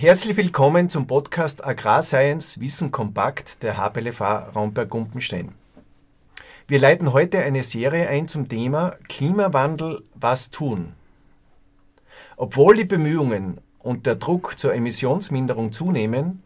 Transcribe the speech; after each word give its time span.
Herzlich 0.00 0.36
willkommen 0.36 0.88
zum 0.88 1.06
Podcast 1.06 1.62
Agrarscience 1.64 2.58
Wissen 2.58 2.90
kompakt 2.90 3.62
der 3.62 3.76
HPLFA 3.76 4.50
Raumberg-Gumpenstein. 4.54 5.52
Wir 6.66 6.78
leiten 6.78 7.12
heute 7.12 7.40
eine 7.40 7.62
Serie 7.62 8.08
ein 8.08 8.26
zum 8.26 8.48
Thema 8.48 8.96
Klimawandel, 9.08 10.02
was 10.14 10.50
tun? 10.50 10.94
Obwohl 12.36 12.76
die 12.76 12.84
Bemühungen 12.84 13.60
und 13.78 14.06
der 14.06 14.14
Druck 14.14 14.58
zur 14.58 14.74
Emissionsminderung 14.74 15.70
zunehmen 15.70 16.42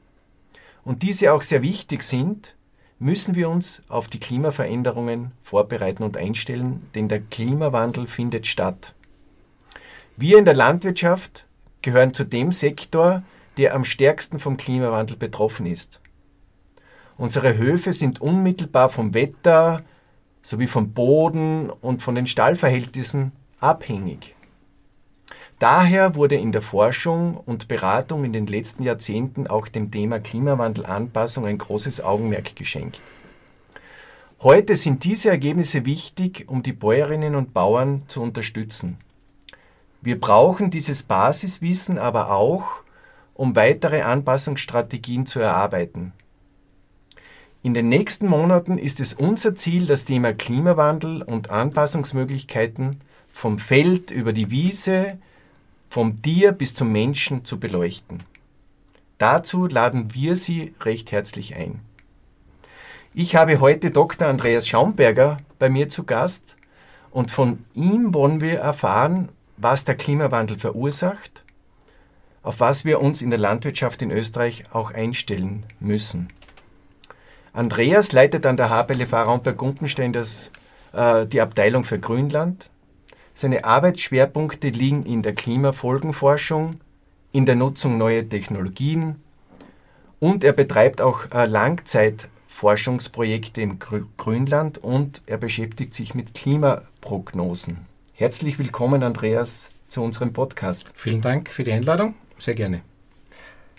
und 0.83 1.03
diese 1.03 1.33
auch 1.33 1.43
sehr 1.43 1.63
wichtig 1.63 2.03
sind, 2.03 2.57
müssen 2.99 3.35
wir 3.35 3.49
uns 3.49 3.83
auf 3.89 4.09
die 4.09 4.21
Klimaveränderungen 4.21 5.33
vorbereiten 5.43 6.03
und 6.03 6.17
einstellen, 6.17 6.89
denn 6.95 7.09
der 7.09 7.21
Klimawandel 7.21 8.07
findet 8.07 8.47
statt. 8.47 8.95
Wir 10.17 10.39
in 10.39 10.45
der 10.45 10.55
Landwirtschaft 10.55 11.45
gehören 11.83 12.15
zu 12.15 12.25
dem 12.25 12.53
Sektor, 12.53 13.23
der 13.57 13.75
am 13.75 13.85
stärksten 13.85 14.39
vom 14.39 14.57
Klimawandel 14.57 15.17
betroffen 15.17 15.67
ist. 15.67 16.01
Unsere 17.17 17.57
Höfe 17.57 17.93
sind 17.93 18.21
unmittelbar 18.21 18.91
vom 18.91 19.15
Wetter 19.15 19.85
sowie 20.45 20.67
vom 20.67 20.93
Boden 20.93 21.71
und 21.71 22.03
von 22.03 22.15
den 22.15 22.27
Stallverhältnissen 22.27 23.33
abhängig. 23.61 24.34
Daher 25.59 26.17
wurde 26.17 26.35
in 26.35 26.53
der 26.53 26.63
Forschung 26.63 27.37
und 27.37 27.69
Beratung 27.69 28.25
in 28.25 28.33
den 28.33 28.47
letzten 28.47 28.83
Jahrzehnten 28.83 29.47
auch 29.47 29.69
dem 29.69 29.91
Thema 29.91 30.19
Klimawandelanpassung 30.19 31.47
ein 31.47 31.59
großes 31.59 32.03
Augenmerk 32.03 32.57
geschenkt. 32.57 33.01
Heute 34.43 34.77
sind 34.77 35.05
diese 35.05 35.31
Ergebnisse 35.31 35.87
wichtig, 35.87 36.47
um 36.49 36.63
die 36.63 36.73
Bäuerinnen 36.73 37.35
und 37.35 37.55
Bauern 37.55 38.03
zu 38.09 38.21
unterstützen. 38.21 38.99
Wir 40.03 40.21
brauchen 40.21 40.71
dieses 40.71 41.03
Basiswissen 41.03 41.99
aber 41.99 42.31
auch, 42.31 42.83
um 43.33 43.57
weitere 43.57 44.03
Anpassungsstrategien 44.03 45.25
zu 45.25 45.41
erarbeiten. 45.41 46.13
In 47.63 47.73
den 47.73 47.89
nächsten 47.89 48.27
Monaten 48.27 48.77
ist 48.77 49.01
es 49.01 49.15
unser 49.15 49.55
Ziel, 49.55 49.87
das 49.87 50.05
Thema 50.05 50.35
Klimawandel 50.35 51.23
und 51.23 51.49
Anpassungsmöglichkeiten 51.49 53.01
vom 53.33 53.59
Feld 53.59 54.11
über 54.11 54.35
die 54.35 54.51
Wiese, 54.51 55.17
vom 55.95 56.21
Tier 56.21 56.51
bis 56.51 56.75
zum 56.75 56.91
Menschen 56.91 57.45
zu 57.45 57.61
beleuchten. 57.61 58.25
Dazu 59.19 59.67
laden 59.67 60.13
wir 60.13 60.35
Sie 60.35 60.75
recht 60.81 61.13
herzlich 61.13 61.55
ein. 61.55 61.81
Ich 63.15 63.37
habe 63.37 63.61
heute 63.61 63.93
Dr. 63.93 64.27
Andreas 64.27 64.67
Schaumberger 64.67 65.39
bei 65.61 65.71
mir 65.71 65.89
zu 65.89 66.03
Gast 66.03 66.57
und 67.13 67.31
von 67.31 67.65
ihm 67.75 68.13
wollen 68.13 68.41
wir 68.41 68.59
erfahren, 68.59 69.29
was 69.57 69.85
der 69.85 69.95
Klimawandel 69.95 70.59
verursacht 70.59 71.45
auf 72.43 72.61
was 72.61 72.85
wir 72.85 73.01
uns 73.01 73.23
in 73.23 73.31
der 73.31 73.39
Landwirtschaft 73.39 74.03
in 74.03 74.11
Österreich 74.11 74.65
auch 74.71 74.91
einstellen 74.91 75.65
müssen. 75.81 76.29
Andreas 77.53 78.13
leitet 78.13 78.45
an 78.47 78.57
der 78.57 78.69
HPLV 78.69 79.13
Raumberg-Gumpenstein 79.13 80.13
äh, 80.15 81.27
die 81.27 81.41
Abteilung 81.41 81.85
für 81.85 81.99
Grünland. 81.99 82.69
Seine 83.37 83.65
Arbeitsschwerpunkte 83.65 84.69
liegen 84.69 85.05
in 85.05 85.23
der 85.23 85.35
Klimafolgenforschung, 85.35 86.79
in 87.33 87.47
der 87.47 87.57
Nutzung 87.57 87.99
neuer 87.99 88.29
Technologien 88.29 89.17
und 90.21 90.45
er 90.45 90.53
betreibt 90.53 91.01
auch 91.01 91.29
äh, 91.33 91.47
Langzeitforschungsprojekte 91.47 93.61
im 93.61 93.81
Grünland 94.17 94.79
und 94.79 95.23
er 95.27 95.39
beschäftigt 95.39 95.95
sich 95.95 96.15
mit 96.15 96.35
Klimaprognosen. 96.35 97.79
Herzlich 98.13 98.61
willkommen, 98.61 99.03
Andreas, 99.03 99.69
zu 99.89 100.03
unserem 100.03 100.33
Podcast. 100.33 100.93
Vielen 100.95 101.21
Dank 101.21 101.51
für 101.51 101.65
die 101.65 101.73
Einladung. 101.73 102.15
Sehr 102.39 102.55
gerne. 102.55 102.83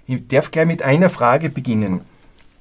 Ich 0.05 0.27
darf 0.27 0.51
gleich 0.51 0.67
mit 0.67 0.81
einer 0.81 1.09
Frage 1.09 1.49
beginnen. 1.49 2.01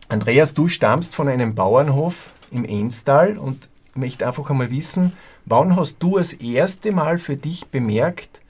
Andreas, 0.09 0.55
du 0.55 0.69
stammst 0.69 1.17
von 1.17 1.27
einem 1.27 1.57
Bauernhof 1.57 2.33
im 2.53 2.65
Enstal 2.65 3.37
und 3.37 3.69
möchte 3.97 4.29
einfach 4.29 4.49
einmal 4.49 4.71
wissen, 4.71 5.13
wann 5.47 5.77
hast 5.77 6.03
du 6.03 6.19
das 6.19 6.33
erste 6.33 6.93
Mal 6.93 7.19
für 7.19 7.37
dich 7.37 7.67
bemerkt, 7.67 8.41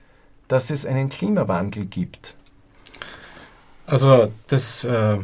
dass 0.48 0.70
es 0.70 0.86
einen 0.86 1.08
Klimawandel 1.08 1.86
gibt? 1.86 2.34
Also 3.86 4.32
das 4.48 4.84
äh, 4.84 5.18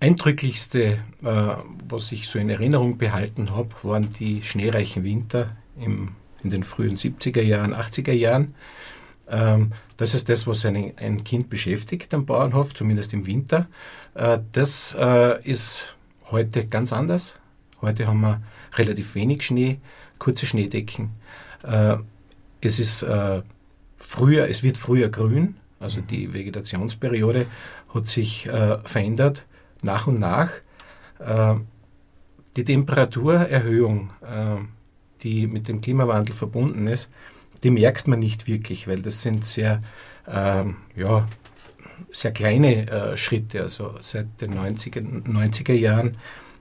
Eindrücklichste, 0.00 0.98
äh, 1.22 1.54
was 1.88 2.10
ich 2.10 2.28
so 2.28 2.38
in 2.38 2.50
Erinnerung 2.50 2.98
behalten 2.98 3.52
habe, 3.52 3.70
waren 3.82 4.10
die 4.10 4.42
schneereichen 4.42 5.04
Winter 5.04 5.56
im, 5.78 6.16
in 6.42 6.50
den 6.50 6.64
frühen 6.64 6.96
70er 6.96 7.42
Jahren, 7.42 7.72
80er 7.72 8.12
Jahren. 8.12 8.54
Ähm, 9.28 9.72
das 9.96 10.14
ist 10.14 10.28
das, 10.28 10.46
was 10.48 10.64
ein, 10.66 10.92
ein, 10.96 11.22
Kind 11.22 11.48
beschäftigt 11.50 12.12
am 12.14 12.26
Bauernhof, 12.26 12.74
zumindest 12.74 13.12
im 13.12 13.26
Winter. 13.26 13.66
Äh, 14.14 14.40
das 14.50 14.96
äh, 14.98 15.40
ist 15.48 15.94
heute 16.32 16.66
ganz 16.66 16.92
anders. 16.92 17.36
Heute 17.80 18.08
haben 18.08 18.22
wir 18.22 18.42
relativ 18.74 19.14
wenig 19.14 19.44
Schnee, 19.44 19.78
kurze 20.22 20.46
Schneedecken. 20.46 21.10
Äh, 21.64 21.96
es 22.60 22.78
ist 22.78 23.04
früher, 23.96 24.48
es 24.48 24.62
wird 24.62 24.78
früher 24.78 25.08
grün, 25.08 25.56
also 25.80 26.00
die 26.00 26.32
Vegetationsperiode 26.32 27.46
hat 27.92 28.08
sich 28.08 28.48
verändert 28.84 29.46
nach 29.82 30.06
und 30.06 30.20
nach. 30.20 30.52
Die 32.56 32.64
Temperaturerhöhung, 32.64 34.10
die 35.22 35.48
mit 35.48 35.66
dem 35.66 35.80
Klimawandel 35.80 36.36
verbunden 36.36 36.86
ist, 36.86 37.10
die 37.62 37.70
merkt 37.70 38.08
man 38.08 38.18
nicht 38.18 38.46
wirklich, 38.46 38.88
weil 38.88 39.00
das 39.00 39.22
sind 39.22 39.44
sehr, 39.44 39.80
ähm, 40.28 40.76
ja, 40.96 41.26
sehr 42.10 42.32
kleine 42.32 42.90
äh, 42.90 43.16
Schritte. 43.16 43.62
Also 43.62 43.94
seit 44.00 44.40
den 44.40 44.54
90er, 44.54 45.24
90er, 45.24 45.72
Jahren 45.72 46.16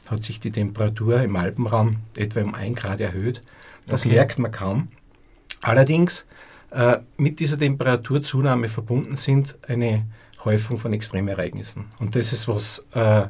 hat 0.10 0.24
sich 0.24 0.40
die 0.40 0.52
Temperatur 0.52 1.22
im 1.22 1.36
Alpenraum 1.36 1.98
etwa 2.18 2.42
um 2.42 2.56
ein 2.56 2.76
Grad 2.76 3.00
erhöht. 3.00 3.42
Das 3.88 4.06
okay. 4.06 4.16
merkt 4.16 4.40
man 4.40 4.52
kaum. 4.52 4.88
Allerdings 5.62 6.26
äh, 6.72 7.00
mit 7.18 7.40
dieser 7.40 7.60
Temperaturzunahme 7.60 8.70
verbunden 8.70 9.18
sind 9.18 9.58
eine 9.68 10.06
Häufung 10.44 10.78
von 10.78 10.94
Extremereignissen. 10.94 11.86
Und 12.00 12.16
das 12.16 12.34
ist, 12.34 12.48
was 12.48 12.86
äh, 12.94 13.28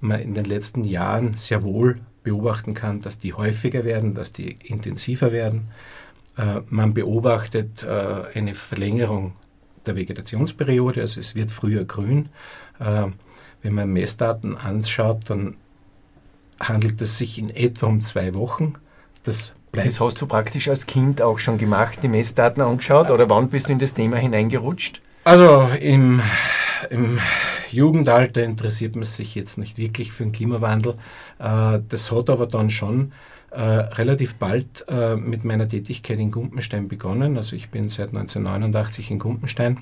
man 0.00 0.20
in 0.20 0.34
den 0.34 0.44
letzten 0.44 0.84
Jahren 0.84 1.34
sehr 1.34 1.62
wohl 1.62 2.00
beobachten 2.22 2.74
kann, 2.74 3.00
dass 3.00 3.18
die 3.18 3.34
häufiger 3.34 3.84
werden, 3.84 4.14
dass 4.14 4.32
die 4.32 4.52
intensiver 4.64 5.32
werden. 5.32 5.68
Äh, 6.36 6.60
man 6.68 6.94
beobachtet 6.94 7.82
äh, 7.82 7.88
eine 8.34 8.54
Verlängerung 8.54 9.32
der 9.86 9.96
Vegetationsperiode, 9.96 11.00
also 11.00 11.20
es 11.20 11.34
wird 11.34 11.50
früher 11.50 11.84
grün. 11.84 12.28
Äh, 12.78 13.06
wenn 13.62 13.74
man 13.74 13.92
Messdaten 13.92 14.56
anschaut, 14.56 15.22
dann 15.30 15.56
handelt 16.60 17.00
es 17.00 17.18
sich 17.18 17.38
in 17.38 17.50
etwa 17.50 17.86
um 17.86 18.04
zwei 18.04 18.34
Wochen. 18.34 18.74
Das, 19.24 19.52
das 19.72 20.00
hast 20.00 20.20
du 20.20 20.26
praktisch 20.26 20.68
als 20.68 20.86
Kind 20.86 21.22
auch 21.22 21.38
schon 21.38 21.58
gemacht, 21.58 22.00
die 22.02 22.08
Messdaten 22.08 22.62
angeschaut 22.62 23.10
oder 23.10 23.28
wann 23.28 23.48
bist 23.48 23.68
du 23.68 23.72
in 23.72 23.78
das 23.78 23.94
Thema 23.94 24.16
hineingerutscht? 24.16 25.00
Also 25.24 25.68
im, 25.80 26.22
im 26.88 27.18
Jugendalter 27.70 28.42
interessiert 28.42 28.96
man 28.96 29.04
sich 29.04 29.34
jetzt 29.34 29.58
nicht 29.58 29.76
wirklich 29.76 30.12
für 30.12 30.22
den 30.22 30.32
Klimawandel. 30.32 30.94
Das 31.38 32.10
hat 32.10 32.30
aber 32.30 32.46
dann 32.46 32.70
schon 32.70 33.12
äh, 33.50 33.62
relativ 33.62 34.34
bald 34.34 34.84
äh, 34.88 35.16
mit 35.16 35.44
meiner 35.44 35.66
Tätigkeit 35.66 36.18
in 36.18 36.30
Gumpenstein 36.30 36.86
begonnen. 36.88 37.36
Also 37.36 37.56
ich 37.56 37.70
bin 37.70 37.88
seit 37.88 38.10
1989 38.10 39.10
in 39.10 39.18
Gumpenstein, 39.18 39.78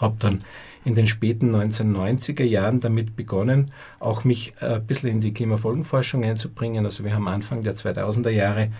habe 0.00 0.16
dann 0.18 0.40
in 0.84 0.94
den 0.94 1.06
späten 1.06 1.54
1990er 1.54 2.44
Jahren 2.44 2.80
damit 2.80 3.16
begonnen, 3.16 3.70
auch 4.00 4.24
mich 4.24 4.52
äh, 4.60 4.76
ein 4.76 4.86
bisschen 4.86 5.08
in 5.08 5.20
die 5.20 5.32
Klimafolgenforschung 5.32 6.24
einzubringen. 6.24 6.84
Also 6.84 7.04
wir 7.04 7.14
haben 7.14 7.26
Anfang 7.26 7.62
der 7.62 7.74
2000er 7.74 8.30
Jahre 8.30 8.70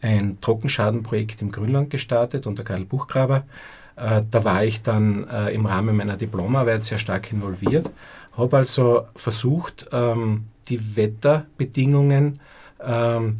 ein 0.00 0.38
Trockenschadenprojekt 0.40 1.42
im 1.42 1.52
Grünland 1.52 1.90
gestartet 1.90 2.46
unter 2.46 2.64
Karl 2.64 2.84
Buchgraber. 2.84 3.44
Äh, 3.96 4.22
da 4.30 4.44
war 4.44 4.64
ich 4.64 4.82
dann 4.82 5.28
äh, 5.28 5.50
im 5.50 5.66
Rahmen 5.66 5.96
meiner 5.96 6.16
Diplomarbeit 6.16 6.84
sehr 6.84 6.98
stark 6.98 7.32
involviert, 7.32 7.90
habe 8.36 8.56
also 8.56 9.06
versucht, 9.14 9.86
ähm, 9.92 10.46
die 10.68 10.96
Wetterbedingungen 10.96 12.40
ähm, 12.82 13.36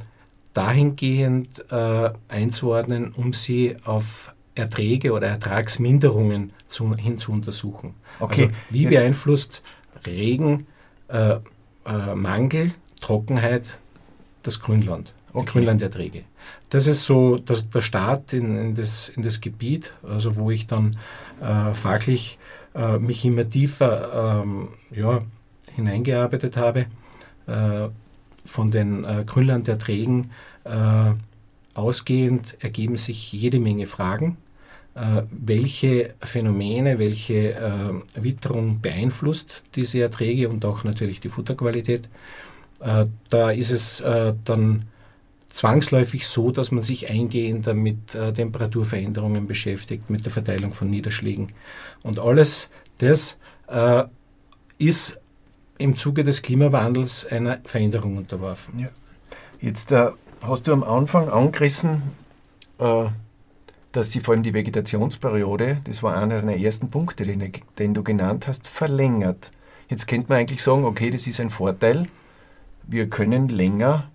dahingehend 0.53 1.65
einzuordnen, 2.29 3.13
um 3.17 3.33
sie 3.33 3.75
auf 3.85 4.35
Erträge 4.55 5.13
oder 5.13 5.29
Ertragsminderungen 5.29 6.53
zu, 6.73 6.95
hin 6.95 7.19
zu 7.19 7.33
untersuchen. 7.33 7.95
Okay, 8.21 8.47
also 8.47 8.55
wie 8.71 8.83
jetzt. 8.83 8.91
beeinflusst 8.91 9.63
Regen, 10.07 10.67
äh, 11.09 11.39
äh, 11.87 12.15
Mangel, 12.15 12.73
Trockenheit 13.01 13.79
das 14.43 14.61
Grünland, 14.61 15.13
okay. 15.33 15.45
die 15.45 15.53
Grünlanderträge. 15.53 16.25
Das 16.71 16.87
ist 16.87 17.05
so 17.05 17.37
der, 17.37 17.63
der 17.63 17.81
Start 17.81 18.33
in, 18.33 18.57
in, 18.57 18.75
das, 18.75 19.09
in 19.11 19.23
das 19.23 19.41
Gebiet, 19.41 19.93
also 20.03 20.37
wo 20.37 20.51
ich 20.51 20.67
dann 20.67 20.97
äh, 21.41 21.75
fachlich 21.75 22.39
äh, 22.75 22.99
mich 22.99 23.25
immer 23.25 23.49
tiefer 23.49 24.43
ähm, 24.43 24.69
ja, 24.91 25.23
hineingearbeitet 25.75 26.57
habe. 26.57 26.87
Äh, 27.47 27.89
von 28.45 28.71
den 28.71 29.05
äh, 29.05 29.25
Grünlanderträgen 29.25 30.33
äh, 30.65 31.13
ausgehend 31.75 32.57
ergeben 32.61 32.97
sich 32.97 33.33
jede 33.33 33.61
Menge 33.61 33.87
Fragen. 33.87 34.37
Äh, 34.95 35.23
welche 35.31 36.15
Phänomene, 36.21 36.99
welche 36.99 37.55
äh, 37.55 38.23
Witterung 38.23 38.83
beeinflusst 38.83 39.63
diese 39.75 40.03
Erträge 40.03 40.51
und 40.51 40.67
auch 40.67 40.85
natürlich 40.85 41.19
die 41.19 41.31
Futterqualität. 41.31 42.11
Äh, 42.81 43.07
da 43.31 43.51
ist 43.51 43.71
es 43.71 44.01
äh, 44.01 44.35
dann 44.45 44.85
zwangsläufig 45.51 46.27
so, 46.27 46.51
dass 46.51 46.73
man 46.73 46.83
sich 46.83 47.09
eingehender 47.09 47.73
mit 47.73 48.15
äh, 48.15 48.35
Temperaturveränderungen 48.35 49.47
beschäftigt, 49.47 50.11
mit 50.11 50.27
der 50.27 50.33
Verteilung 50.33 50.75
von 50.75 50.91
Niederschlägen. 50.91 51.47
Und 52.03 52.19
alles 52.19 52.69
das 52.99 53.39
äh, 53.69 54.05
ist 54.77 55.19
im 55.79 55.97
Zuge 55.97 56.23
des 56.23 56.43
Klimawandels 56.43 57.25
einer 57.25 57.61
Veränderung 57.65 58.19
unterworfen. 58.19 58.79
Ja. 58.79 58.89
Jetzt 59.59 59.95
hast 60.43 60.67
du 60.67 60.73
am 60.73 60.83
Anfang 60.83 61.29
angerissen, 61.29 62.03
dass 63.93 64.11
sie 64.11 64.21
vor 64.21 64.35
allem 64.35 64.43
die 64.43 64.55
Vegetationsperiode, 64.55 65.81
das 65.85 66.03
war 66.03 66.17
einer 66.17 66.41
deiner 66.41 66.57
ersten 66.57 66.91
Punkte, 66.91 67.25
den, 67.25 67.53
den 67.79 67.95
du 67.95 68.03
genannt 68.03 68.49
hast, 68.49 68.69
verlängert. 68.69 69.53
Jetzt 69.89 70.09
könnte 70.09 70.31
man 70.31 70.39
eigentlich 70.39 70.63
sagen, 70.63 70.85
okay, 70.85 71.11
das 71.11 71.27
ist 71.27 71.41
ein 71.41 71.51
Vorteil. 71.51 72.09
Wir 72.85 73.09
können 73.09 73.49
länger 73.49 74.11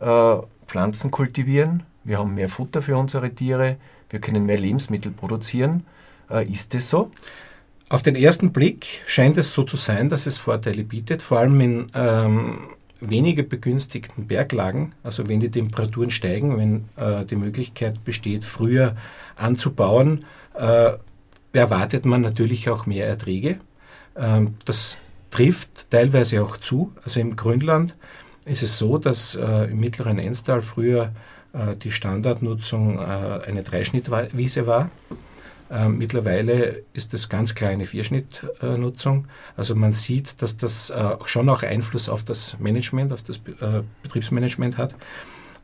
äh, 0.00 0.36
Pflanzen 0.66 1.10
kultivieren, 1.10 1.82
wir 2.04 2.18
haben 2.18 2.34
mehr 2.34 2.48
Futter 2.48 2.82
für 2.82 2.96
unsere 2.96 3.30
Tiere, 3.30 3.76
wir 4.10 4.20
können 4.20 4.46
mehr 4.46 4.58
Lebensmittel 4.58 5.12
produzieren. 5.12 5.84
Äh, 6.30 6.50
ist 6.50 6.74
das 6.74 6.88
so? 6.88 7.10
Auf 7.88 8.02
den 8.02 8.16
ersten 8.16 8.52
Blick 8.52 9.02
scheint 9.06 9.36
es 9.36 9.52
so 9.52 9.62
zu 9.62 9.76
sein, 9.76 10.08
dass 10.08 10.26
es 10.26 10.38
Vorteile 10.38 10.82
bietet, 10.82 11.22
vor 11.22 11.38
allem 11.38 11.60
in 11.60 11.90
ähm, 11.94 12.58
weniger 13.00 13.42
begünstigten 13.42 14.26
Berglagen, 14.26 14.92
also 15.02 15.28
wenn 15.28 15.40
die 15.40 15.50
Temperaturen 15.50 16.10
steigen, 16.10 16.56
wenn 16.56 16.88
äh, 16.96 17.24
die 17.24 17.36
Möglichkeit 17.36 18.04
besteht, 18.04 18.44
früher 18.44 18.96
anzubauen, 19.36 20.24
äh, 20.54 20.92
erwartet 21.52 22.04
man 22.06 22.22
natürlich 22.22 22.68
auch 22.68 22.86
mehr 22.86 23.06
Erträge. 23.06 23.58
Ähm, 24.16 24.54
das 24.64 24.96
trifft 25.30 25.90
teilweise 25.90 26.42
auch 26.42 26.56
zu. 26.56 26.92
Also 27.04 27.20
im 27.20 27.36
Grünland 27.36 27.96
ist 28.44 28.62
es 28.62 28.78
so, 28.78 28.98
dass 28.98 29.34
äh, 29.34 29.70
im 29.70 29.80
mittleren 29.80 30.18
Enstal 30.18 30.62
früher 30.62 31.12
äh, 31.52 31.76
die 31.76 31.90
Standardnutzung 31.90 32.98
äh, 32.98 33.02
eine 33.02 33.62
Dreischnittwiese 33.62 34.66
war. 34.66 34.90
Ähm, 35.70 35.98
mittlerweile 35.98 36.82
ist 36.92 37.12
das 37.12 37.28
ganz 37.28 37.54
kleine 37.54 37.86
Vierschnittnutzung. 37.86 39.26
also 39.56 39.74
man 39.74 39.92
sieht, 39.92 40.40
dass 40.40 40.56
das 40.56 40.90
äh, 40.90 41.16
schon 41.24 41.48
auch 41.48 41.62
Einfluss 41.62 42.08
auf 42.08 42.22
das 42.22 42.56
Management, 42.58 43.12
auf 43.12 43.22
das 43.22 43.38
äh, 43.38 43.82
Betriebsmanagement 44.02 44.78
hat. 44.78 44.94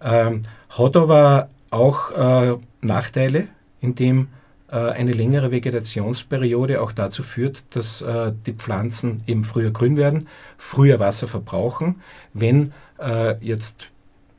Ähm, 0.00 0.42
hat 0.70 0.96
aber 0.96 1.48
auch 1.70 2.10
äh, 2.10 2.56
Nachteile, 2.80 3.48
indem 3.80 4.28
äh, 4.68 4.76
eine 4.76 5.12
längere 5.12 5.50
Vegetationsperiode 5.50 6.80
auch 6.80 6.92
dazu 6.92 7.22
führt, 7.22 7.62
dass 7.70 8.02
äh, 8.02 8.32
die 8.46 8.54
Pflanzen 8.54 9.22
eben 9.26 9.44
früher 9.44 9.70
grün 9.70 9.96
werden, 9.96 10.28
früher 10.58 10.98
Wasser 10.98 11.28
verbrauchen. 11.28 12.02
Wenn 12.34 12.72
äh, 12.98 13.36
jetzt 13.44 13.90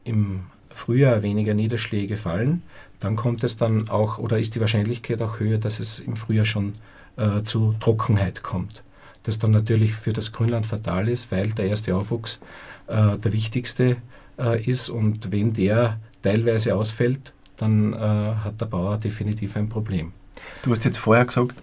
im 0.03 0.45
Frühjahr 0.69 1.21
weniger 1.23 1.53
Niederschläge 1.53 2.17
fallen, 2.17 2.63
dann 3.03 3.15
kommt 3.15 3.43
es 3.43 3.57
dann 3.57 3.89
auch 3.89 4.17
oder 4.17 4.39
ist 4.39 4.55
die 4.55 4.61
Wahrscheinlichkeit 4.61 5.21
auch 5.21 5.39
höher, 5.39 5.57
dass 5.57 5.79
es 5.79 5.99
im 5.99 6.15
Frühjahr 6.15 6.45
schon 6.45 6.73
äh, 7.17 7.43
zu 7.43 7.75
Trockenheit 7.79 8.43
kommt. 8.43 8.83
Das 9.23 9.39
dann 9.39 9.51
natürlich 9.51 9.93
für 9.93 10.13
das 10.13 10.31
Grünland 10.31 10.65
fatal 10.65 11.09
ist, 11.09 11.31
weil 11.31 11.49
der 11.49 11.67
erste 11.67 11.95
Aufwuchs 11.95 12.39
äh, 12.87 13.17
der 13.17 13.33
wichtigste 13.33 13.97
äh, 14.39 14.63
ist 14.63 14.89
und 14.89 15.31
wenn 15.31 15.53
der 15.53 15.99
teilweise 16.21 16.75
ausfällt, 16.75 17.33
dann 17.57 17.93
äh, 17.93 17.97
hat 17.97 18.61
der 18.61 18.65
Bauer 18.65 18.97
definitiv 18.97 19.57
ein 19.57 19.69
Problem. 19.69 20.13
Du 20.61 20.71
hast 20.71 20.85
jetzt 20.85 20.97
vorher 20.97 21.25
gesagt, 21.25 21.55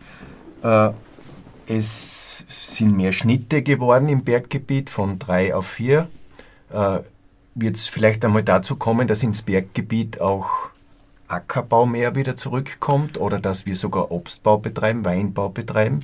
äh, 0.62 0.90
es 1.66 2.44
sind 2.48 2.96
mehr 2.96 3.12
Schnitte 3.12 3.62
geworden 3.62 4.08
im 4.08 4.24
Berggebiet 4.24 4.90
von 4.90 5.18
drei 5.18 5.54
auf 5.54 5.66
vier. 5.66 6.08
Äh, 6.70 7.00
Wird 7.54 7.76
es 7.76 7.86
vielleicht 7.86 8.24
einmal 8.24 8.42
dazu 8.42 8.76
kommen, 8.76 9.08
dass 9.08 9.22
ins 9.22 9.42
Berggebiet 9.42 10.20
auch 10.20 10.70
Ackerbau 11.30 11.86
mehr 11.86 12.14
wieder 12.14 12.36
zurückkommt 12.36 13.18
oder 13.18 13.38
dass 13.38 13.66
wir 13.66 13.76
sogar 13.76 14.10
Obstbau 14.10 14.58
betreiben, 14.58 15.04
Weinbau 15.04 15.48
betreiben? 15.48 16.00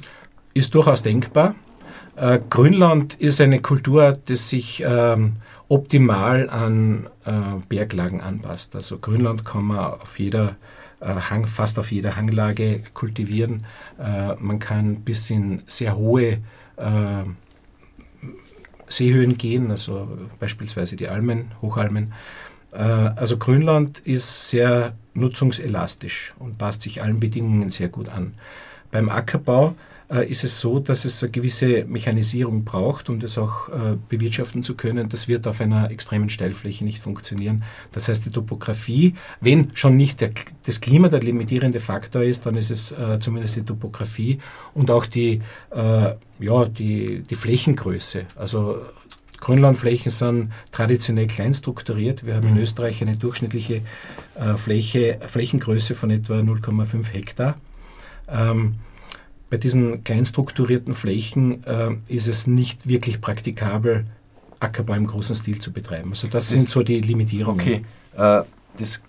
Ist 0.54 0.74
durchaus 0.74 1.02
denkbar. 1.02 1.54
Äh, 2.16 2.40
Grünland 2.48 3.14
ist 3.14 3.40
eine 3.40 3.60
Kultur, 3.60 4.12
die 4.12 4.36
sich 4.36 4.82
ähm, 4.86 5.34
optimal 5.68 6.48
an 6.48 7.08
äh, 7.24 7.32
Berglagen 7.68 8.20
anpasst. 8.20 8.74
Also 8.74 8.98
Grünland 8.98 9.44
kann 9.44 9.64
man 9.64 9.78
auf 9.78 10.18
jeder 10.18 10.56
äh, 11.00 11.14
Hang, 11.30 11.46
fast 11.46 11.78
auf 11.78 11.92
jeder 11.92 12.16
Hanglage 12.16 12.82
kultivieren. 12.94 13.66
Äh, 13.98 14.34
man 14.36 14.58
kann 14.58 15.02
bis 15.02 15.28
in 15.30 15.62
sehr 15.66 15.96
hohe 15.96 16.38
äh, 16.76 17.24
Seehöhen 18.88 19.36
gehen, 19.36 19.70
also 19.70 20.08
beispielsweise 20.38 20.96
die 20.96 21.08
Almen, 21.08 21.52
Hochalmen. 21.60 22.12
Äh, 22.76 22.82
also 23.16 23.38
Grünland 23.38 24.00
ist 24.00 24.48
sehr 24.50 24.94
nutzungselastisch 25.14 26.34
und 26.38 26.58
passt 26.58 26.82
sich 26.82 27.02
allen 27.02 27.20
Bedingungen 27.20 27.70
sehr 27.70 27.88
gut 27.88 28.08
an. 28.08 28.34
Beim 28.90 29.08
Ackerbau 29.08 29.74
äh, 30.10 30.30
ist 30.30 30.44
es 30.44 30.60
so, 30.60 30.78
dass 30.78 31.04
es 31.04 31.22
eine 31.22 31.32
gewisse 31.32 31.84
Mechanisierung 31.86 32.64
braucht, 32.64 33.08
um 33.08 33.18
das 33.18 33.38
auch 33.38 33.68
äh, 33.70 33.96
bewirtschaften 34.08 34.62
zu 34.62 34.74
können. 34.74 35.08
Das 35.08 35.26
wird 35.26 35.46
auf 35.46 35.60
einer 35.60 35.90
extremen 35.90 36.28
Steilfläche 36.28 36.84
nicht 36.84 37.02
funktionieren. 37.02 37.64
Das 37.92 38.08
heißt, 38.08 38.26
die 38.26 38.30
Topografie, 38.30 39.14
wenn 39.40 39.74
schon 39.74 39.96
nicht 39.96 40.20
der, 40.20 40.30
das 40.66 40.80
Klima 40.80 41.08
der 41.08 41.20
limitierende 41.20 41.80
Faktor 41.80 42.22
ist, 42.22 42.44
dann 42.46 42.56
ist 42.56 42.70
es 42.70 42.94
zumindest 43.20 43.56
die 43.56 43.62
Topografie 43.62 44.38
und 44.74 44.90
auch 44.90 45.06
die, 45.06 45.40
ja, 45.72 46.64
die, 46.66 47.22
die 47.22 47.34
Flächengröße. 47.34 48.26
Also 48.36 48.82
Grünlandflächen 49.46 50.10
sind 50.10 50.50
traditionell 50.72 51.28
klein 51.28 51.54
strukturiert. 51.54 52.26
Wir 52.26 52.34
haben 52.34 52.48
in 52.48 52.54
mhm. 52.54 52.62
Österreich 52.62 53.00
eine 53.00 53.16
durchschnittliche 53.16 53.82
äh, 54.34 54.54
Fläche, 54.56 55.20
Flächengröße 55.24 55.94
von 55.94 56.10
etwa 56.10 56.34
0,5 56.34 57.06
Hektar. 57.12 57.54
Ähm, 58.28 58.74
bei 59.48 59.56
diesen 59.56 60.02
klein 60.02 60.24
strukturierten 60.24 60.94
Flächen 60.94 61.62
äh, 61.62 61.94
ist 62.08 62.26
es 62.26 62.48
nicht 62.48 62.88
wirklich 62.88 63.20
praktikabel, 63.20 64.06
Ackerbau 64.58 64.94
im 64.94 65.06
großen 65.06 65.36
Stil 65.36 65.60
zu 65.60 65.72
betreiben. 65.72 66.10
Also 66.10 66.26
das, 66.26 66.48
das 66.48 66.48
sind 66.48 66.68
so 66.68 66.82
die 66.82 67.00
Limitierungen. 67.00 67.60
Okay, 67.60 67.84
äh, 68.16 68.42
das 68.78 69.00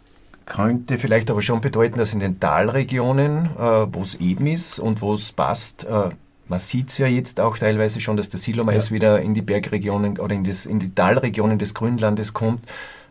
könnte 0.46 1.00
vielleicht 1.00 1.32
aber 1.32 1.42
schon 1.42 1.62
bedeuten, 1.62 1.98
dass 1.98 2.14
in 2.14 2.20
den 2.20 2.40
Talregionen, 2.40 3.48
äh, 3.58 3.88
wo 3.92 4.04
es 4.04 4.14
eben 4.14 4.46
ist 4.46 4.78
und 4.78 5.02
wo 5.02 5.16
es 5.16 5.32
passt, 5.32 5.86
äh, 5.86 6.12
man 6.50 6.60
sieht 6.60 6.90
es 6.90 6.98
ja 6.98 7.08
jetzt 7.08 7.40
auch 7.40 7.58
teilweise 7.58 8.00
schon, 8.00 8.18
dass 8.18 8.30
der 8.30 8.40
Silomais 8.40 8.90
ja. 8.90 8.96
wieder 8.96 9.22
in 9.22 9.34
die 9.34 9.42
Bergregionen 9.42 10.18
oder 10.18 10.34
in, 10.34 10.44
das, 10.44 10.66
in 10.66 10.80
die 10.80 10.94
Talregionen 10.94 11.60
des 11.60 11.74
Grünlandes 11.74 12.34
kommt, 12.34 12.64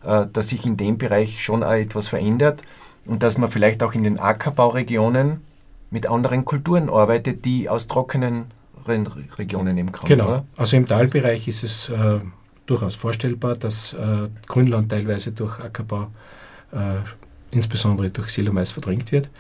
äh, 0.04 0.26
dass 0.32 0.48
sich 0.48 0.66
in 0.66 0.76
dem 0.76 0.98
Bereich 0.98 1.44
schon 1.44 1.62
auch 1.62 1.72
etwas 1.72 2.08
verändert 2.08 2.62
und 3.04 3.22
dass 3.22 3.38
man 3.38 3.50
vielleicht 3.50 3.82
auch 3.82 3.94
in 3.94 4.02
den 4.02 4.18
Ackerbauregionen 4.18 5.40
mit 5.90 6.08
anderen 6.08 6.44
Kulturen 6.44 6.88
arbeitet, 6.90 7.44
die 7.44 7.68
aus 7.68 7.86
trockenen 7.86 8.46
Regionen 8.86 9.76
eben 9.78 9.92
kommen. 9.92 10.08
Genau. 10.08 10.28
Oder? 10.28 10.44
Also 10.56 10.76
im 10.76 10.86
Talbereich 10.86 11.48
ist 11.48 11.62
es 11.62 11.88
äh, 11.88 12.20
durchaus 12.66 12.94
vorstellbar, 12.94 13.56
dass 13.56 13.92
äh, 13.94 14.28
Grünland 14.46 14.90
teilweise 14.90 15.32
durch 15.32 15.58
Ackerbau, 15.60 16.08
äh, 16.72 16.76
insbesondere 17.50 18.10
durch 18.10 18.30
Silomais, 18.30 18.70
verdrängt 18.70 19.10
wird. 19.12 19.30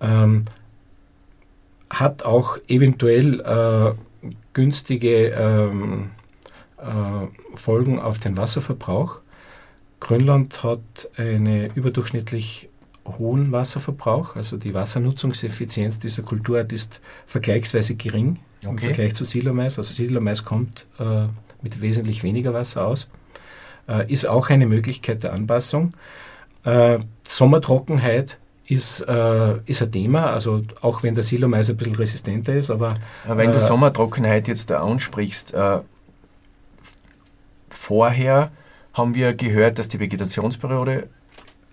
Ähm, 0.00 0.44
hat 1.90 2.24
auch 2.24 2.56
eventuell 2.68 3.40
äh, 3.40 4.28
günstige 4.52 5.28
ähm, 5.28 6.10
äh, 6.78 7.56
Folgen 7.56 7.98
auf 7.98 8.18
den 8.18 8.36
Wasserverbrauch. 8.36 9.20
Grönland 9.98 10.62
hat 10.62 11.10
einen 11.16 11.70
überdurchschnittlich 11.74 12.68
hohen 13.18 13.52
Wasserverbrauch, 13.52 14.36
also 14.36 14.56
die 14.56 14.72
Wassernutzungseffizienz 14.72 15.98
dieser 15.98 16.22
Kulturart 16.22 16.72
ist 16.72 17.00
vergleichsweise 17.26 17.94
gering 17.94 18.38
okay. 18.60 18.70
im 18.70 18.78
Vergleich 18.78 19.14
zu 19.14 19.24
Silomais. 19.24 19.78
Also 19.78 19.94
Silomais 19.94 20.44
kommt 20.44 20.86
äh, 20.98 21.26
mit 21.62 21.82
wesentlich 21.82 22.22
weniger 22.22 22.54
Wasser 22.54 22.86
aus. 22.86 23.08
Äh, 23.88 24.10
ist 24.10 24.26
auch 24.26 24.48
eine 24.50 24.66
Möglichkeit 24.66 25.22
der 25.22 25.32
Anpassung. 25.32 25.94
Äh, 26.64 26.98
Sommertrockenheit 27.28 28.38
ist, 28.70 29.00
äh, 29.00 29.58
ist 29.66 29.82
ein 29.82 29.90
Thema, 29.90 30.32
also 30.32 30.60
auch 30.80 31.02
wenn 31.02 31.14
der 31.14 31.24
Silomais 31.24 31.68
ein 31.68 31.76
bisschen 31.76 31.96
resistenter 31.96 32.54
ist, 32.54 32.70
aber... 32.70 32.96
wenn 33.26 33.50
du 33.50 33.58
äh, 33.58 33.60
Sommertrockenheit 33.60 34.48
jetzt 34.48 34.70
da 34.70 34.82
ansprichst, 34.82 35.52
äh, 35.54 35.80
vorher 37.68 38.52
haben 38.92 39.14
wir 39.14 39.34
gehört, 39.34 39.78
dass 39.78 39.88
die 39.88 39.98
Vegetationsperiode 39.98 41.08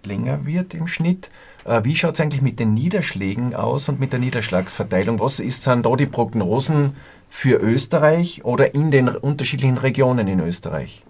länger 0.06 0.46
wird 0.46 0.74
im 0.74 0.88
Schnitt. 0.88 1.30
Äh, 1.66 1.84
wie 1.84 1.96
schaut 1.96 2.16
es 2.16 2.20
eigentlich 2.20 2.42
mit 2.42 2.60
den 2.60 2.74
Niederschlägen 2.74 3.54
aus 3.54 3.90
und 3.90 4.00
mit 4.00 4.12
der 4.12 4.20
Niederschlagsverteilung? 4.20 5.20
Was 5.20 5.40
ist, 5.40 5.62
sind 5.62 5.86
da 5.86 5.96
die 5.96 6.06
Prognosen 6.08 6.96
für 7.30 7.58
Österreich 7.58 8.44
oder 8.44 8.74
in 8.74 8.90
den 8.90 9.10
unterschiedlichen 9.10 9.78
Regionen 9.78 10.28
in 10.28 10.40
Österreich? 10.40 11.04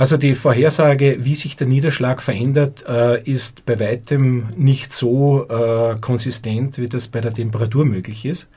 Also 0.00 0.16
die 0.16 0.34
Vorhersage, 0.34 1.18
wie 1.20 1.34
sich 1.34 1.56
der 1.56 1.66
Niederschlag 1.66 2.22
verändert, 2.22 2.86
äh, 2.88 3.22
ist 3.22 3.66
bei 3.66 3.78
weitem 3.78 4.46
nicht 4.56 4.94
so 4.94 5.46
äh, 5.46 5.96
konsistent, 6.00 6.78
wie 6.78 6.88
das 6.88 7.08
bei 7.08 7.20
der 7.20 7.34
Temperatur 7.34 7.84
möglich 7.84 8.24
ist. 8.24 8.48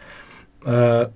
Äh, 0.66 1.08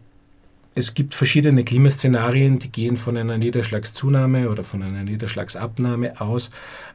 es 0.75 0.93
gibt 0.93 1.15
verschiedene 1.15 1.63
Klimaszenarien, 1.63 2.59
die 2.59 2.69
gehen 2.69 2.97
von 2.97 3.15
einer 3.15 3.37
Niederschlagszunahme 3.37 4.49
oder 4.49 4.65
von 4.65 4.83
einer 4.83 5.01
Niederschlagsabnahme 5.01 6.19
aus. 6.19 6.49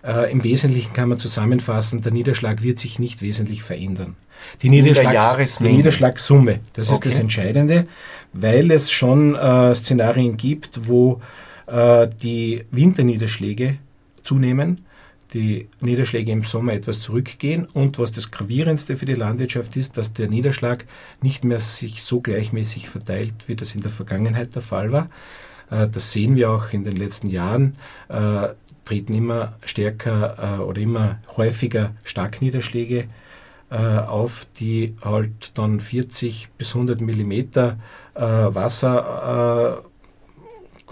Äh, 0.05 0.31
Im 0.31 0.45
Wesentlichen 0.45 0.93
kann 0.93 1.09
man 1.09 1.19
zusammenfassen, 1.19 2.03
der 2.03 2.13
Niederschlag 2.13 2.63
wird 2.63 2.81
sich 2.81 2.99
nicht 2.99 3.23
wesentlich 3.23 3.63
verändern. 3.63 4.15
Die, 4.61 4.69
Niederschlags 4.69 5.57
die 5.57 5.73
Niederschlagssumme, 5.73 6.61
das 6.75 6.91
okay. 6.91 6.97
ist 6.97 7.07
das 7.07 7.19
Entscheidende, 7.19 7.87
weil 8.35 8.71
es 8.71 8.93
schon 8.93 9.37
äh, 9.37 9.75
Szenarien 9.75 10.37
gibt, 10.37 10.87
wo 10.87 11.23
äh, 11.67 12.09
die 12.23 12.65
Winterniederschläge 12.71 13.79
zunehmen, 14.23 14.85
die 15.33 15.69
Niederschläge 15.81 16.31
im 16.31 16.45
Sommer 16.45 16.75
etwas 16.75 17.01
zurückgehen 17.01 17.67
und 17.73 17.99
was 17.99 18.13
das 18.13 18.31
gravierendste 18.31 18.97
für 18.97 19.07
die 19.07 19.15
Landwirtschaft 19.15 19.77
ist, 19.77 19.97
dass 19.97 20.13
der 20.13 20.29
Niederschlag 20.29 20.85
nicht 21.23 21.45
mehr 21.45 21.61
sich 21.61 22.03
so 22.03 22.21
gleichmäßig 22.21 22.89
verteilt, 22.89 23.35
wie 23.47 23.57
das 23.57 23.75
in 23.75 23.81
der 23.81 23.91
Vergangenheit 23.91 24.55
der 24.55 24.63
Fall 24.63 24.93
war. 24.93 25.09
Äh, 25.71 25.89
das 25.89 26.13
sehen 26.13 26.37
wir 26.37 26.51
auch 26.51 26.73
in 26.73 26.85
den 26.85 26.97
letzten 26.97 27.29
Jahren 27.29 27.75
äh, 28.09 28.49
treten 28.85 29.15
immer 29.15 29.55
stärker 29.65 30.67
oder 30.67 30.81
immer 30.81 31.21
häufiger 31.37 31.95
Starkniederschläge 32.03 33.07
auf, 33.71 34.45
die 34.59 34.97
halt 35.03 35.57
dann 35.57 35.79
40 35.79 36.49
bis 36.59 36.75
100 36.75 37.01
Millimeter 37.01 37.79
Wasser 38.15 39.85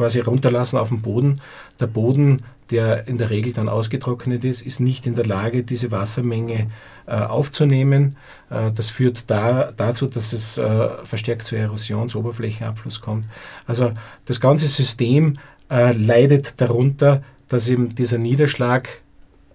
quasi 0.00 0.20
runterlassen 0.20 0.78
auf 0.78 0.88
den 0.88 1.02
Boden. 1.02 1.42
Der 1.78 1.86
Boden, 1.86 2.40
der 2.70 3.06
in 3.06 3.18
der 3.18 3.28
Regel 3.28 3.52
dann 3.52 3.68
ausgetrocknet 3.68 4.46
ist, 4.46 4.62
ist 4.62 4.80
nicht 4.80 5.06
in 5.06 5.14
der 5.14 5.26
Lage, 5.26 5.62
diese 5.62 5.90
Wassermenge 5.90 6.70
äh, 7.06 7.16
aufzunehmen. 7.16 8.16
Äh, 8.48 8.72
das 8.72 8.88
führt 8.88 9.24
da, 9.26 9.72
dazu, 9.76 10.06
dass 10.06 10.32
es 10.32 10.56
äh, 10.56 10.88
verstärkt 11.04 11.46
zu 11.46 11.54
Erosionsoberflächenabfluss 11.54 13.02
kommt. 13.02 13.26
Also 13.66 13.92
das 14.24 14.40
ganze 14.40 14.68
System 14.68 15.34
äh, 15.70 15.92
leidet 15.92 16.58
darunter, 16.62 17.22
dass 17.48 17.68
eben 17.68 17.94
dieser 17.94 18.16
Niederschlag 18.16 18.88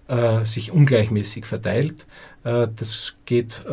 äh, 0.06 0.44
sich 0.44 0.70
ungleichmäßig 0.70 1.44
verteilt. 1.44 2.06
Äh, 2.44 2.68
das 2.76 3.14
geht 3.24 3.64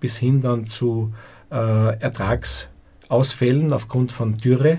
bis 0.00 0.16
hin 0.16 0.40
dann 0.40 0.70
zu 0.70 1.12
Ertragsausfällen 1.50 3.70
aufgrund 3.72 4.12
von 4.12 4.38
Dürre 4.38 4.78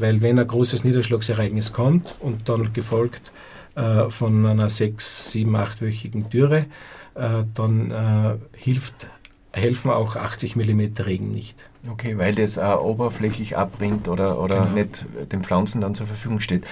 weil 0.00 0.22
wenn 0.22 0.38
ein 0.38 0.46
großes 0.46 0.84
Niederschlagsereignis 0.84 1.72
kommt 1.72 2.14
und 2.20 2.48
dann 2.48 2.72
gefolgt 2.72 3.32
äh, 3.74 4.08
von 4.10 4.46
einer 4.46 4.68
sechs, 4.68 5.30
sieben, 5.30 5.54
achtwöchigen 5.56 6.30
Dürre, 6.30 6.66
äh, 7.14 7.44
dann 7.54 7.90
äh, 7.90 8.36
hilft, 8.56 9.08
helfen 9.52 9.90
auch 9.90 10.16
80 10.16 10.56
mm 10.56 10.80
Regen 11.00 11.30
nicht. 11.30 11.68
Okay, 11.90 12.18
weil 12.18 12.34
das 12.34 12.58
auch 12.58 12.84
oberflächlich 12.84 13.56
abbringt 13.56 14.08
oder, 14.08 14.40
oder 14.40 14.62
genau. 14.62 14.74
nicht 14.74 15.04
den 15.32 15.42
Pflanzen 15.42 15.80
dann 15.80 15.94
zur 15.94 16.06
Verfügung 16.06 16.40
steht. 16.40 16.64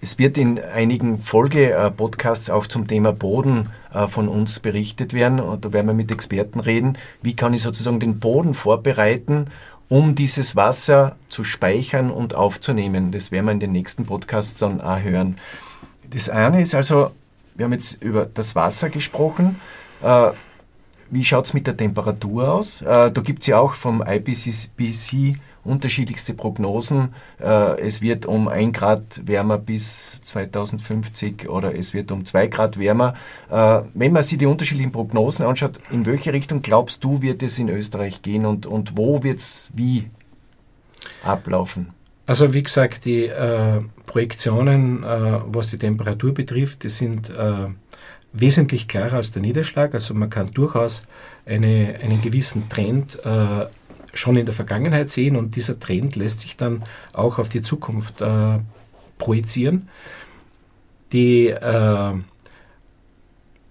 Es 0.00 0.18
wird 0.18 0.38
in 0.38 0.60
einigen 0.60 1.18
Folge-Podcasts 1.18 2.50
auch 2.50 2.68
zum 2.68 2.86
Thema 2.86 3.12
Boden 3.12 3.70
äh, 3.92 4.06
von 4.06 4.28
uns 4.28 4.60
berichtet 4.60 5.12
werden 5.12 5.40
und 5.40 5.64
da 5.64 5.72
werden 5.72 5.88
wir 5.88 5.94
mit 5.94 6.12
Experten 6.12 6.60
reden. 6.60 6.96
Wie 7.20 7.34
kann 7.34 7.52
ich 7.52 7.62
sozusagen 7.62 7.98
den 7.98 8.20
Boden 8.20 8.54
vorbereiten, 8.54 9.46
um 9.88 10.14
dieses 10.14 10.56
Wasser 10.56 11.16
zu 11.28 11.44
speichern 11.44 12.10
und 12.10 12.34
aufzunehmen. 12.34 13.10
Das 13.10 13.30
werden 13.30 13.46
wir 13.46 13.52
in 13.52 13.60
den 13.60 13.72
nächsten 13.72 14.06
Podcasts 14.06 14.58
dann 14.58 14.80
auch 14.80 15.00
hören. 15.00 15.38
Das 16.10 16.28
eine 16.28 16.62
ist 16.62 16.74
also, 16.74 17.10
wir 17.54 17.64
haben 17.64 17.72
jetzt 17.72 18.02
über 18.02 18.26
das 18.26 18.54
Wasser 18.54 18.90
gesprochen. 18.90 19.60
Äh, 20.02 20.30
wie 21.10 21.24
schaut 21.24 21.46
es 21.46 21.54
mit 21.54 21.66
der 21.66 21.76
Temperatur 21.76 22.52
aus? 22.52 22.82
Äh, 22.82 23.10
da 23.10 23.20
gibt 23.22 23.40
es 23.40 23.46
ja 23.46 23.58
auch 23.58 23.74
vom 23.74 24.02
IPCC 24.06 25.38
unterschiedlichste 25.64 26.34
Prognosen. 26.34 27.14
Äh, 27.40 27.80
es 27.80 28.00
wird 28.00 28.26
um 28.26 28.48
ein 28.48 28.72
Grad 28.72 29.26
wärmer 29.26 29.58
bis 29.58 30.22
2050 30.22 31.48
oder 31.48 31.74
es 31.76 31.94
wird 31.94 32.10
um 32.12 32.24
zwei 32.24 32.46
Grad 32.46 32.78
wärmer. 32.78 33.14
Äh, 33.50 33.82
wenn 33.94 34.12
man 34.12 34.22
sich 34.22 34.38
die 34.38 34.46
unterschiedlichen 34.46 34.92
Prognosen 34.92 35.44
anschaut, 35.44 35.80
in 35.90 36.06
welche 36.06 36.32
Richtung 36.32 36.62
glaubst 36.62 37.04
du, 37.04 37.22
wird 37.22 37.42
es 37.42 37.58
in 37.58 37.68
Österreich 37.68 38.22
gehen 38.22 38.46
und, 38.46 38.66
und 38.66 38.96
wo 38.96 39.22
wird 39.22 39.38
es 39.38 39.70
wie 39.74 40.10
ablaufen? 41.22 41.90
Also 42.26 42.52
wie 42.52 42.62
gesagt, 42.62 43.06
die 43.06 43.24
äh, 43.24 43.80
Projektionen, 44.04 45.02
äh, 45.02 45.40
was 45.46 45.68
die 45.68 45.78
Temperatur 45.78 46.34
betrifft, 46.34 46.84
die 46.84 46.90
sind 46.90 47.30
äh, 47.30 47.68
wesentlich 48.32 48.88
klarer 48.88 49.14
als 49.14 49.32
der 49.32 49.42
Niederschlag. 49.42 49.94
Also 49.94 50.14
man 50.14 50.28
kann 50.30 50.50
durchaus 50.50 51.02
eine, 51.46 51.98
einen 52.02 52.20
gewissen 52.20 52.68
Trend 52.68 53.18
äh, 53.24 53.66
schon 54.18 54.36
in 54.36 54.46
der 54.46 54.54
Vergangenheit 54.54 55.10
sehen 55.10 55.36
und 55.36 55.56
dieser 55.56 55.78
Trend 55.78 56.16
lässt 56.16 56.40
sich 56.40 56.56
dann 56.56 56.82
auch 57.12 57.38
auf 57.38 57.48
die 57.48 57.62
Zukunft 57.62 58.20
äh, 58.20 58.58
projizieren. 59.18 59.88
Die 61.12 61.48
äh, 61.48 62.14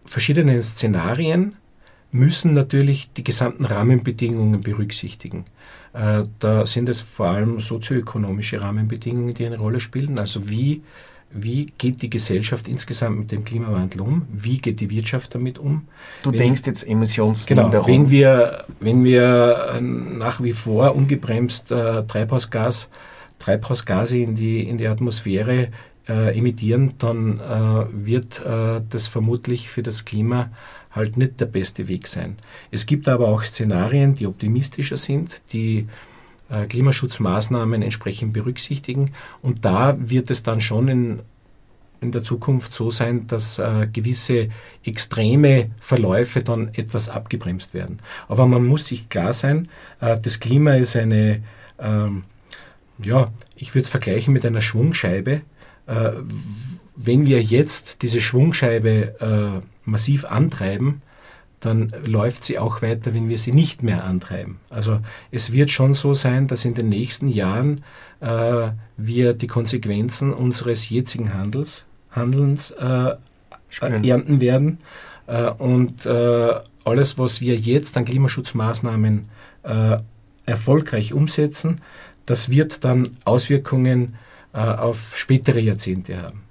verschiedenen 0.05 0.61
Szenarien 0.63 1.55
müssen 2.11 2.51
natürlich 2.51 3.11
die 3.13 3.23
gesamten 3.23 3.65
Rahmenbedingungen 3.65 4.61
berücksichtigen. 4.61 5.45
Äh, 5.93 6.23
da 6.39 6.65
sind 6.65 6.89
es 6.89 7.01
vor 7.01 7.27
allem 7.27 7.59
sozioökonomische 7.59 8.61
Rahmenbedingungen, 8.61 9.33
die 9.33 9.45
eine 9.45 9.57
Rolle 9.57 9.79
spielen. 9.79 10.17
Also 10.17 10.49
wie 10.49 10.81
wie 11.31 11.67
geht 11.77 12.01
die 12.01 12.09
Gesellschaft 12.09 12.67
insgesamt 12.67 13.19
mit 13.19 13.31
dem 13.31 13.43
Klimawandel 13.43 14.01
um? 14.01 14.25
Wie 14.31 14.57
geht 14.57 14.79
die 14.79 14.89
Wirtschaft 14.89 15.35
damit 15.35 15.57
um? 15.57 15.87
Du 16.23 16.31
wenn, 16.31 16.39
denkst 16.39 16.61
jetzt 16.65 16.87
Emissionsminderung. 16.87 17.71
Genau, 17.71 17.87
wenn 17.87 18.09
wir, 18.09 18.65
wenn 18.79 19.03
wir 19.03 19.79
nach 19.81 20.41
wie 20.41 20.53
vor 20.53 20.95
ungebremst 20.95 21.71
äh, 21.71 22.03
Treibhausgas, 22.03 22.89
Treibhausgase 23.39 24.17
in 24.17 24.35
die, 24.35 24.67
in 24.67 24.77
die 24.77 24.87
Atmosphäre 24.87 25.69
äh, 26.07 26.37
emittieren, 26.37 26.93
dann 26.97 27.39
äh, 27.39 27.85
wird 27.91 28.43
äh, 28.45 28.81
das 28.89 29.07
vermutlich 29.07 29.69
für 29.69 29.83
das 29.83 30.05
Klima 30.05 30.49
halt 30.91 31.17
nicht 31.17 31.39
der 31.39 31.45
beste 31.45 31.87
Weg 31.87 32.07
sein. 32.07 32.37
Es 32.71 32.85
gibt 32.85 33.07
aber 33.07 33.27
auch 33.27 33.43
Szenarien, 33.43 34.15
die 34.15 34.25
optimistischer 34.25 34.97
sind, 34.97 35.41
die 35.51 35.87
Klimaschutzmaßnahmen 36.69 37.81
entsprechend 37.81 38.33
berücksichtigen. 38.33 39.11
Und 39.41 39.65
da 39.65 39.97
wird 39.99 40.31
es 40.31 40.43
dann 40.43 40.61
schon 40.61 40.87
in, 40.87 41.19
in 42.01 42.11
der 42.11 42.23
Zukunft 42.23 42.73
so 42.73 42.91
sein, 42.91 43.27
dass 43.27 43.59
äh, 43.59 43.87
gewisse 43.91 44.49
extreme 44.83 45.71
Verläufe 45.79 46.43
dann 46.43 46.69
etwas 46.73 47.09
abgebremst 47.09 47.73
werden. 47.73 47.99
Aber 48.27 48.45
man 48.47 48.65
muss 48.65 48.87
sich 48.87 49.09
klar 49.09 49.33
sein, 49.33 49.69
äh, 49.99 50.17
das 50.21 50.39
Klima 50.39 50.75
ist 50.75 50.95
eine, 50.95 51.43
ähm, 51.79 52.23
ja, 52.99 53.31
ich 53.55 53.73
würde 53.73 53.83
es 53.83 53.89
vergleichen 53.89 54.33
mit 54.33 54.45
einer 54.45 54.61
Schwungscheibe. 54.61 55.41
Äh, 55.87 56.11
wenn 56.95 57.27
wir 57.27 57.41
jetzt 57.41 58.01
diese 58.01 58.21
Schwungscheibe 58.21 59.61
äh, 59.61 59.67
massiv 59.85 60.25
antreiben, 60.25 61.01
dann 61.59 61.91
läuft 62.05 62.45
sie 62.45 62.59
auch 62.59 62.81
weiter, 62.81 63.13
wenn 63.13 63.29
wir 63.29 63.39
sie 63.39 63.51
nicht 63.51 63.81
mehr 63.81 64.03
antreiben. 64.03 64.59
Also 64.69 64.99
es 65.31 65.51
wird 65.51 65.71
schon 65.71 65.93
so 65.95 66.13
sein, 66.13 66.47
dass 66.47 66.65
in 66.65 66.75
den 66.75 66.89
nächsten 66.89 67.27
Jahren 67.27 67.83
äh, 68.19 68.69
wir 68.95 69.33
die 69.33 69.47
Konsequenzen 69.47 70.33
unseres 70.33 70.89
jetzigen 70.89 71.33
Handels, 71.33 71.85
Handelns 72.11 72.71
äh, 72.71 73.15
ernten 73.81 74.39
werden. 74.39 74.79
Äh, 75.25 75.49
und 75.49 76.05
äh, 76.05 76.55
alles, 76.83 77.17
was 77.17 77.41
wir 77.41 77.55
jetzt 77.55 77.97
an 77.97 78.05
Klimaschutzmaßnahmen 78.05 79.29
äh, 79.63 79.97
erfolgreich 80.45 81.13
umsetzen, 81.13 81.81
das 82.25 82.49
wird 82.49 82.83
dann 82.83 83.09
Auswirkungen 83.25 84.15
äh, 84.53 84.59
auf 84.59 85.17
spätere 85.17 85.59
Jahrzehnte 85.59 86.21
haben. 86.21 86.46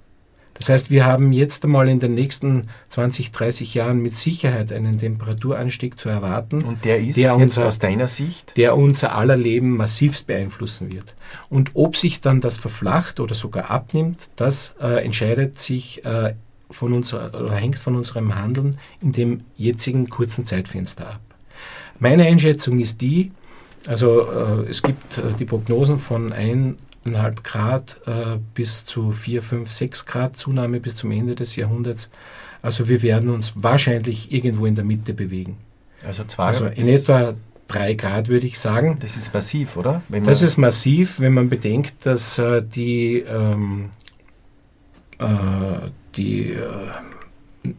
Das 0.57 0.69
heißt, 0.69 0.89
wir 0.89 1.05
haben 1.05 1.31
jetzt 1.31 1.63
einmal 1.63 1.87
in 1.87 1.99
den 1.99 2.13
nächsten 2.13 2.67
20, 2.89 3.31
30 3.31 3.73
Jahren 3.73 4.01
mit 4.01 4.15
Sicherheit 4.15 4.71
einen 4.71 4.97
Temperaturanstieg 4.97 5.99
zu 5.99 6.09
erwarten. 6.09 6.63
Und 6.63 6.83
der 6.85 6.99
ist 6.99 7.17
der 7.17 7.35
unser, 7.35 7.67
aus 7.67 7.79
deiner 7.79 8.07
Sicht? 8.07 8.57
Der 8.57 8.75
unser 8.75 9.15
aller 9.15 9.37
Leben 9.37 9.77
massivst 9.77 10.27
beeinflussen 10.27 10.91
wird. 10.91 11.13
Und 11.49 11.71
ob 11.73 11.95
sich 11.95 12.21
dann 12.21 12.41
das 12.41 12.57
verflacht 12.57 13.19
oder 13.19 13.35
sogar 13.35 13.69
abnimmt, 13.69 14.29
das 14.35 14.73
äh, 14.81 15.03
entscheidet 15.03 15.59
sich 15.59 16.03
äh, 16.05 16.33
von 16.69 16.93
unserer, 16.93 17.39
oder 17.39 17.55
hängt 17.55 17.79
von 17.79 17.95
unserem 17.95 18.35
Handeln 18.35 18.77
in 19.01 19.11
dem 19.11 19.39
jetzigen 19.55 20.09
kurzen 20.09 20.45
Zeitfenster 20.45 21.07
ab. 21.07 21.21
Meine 21.99 22.25
Einschätzung 22.25 22.79
ist 22.79 23.01
die, 23.01 23.31
also 23.87 24.21
äh, 24.21 24.69
es 24.69 24.81
gibt 24.81 25.17
äh, 25.17 25.33
die 25.39 25.45
Prognosen 25.45 25.97
von 25.97 26.33
ein 26.33 26.77
8,5 27.15 27.43
Grad 27.43 27.99
äh, 28.05 28.37
bis 28.53 28.85
zu 28.85 29.11
4, 29.11 29.41
5, 29.41 29.71
6 29.71 30.05
Grad 30.05 30.37
Zunahme 30.37 30.79
bis 30.79 30.95
zum 30.95 31.11
Ende 31.11 31.35
des 31.35 31.55
Jahrhunderts. 31.55 32.09
Also 32.61 32.87
wir 32.89 33.01
werden 33.01 33.29
uns 33.29 33.53
wahrscheinlich 33.55 34.31
irgendwo 34.31 34.65
in 34.65 34.75
der 34.75 34.85
Mitte 34.85 35.13
bewegen. 35.13 35.57
Also, 36.05 36.23
also 36.37 36.67
in 36.67 36.87
etwa 36.87 37.35
3 37.67 37.93
Grad 37.95 38.27
würde 38.27 38.45
ich 38.45 38.59
sagen. 38.59 38.97
Das 38.99 39.15
ist 39.17 39.33
massiv, 39.33 39.77
oder? 39.77 40.01
das 40.09 40.41
ist 40.41 40.57
massiv, 40.57 41.19
wenn 41.19 41.33
man 41.33 41.49
bedenkt, 41.49 42.05
dass 42.05 42.37
äh, 42.37 42.61
die 42.61 43.19
ähm, 43.19 43.89
die 46.15 46.55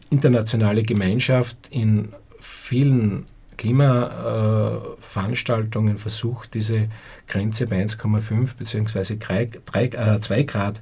internationale 0.09 0.83
Gemeinschaft 0.83 1.69
in 1.71 2.09
vielen 2.39 3.25
Klimaveranstaltungen 3.59 5.97
versucht, 5.97 6.53
diese 6.53 6.87
Grenze 7.27 7.67
bei 7.67 7.83
1,5 7.83 8.55
bzw. 8.57 9.19
2 9.19 10.43
Grad 10.43 10.81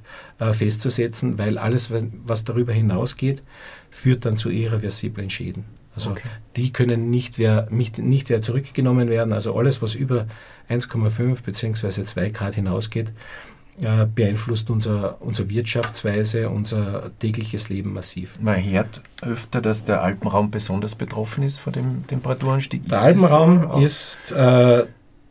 festzusetzen, 0.52 1.38
weil 1.38 1.58
alles, 1.58 1.90
was 2.24 2.44
darüber 2.44 2.72
hinausgeht, 2.72 3.42
führt 3.90 4.24
dann 4.24 4.36
zu 4.36 4.48
irreversiblen 4.48 5.28
Schäden. 5.28 5.64
Also 5.96 6.12
okay. 6.12 6.28
die 6.54 6.72
können 6.72 7.10
nicht 7.10 7.40
mehr, 7.40 7.66
nicht, 7.70 7.98
nicht 7.98 8.30
mehr 8.30 8.42
zurückgenommen 8.42 9.08
werden. 9.08 9.32
Also 9.32 9.56
alles, 9.56 9.82
was 9.82 9.96
über 9.96 10.28
1,5 10.70 11.42
bzw. 11.42 12.04
2 12.04 12.30
Grad 12.30 12.54
hinausgeht, 12.54 13.12
äh, 13.82 14.06
beeinflusst 14.06 14.70
unser, 14.70 15.20
unsere 15.20 15.48
Wirtschaftsweise, 15.50 16.48
unser 16.48 17.10
tägliches 17.18 17.68
Leben 17.68 17.92
massiv. 17.92 18.38
Man 18.40 18.62
hört 18.62 19.02
öfter, 19.22 19.60
dass 19.60 19.84
der 19.84 20.02
Alpenraum 20.02 20.50
besonders 20.50 20.94
betroffen 20.94 21.44
ist 21.44 21.58
von 21.58 21.72
dem 21.72 22.06
Temperaturanstieg. 22.06 22.82
Ist 22.82 22.90
der 22.90 23.02
Alpenraum 23.02 23.68
so? 23.72 23.78
ist 23.78 24.32
äh, 24.32 24.84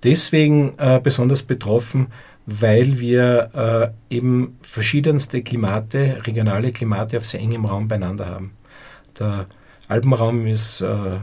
deswegen 0.04 0.74
äh, 0.77 1.00
besonders 1.01 1.44
betroffen, 1.44 2.08
weil 2.46 3.00
wir 3.00 3.94
äh, 4.10 4.16
eben 4.16 4.58
verschiedenste 4.62 5.42
Klimate, 5.42 6.22
regionale 6.25 6.72
Klimate 6.72 7.18
auf 7.18 7.25
sehr 7.25 7.42
engem 7.42 7.66
Raum 7.66 7.89
beieinander 7.89 8.27
haben. 8.27 8.54
Der 9.20 9.48
Alpenraum 9.89 10.48
ist 10.48 10.82
äh, 10.82 11.18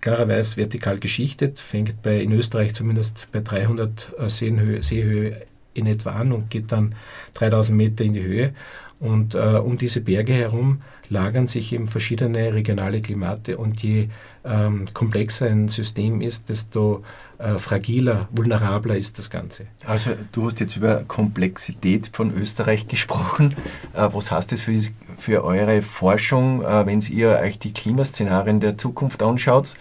klarerweise 0.00 0.56
vertikal 0.56 0.98
geschichtet, 0.98 1.60
fängt 1.60 2.02
bei, 2.02 2.20
in 2.20 2.32
Österreich 2.32 2.74
zumindest 2.74 3.28
bei 3.30 3.40
300 3.40 4.12
äh, 4.18 4.28
Seehöhe, 4.28 4.82
Seehöhe 4.82 5.46
in 5.76 5.86
etwa 5.86 6.10
an 6.10 6.32
und 6.32 6.50
geht 6.50 6.72
dann 6.72 6.94
3000 7.34 7.76
Meter 7.76 8.04
in 8.04 8.14
die 8.14 8.22
Höhe. 8.22 8.52
Und 8.98 9.34
äh, 9.34 9.38
um 9.38 9.76
diese 9.76 10.00
Berge 10.00 10.32
herum 10.32 10.80
lagern 11.08 11.46
sich 11.46 11.72
eben 11.72 11.86
verschiedene 11.86 12.54
regionale 12.54 13.00
Klimate 13.00 13.58
und 13.58 13.82
je 13.82 14.08
ähm, 14.44 14.86
komplexer 14.92 15.46
ein 15.46 15.68
System 15.68 16.20
ist, 16.20 16.48
desto 16.48 17.02
äh, 17.38 17.58
fragiler, 17.58 18.28
vulnerabler 18.30 18.96
ist 18.96 19.18
das 19.18 19.28
Ganze. 19.28 19.66
Also 19.84 20.12
du 20.32 20.46
hast 20.46 20.60
jetzt 20.60 20.76
über 20.76 21.04
Komplexität 21.06 22.10
von 22.12 22.34
Österreich 22.34 22.88
gesprochen. 22.88 23.54
Äh, 23.92 24.08
was 24.12 24.30
heißt 24.30 24.52
das 24.52 24.62
für, 24.62 24.80
für 25.18 25.44
eure 25.44 25.82
Forschung, 25.82 26.62
äh, 26.62 26.86
wenn 26.86 27.00
ihr 27.00 27.38
euch 27.42 27.58
die 27.58 27.72
Klimaszenarien 27.72 28.60
der 28.60 28.78
Zukunft 28.78 29.22
anschaut? 29.22 29.76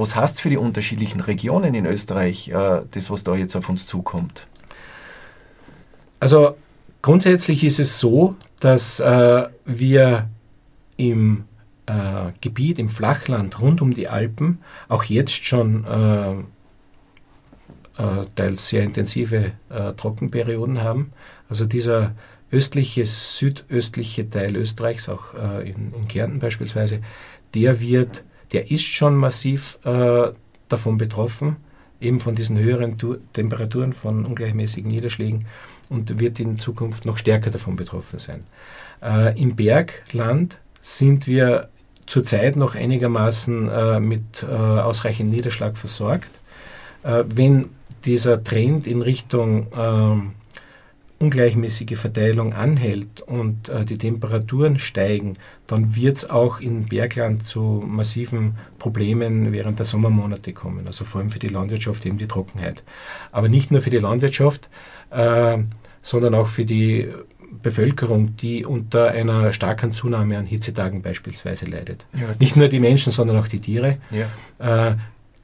Was 0.00 0.16
heißt 0.16 0.40
für 0.40 0.48
die 0.48 0.56
unterschiedlichen 0.56 1.20
Regionen 1.20 1.74
in 1.74 1.84
Österreich 1.84 2.48
äh, 2.48 2.80
das, 2.90 3.10
was 3.10 3.22
da 3.22 3.34
jetzt 3.34 3.54
auf 3.54 3.68
uns 3.68 3.86
zukommt? 3.86 4.46
Also 6.20 6.56
grundsätzlich 7.02 7.64
ist 7.64 7.78
es 7.78 8.00
so, 8.00 8.34
dass 8.60 9.00
äh, 9.00 9.48
wir 9.66 10.30
im 10.96 11.44
äh, 11.84 12.32
Gebiet, 12.40 12.78
im 12.78 12.88
Flachland 12.88 13.60
rund 13.60 13.82
um 13.82 13.92
die 13.92 14.08
Alpen 14.08 14.60
auch 14.88 15.04
jetzt 15.04 15.44
schon 15.44 15.84
äh, 15.84 16.30
äh, 18.02 18.26
teils 18.36 18.70
sehr 18.70 18.84
intensive 18.84 19.52
äh, 19.68 19.92
Trockenperioden 19.92 20.82
haben. 20.82 21.12
Also 21.50 21.66
dieser 21.66 22.14
östliche, 22.50 23.04
südöstliche 23.04 24.30
Teil 24.30 24.56
Österreichs, 24.56 25.10
auch 25.10 25.34
in, 25.34 25.92
in 25.94 26.08
Kärnten 26.08 26.40
beispielsweise, 26.40 27.00
der 27.54 27.80
wird 27.80 28.24
der 28.52 28.70
ist 28.70 28.84
schon 28.84 29.16
massiv 29.16 29.78
äh, 29.84 30.30
davon 30.68 30.98
betroffen, 30.98 31.56
eben 32.00 32.20
von 32.20 32.34
diesen 32.34 32.58
höheren 32.58 32.98
tu 32.98 33.16
Temperaturen, 33.32 33.92
von 33.92 34.24
ungleichmäßigen 34.24 34.90
Niederschlägen 34.90 35.46
und 35.88 36.18
wird 36.18 36.40
in 36.40 36.58
Zukunft 36.58 37.04
noch 37.04 37.18
stärker 37.18 37.50
davon 37.50 37.76
betroffen 37.76 38.18
sein. 38.18 38.44
Äh, 39.02 39.40
Im 39.40 39.56
Bergland 39.56 40.58
sind 40.82 41.26
wir 41.26 41.68
zurzeit 42.06 42.56
noch 42.56 42.74
einigermaßen 42.74 43.68
äh, 43.68 44.00
mit 44.00 44.42
äh, 44.42 44.46
ausreichend 44.46 45.30
Niederschlag 45.30 45.76
versorgt. 45.76 46.30
Äh, 47.02 47.24
wenn 47.26 47.68
dieser 48.04 48.42
Trend 48.42 48.86
in 48.86 49.02
Richtung 49.02 49.66
ähm, 49.76 50.32
ungleichmäßige 51.20 51.98
Verteilung 51.98 52.54
anhält 52.54 53.20
und 53.20 53.68
äh, 53.68 53.84
die 53.84 53.98
Temperaturen 53.98 54.78
steigen, 54.78 55.34
dann 55.66 55.94
wird 55.94 56.16
es 56.16 56.30
auch 56.30 56.60
in 56.60 56.88
Bergland 56.88 57.46
zu 57.46 57.84
massiven 57.86 58.56
Problemen 58.78 59.52
während 59.52 59.78
der 59.78 59.86
Sommermonate 59.86 60.54
kommen. 60.54 60.86
Also 60.86 61.04
vor 61.04 61.20
allem 61.20 61.30
für 61.30 61.38
die 61.38 61.48
Landwirtschaft 61.48 62.06
eben 62.06 62.16
die 62.16 62.26
Trockenheit. 62.26 62.82
Aber 63.32 63.50
nicht 63.50 63.70
nur 63.70 63.82
für 63.82 63.90
die 63.90 63.98
Landwirtschaft, 63.98 64.70
äh, 65.10 65.58
sondern 66.00 66.34
auch 66.34 66.48
für 66.48 66.64
die 66.64 67.08
Bevölkerung, 67.62 68.36
die 68.36 68.64
unter 68.64 69.10
einer 69.10 69.52
starken 69.52 69.92
Zunahme 69.92 70.38
an 70.38 70.46
Hitzetagen 70.46 71.02
beispielsweise 71.02 71.66
leidet. 71.66 72.06
Ja, 72.14 72.28
nicht 72.38 72.56
nur 72.56 72.68
die 72.68 72.80
Menschen, 72.80 73.12
sondern 73.12 73.36
auch 73.36 73.48
die 73.48 73.60
Tiere. 73.60 73.98
Ja. 74.10 74.88
Äh, 74.88 74.96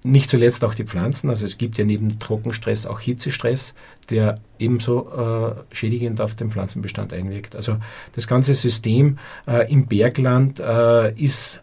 nicht 0.07 0.31
zuletzt 0.31 0.65
auch 0.65 0.75
die 0.75 0.85
Pflanzen. 0.85 1.29
Also 1.31 1.45
es 1.45 1.59
gibt 1.59 1.79
ja 1.79 1.85
neben 1.85 2.19
Trockenstress 2.19 2.87
auch 2.87 3.01
Hitzestress, 3.01 3.75
der 4.11 4.41
ebenso 4.59 5.09
äh, 5.11 5.75
schädigend 5.75 6.21
auf 6.21 6.35
den 6.35 6.51
Pflanzenbestand 6.51 7.13
einwirkt. 7.13 7.57
Also 7.57 7.77
das 8.15 8.27
ganze 8.27 8.55
System 8.55 9.19
äh, 9.47 9.71
im 9.71 9.87
Bergland 9.87 10.61
äh, 10.61 11.13
ist 11.15 11.63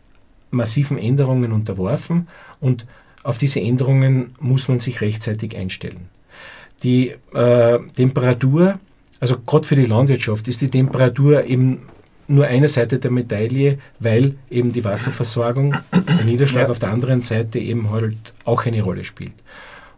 massiven 0.51 0.97
Änderungen 0.97 1.51
unterworfen 1.51 2.27
und 2.59 2.85
auf 3.23 3.37
diese 3.37 3.61
Änderungen 3.61 4.35
muss 4.39 4.67
man 4.67 4.79
sich 4.79 5.01
rechtzeitig 5.01 5.55
einstellen. 5.55 6.09
Die 6.83 7.15
äh, 7.33 7.79
Temperatur, 7.95 8.79
also 9.19 9.37
gerade 9.39 9.65
für 9.65 9.75
die 9.75 9.85
Landwirtschaft, 9.85 10.47
ist 10.49 10.61
die 10.61 10.69
Temperatur 10.69 11.45
eben 11.45 11.83
nur 12.27 12.45
eine 12.45 12.67
Seite 12.67 12.99
der 12.99 13.11
Medaille, 13.11 13.79
weil 13.99 14.35
eben 14.49 14.71
die 14.71 14.83
Wasserversorgung, 14.83 15.75
der 15.91 16.25
Niederschlag 16.25 16.63
ja. 16.63 16.69
auf 16.69 16.79
der 16.79 16.91
anderen 16.91 17.21
Seite 17.21 17.59
eben 17.59 17.91
halt 17.91 18.33
auch 18.45 18.65
eine 18.65 18.81
Rolle 18.81 19.03
spielt. 19.03 19.35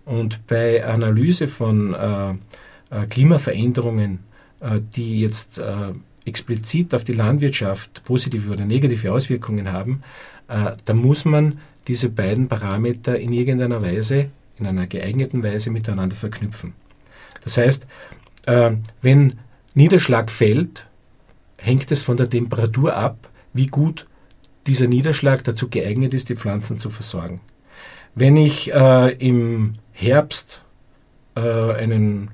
Und 0.06 0.46
bei 0.48 0.86
Analyse 0.86 1.48
von 1.48 1.94
äh, 1.94 2.32
äh, 2.32 3.06
Klimaveränderungen, 3.10 4.20
äh, 4.60 4.80
die 4.96 5.22
jetzt 5.22 5.58
äh, 5.58 5.94
explizit 6.26 6.94
auf 6.94 7.04
die 7.04 7.14
Landwirtschaft 7.14 8.04
positive 8.04 8.52
oder 8.52 8.66
negative 8.66 9.12
Auswirkungen 9.12 9.72
haben, 9.72 10.02
äh, 10.48 10.72
da 10.84 10.94
muss 10.94 11.26
man 11.26 11.60
diese 11.88 12.10
beiden 12.10 12.48
Parameter 12.48 13.20
in 13.20 13.32
irgendeiner 13.32 13.82
Weise, 13.82 14.30
in 14.58 14.68
einer 14.68 14.88
geeigneten 14.88 15.44
Weise 15.44 15.70
miteinander 15.70 16.16
verknüpfen. 16.16 16.74
Das 17.44 17.58
heißt, 17.58 17.86
äh, 18.46 18.72
wenn 19.02 19.36
Niederschlag 19.74 20.32
fällt, 20.32 20.88
hängt 21.66 21.92
es 21.92 22.04
von 22.04 22.18
der 22.18 22.30
Temperatur 22.30 22.96
ab, 22.96 23.30
wie 23.54 23.68
gut 23.68 24.08
dieser 24.68 24.88
Niederschlag 24.88 25.44
dazu 25.44 25.70
geeignet 25.70 26.14
ist, 26.14 26.30
die 26.30 26.36
Pflanzen 26.36 26.80
zu 26.80 26.90
versorgen. 26.90 27.42
Wenn 28.14 28.38
ich 28.38 28.74
äh, 28.74 29.14
im 29.14 29.76
Herbst 29.92 30.62
äh, 31.36 31.42
einen 31.42 32.32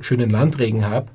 schönen 0.00 0.30
Landregen 0.30 0.86
habe, 0.86 1.08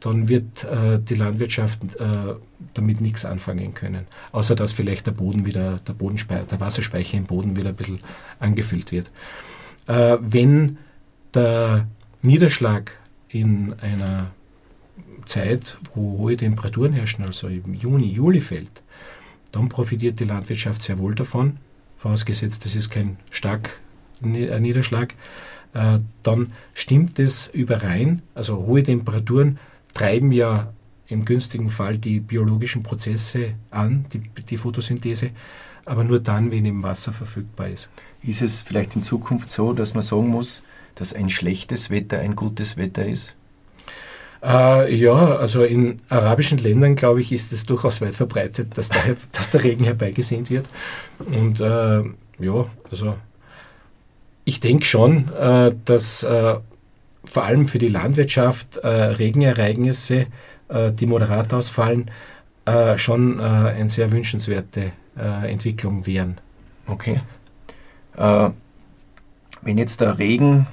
dann 0.00 0.28
wird 0.28 0.64
äh, 0.64 1.00
die 1.00 1.16
Landwirtschaft 1.16 1.82
äh, 1.96 2.34
damit 2.74 3.00
nichts 3.00 3.24
anfangen 3.24 3.74
können. 3.74 4.06
Außer 4.32 4.54
dass 4.54 4.72
vielleicht 4.72 5.06
der 5.06 5.12
Boden 5.12 5.44
wieder, 5.44 5.80
der, 5.80 6.42
der 6.44 6.60
Wasserspeicher 6.60 7.18
im 7.18 7.26
Boden 7.26 7.56
wieder 7.56 7.70
ein 7.70 7.76
bisschen 7.76 7.98
angefüllt 8.38 8.92
wird. 8.92 9.10
Äh, 9.88 10.18
wenn 10.20 10.78
der 11.34 11.88
Niederschlag 12.22 12.92
in 13.28 13.74
einer 13.80 14.30
Zeit, 15.28 15.78
wo 15.94 16.18
hohe 16.18 16.36
Temperaturen 16.36 16.92
herrschen, 16.92 17.24
also 17.24 17.48
im 17.48 17.74
Juni, 17.74 18.08
Juli 18.08 18.40
fällt, 18.40 18.82
dann 19.52 19.68
profitiert 19.68 20.20
die 20.20 20.24
Landwirtschaft 20.24 20.82
sehr 20.82 20.98
wohl 20.98 21.14
davon, 21.14 21.58
vorausgesetzt, 21.96 22.64
das 22.64 22.76
ist 22.76 22.90
kein 22.90 23.16
stark 23.30 23.80
äh, 24.22 24.60
Niederschlag, 24.60 25.14
äh, 25.74 25.98
dann 26.22 26.52
stimmt 26.74 27.18
es 27.18 27.48
überein. 27.48 28.22
Also 28.34 28.56
hohe 28.56 28.82
Temperaturen 28.82 29.58
treiben 29.94 30.32
ja 30.32 30.72
im 31.08 31.24
günstigen 31.24 31.70
Fall 31.70 31.96
die 31.96 32.20
biologischen 32.20 32.82
Prozesse 32.82 33.54
an, 33.70 34.06
die, 34.12 34.20
die 34.42 34.56
Photosynthese, 34.56 35.30
aber 35.86 36.04
nur 36.04 36.20
dann, 36.20 36.52
wenn 36.52 36.64
eben 36.64 36.82
Wasser 36.82 37.12
verfügbar 37.12 37.68
ist. 37.68 37.88
Ist 38.22 38.42
es 38.42 38.62
vielleicht 38.62 38.94
in 38.96 39.02
Zukunft 39.02 39.50
so, 39.50 39.72
dass 39.72 39.94
man 39.94 40.02
sagen 40.02 40.28
muss, 40.28 40.62
dass 40.94 41.14
ein 41.14 41.30
schlechtes 41.30 41.88
Wetter 41.88 42.18
ein 42.18 42.36
gutes 42.36 42.76
Wetter 42.76 43.06
ist? 43.06 43.36
Äh, 44.42 44.94
ja, 44.94 45.36
also 45.36 45.64
in 45.64 46.00
arabischen 46.08 46.58
Ländern, 46.58 46.94
glaube 46.94 47.20
ich, 47.20 47.32
ist 47.32 47.52
es 47.52 47.66
durchaus 47.66 48.00
weit 48.00 48.14
verbreitet, 48.14 48.76
dass 48.76 48.88
der, 48.88 49.16
dass 49.32 49.50
der 49.50 49.64
Regen 49.64 49.84
herbeigesehnt 49.84 50.50
wird. 50.50 50.66
Und 51.18 51.60
äh, 51.60 52.02
ja, 52.38 52.66
also 52.90 53.16
ich 54.44 54.60
denke 54.60 54.86
schon, 54.86 55.32
äh, 55.34 55.74
dass 55.84 56.22
äh, 56.22 56.54
vor 57.24 57.44
allem 57.44 57.68
für 57.68 57.78
die 57.78 57.88
Landwirtschaft 57.88 58.78
äh, 58.78 58.88
Regenereignisse, 58.88 60.26
äh, 60.68 60.92
die 60.92 61.06
moderat 61.06 61.52
ausfallen, 61.52 62.10
schon 62.96 63.40
eine 63.40 63.88
sehr 63.88 64.12
wünschenswerte 64.12 64.92
Entwicklung 65.16 66.04
wären. 66.06 66.38
Okay. 66.86 67.22
wenn 68.14 69.78
jetzt 69.78 70.02
der 70.02 70.18
Regen 70.18 70.66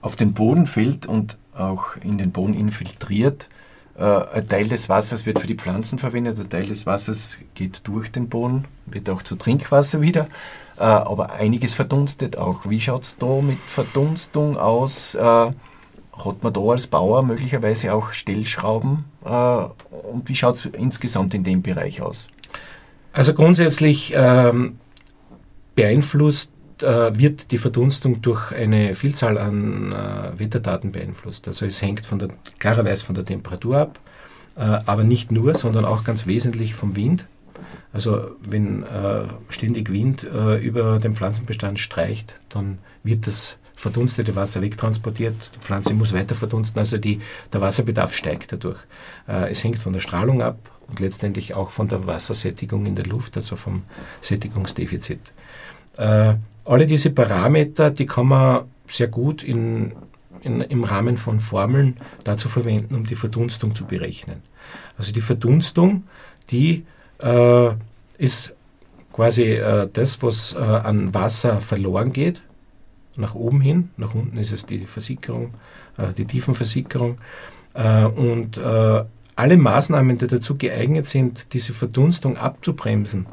auf 0.00 0.16
den 0.16 0.32
Boden 0.32 0.66
fällt 0.66 1.04
und 1.04 1.36
auch 1.56 1.96
in 2.02 2.18
den 2.18 2.32
Boden 2.32 2.54
infiltriert, 2.54 3.48
Äh, 3.98 4.04
ein 4.04 4.48
Teil 4.48 4.68
des 4.68 4.88
Wassers 4.88 5.26
wird 5.26 5.38
für 5.38 5.46
die 5.46 5.54
Pflanzen 5.54 5.98
verwendet, 5.98 6.38
ein 6.38 6.48
Teil 6.48 6.64
des 6.66 6.86
Wassers 6.86 7.38
geht 7.54 7.86
durch 7.86 8.10
den 8.10 8.28
Boden, 8.28 8.64
wird 8.86 9.10
auch 9.10 9.22
zu 9.22 9.36
Trinkwasser 9.36 10.00
wieder. 10.00 10.28
Äh, 10.78 10.84
aber 10.84 11.32
einiges 11.32 11.74
verdunstet 11.74 12.38
auch. 12.38 12.68
Wie 12.68 12.80
schaut 12.80 13.02
es 13.02 13.18
da 13.18 13.40
mit 13.42 13.58
Verdunstung 13.58 14.56
aus? 14.56 15.14
Äh, 15.14 15.20
hat 15.20 16.42
man 16.42 16.52
da 16.52 16.60
als 16.60 16.86
Bauer 16.86 17.22
möglicherweise 17.22 17.92
auch 17.94 18.12
Stellschrauben? 18.12 19.04
Und 19.22 20.28
wie 20.28 20.36
schaut 20.36 20.56
es 20.56 20.66
insgesamt 20.66 21.32
in 21.32 21.42
dem 21.42 21.62
Bereich 21.62 22.02
aus? 22.02 22.28
Also 23.14 23.32
grundsätzlich 23.32 24.12
ähm, 24.14 24.78
beeinflusst 25.74 26.52
äh, 26.82 27.18
wird 27.18 27.50
die 27.52 27.58
Verdunstung 27.58 28.22
durch 28.22 28.52
eine 28.52 28.94
Vielzahl 28.94 29.38
an 29.38 29.92
äh, 29.92 30.38
Wetterdaten 30.38 30.92
beeinflusst. 30.92 31.46
Also 31.48 31.66
es 31.66 31.80
hängt 31.82 32.06
von 32.06 32.18
der, 32.18 32.28
klarerweise 32.58 33.04
von 33.04 33.14
der 33.14 33.24
Temperatur 33.24 33.78
ab, 33.78 34.00
äh, 34.56 34.60
aber 34.60 35.04
nicht 35.04 35.32
nur, 35.32 35.54
sondern 35.54 35.84
auch 35.84 36.04
ganz 36.04 36.26
wesentlich 36.26 36.74
vom 36.74 36.96
Wind. 36.96 37.26
Also 37.92 38.36
wenn 38.40 38.82
äh, 38.82 39.24
ständig 39.48 39.92
Wind 39.92 40.24
äh, 40.24 40.56
über 40.58 40.98
den 40.98 41.14
Pflanzenbestand 41.14 41.78
streicht, 41.78 42.40
dann 42.48 42.78
wird 43.02 43.26
das 43.26 43.58
verdunstete 43.74 44.36
Wasser 44.36 44.62
wegtransportiert, 44.62 45.52
die 45.54 45.58
Pflanze 45.58 45.92
muss 45.92 46.12
weiter 46.12 46.36
verdunsten, 46.36 46.78
also 46.78 46.98
die, 46.98 47.20
der 47.52 47.60
Wasserbedarf 47.60 48.14
steigt 48.14 48.52
dadurch. 48.52 48.78
Äh, 49.28 49.50
es 49.50 49.64
hängt 49.64 49.78
von 49.78 49.92
der 49.92 50.00
Strahlung 50.00 50.40
ab 50.40 50.70
und 50.88 51.00
letztendlich 51.00 51.54
auch 51.54 51.70
von 51.70 51.88
der 51.88 52.06
Wassersättigung 52.06 52.86
in 52.86 52.94
der 52.94 53.06
Luft, 53.06 53.36
also 53.36 53.56
vom 53.56 53.82
Sättigungsdefizit. 54.20 55.32
Äh, 55.96 56.34
alle 56.64 56.86
diese 56.86 57.10
Parameter, 57.10 57.90
die 57.90 58.06
kann 58.06 58.26
man 58.26 58.64
sehr 58.86 59.08
gut 59.08 59.42
in, 59.42 59.92
in, 60.42 60.60
im 60.60 60.84
Rahmen 60.84 61.16
von 61.16 61.40
Formeln 61.40 61.96
dazu 62.24 62.48
verwenden, 62.48 62.94
um 62.94 63.04
die 63.04 63.14
Verdunstung 63.14 63.74
zu 63.74 63.84
berechnen. 63.84 64.42
Also 64.96 65.12
die 65.12 65.20
Verdunstung, 65.20 66.04
die 66.50 66.84
äh, 67.18 67.70
ist 68.18 68.54
quasi 69.12 69.54
äh, 69.54 69.88
das, 69.92 70.22
was 70.22 70.54
äh, 70.54 70.58
an 70.58 71.14
Wasser 71.14 71.60
verloren 71.60 72.12
geht, 72.12 72.42
nach 73.16 73.34
oben 73.34 73.60
hin. 73.60 73.90
Nach 73.96 74.14
unten 74.14 74.38
ist 74.38 74.52
es 74.52 74.66
die 74.66 74.86
Versickerung, 74.86 75.54
äh, 75.98 76.12
die 76.16 76.24
Tiefenversickerung. 76.24 77.16
Äh, 77.74 78.04
und 78.04 78.56
äh, 78.58 79.04
alle 79.34 79.56
Maßnahmen, 79.56 80.18
die 80.18 80.26
dazu 80.26 80.56
geeignet 80.56 81.06
sind, 81.06 81.52
diese 81.52 81.72
Verdunstung 81.72 82.36
abzubremsen, 82.36 83.26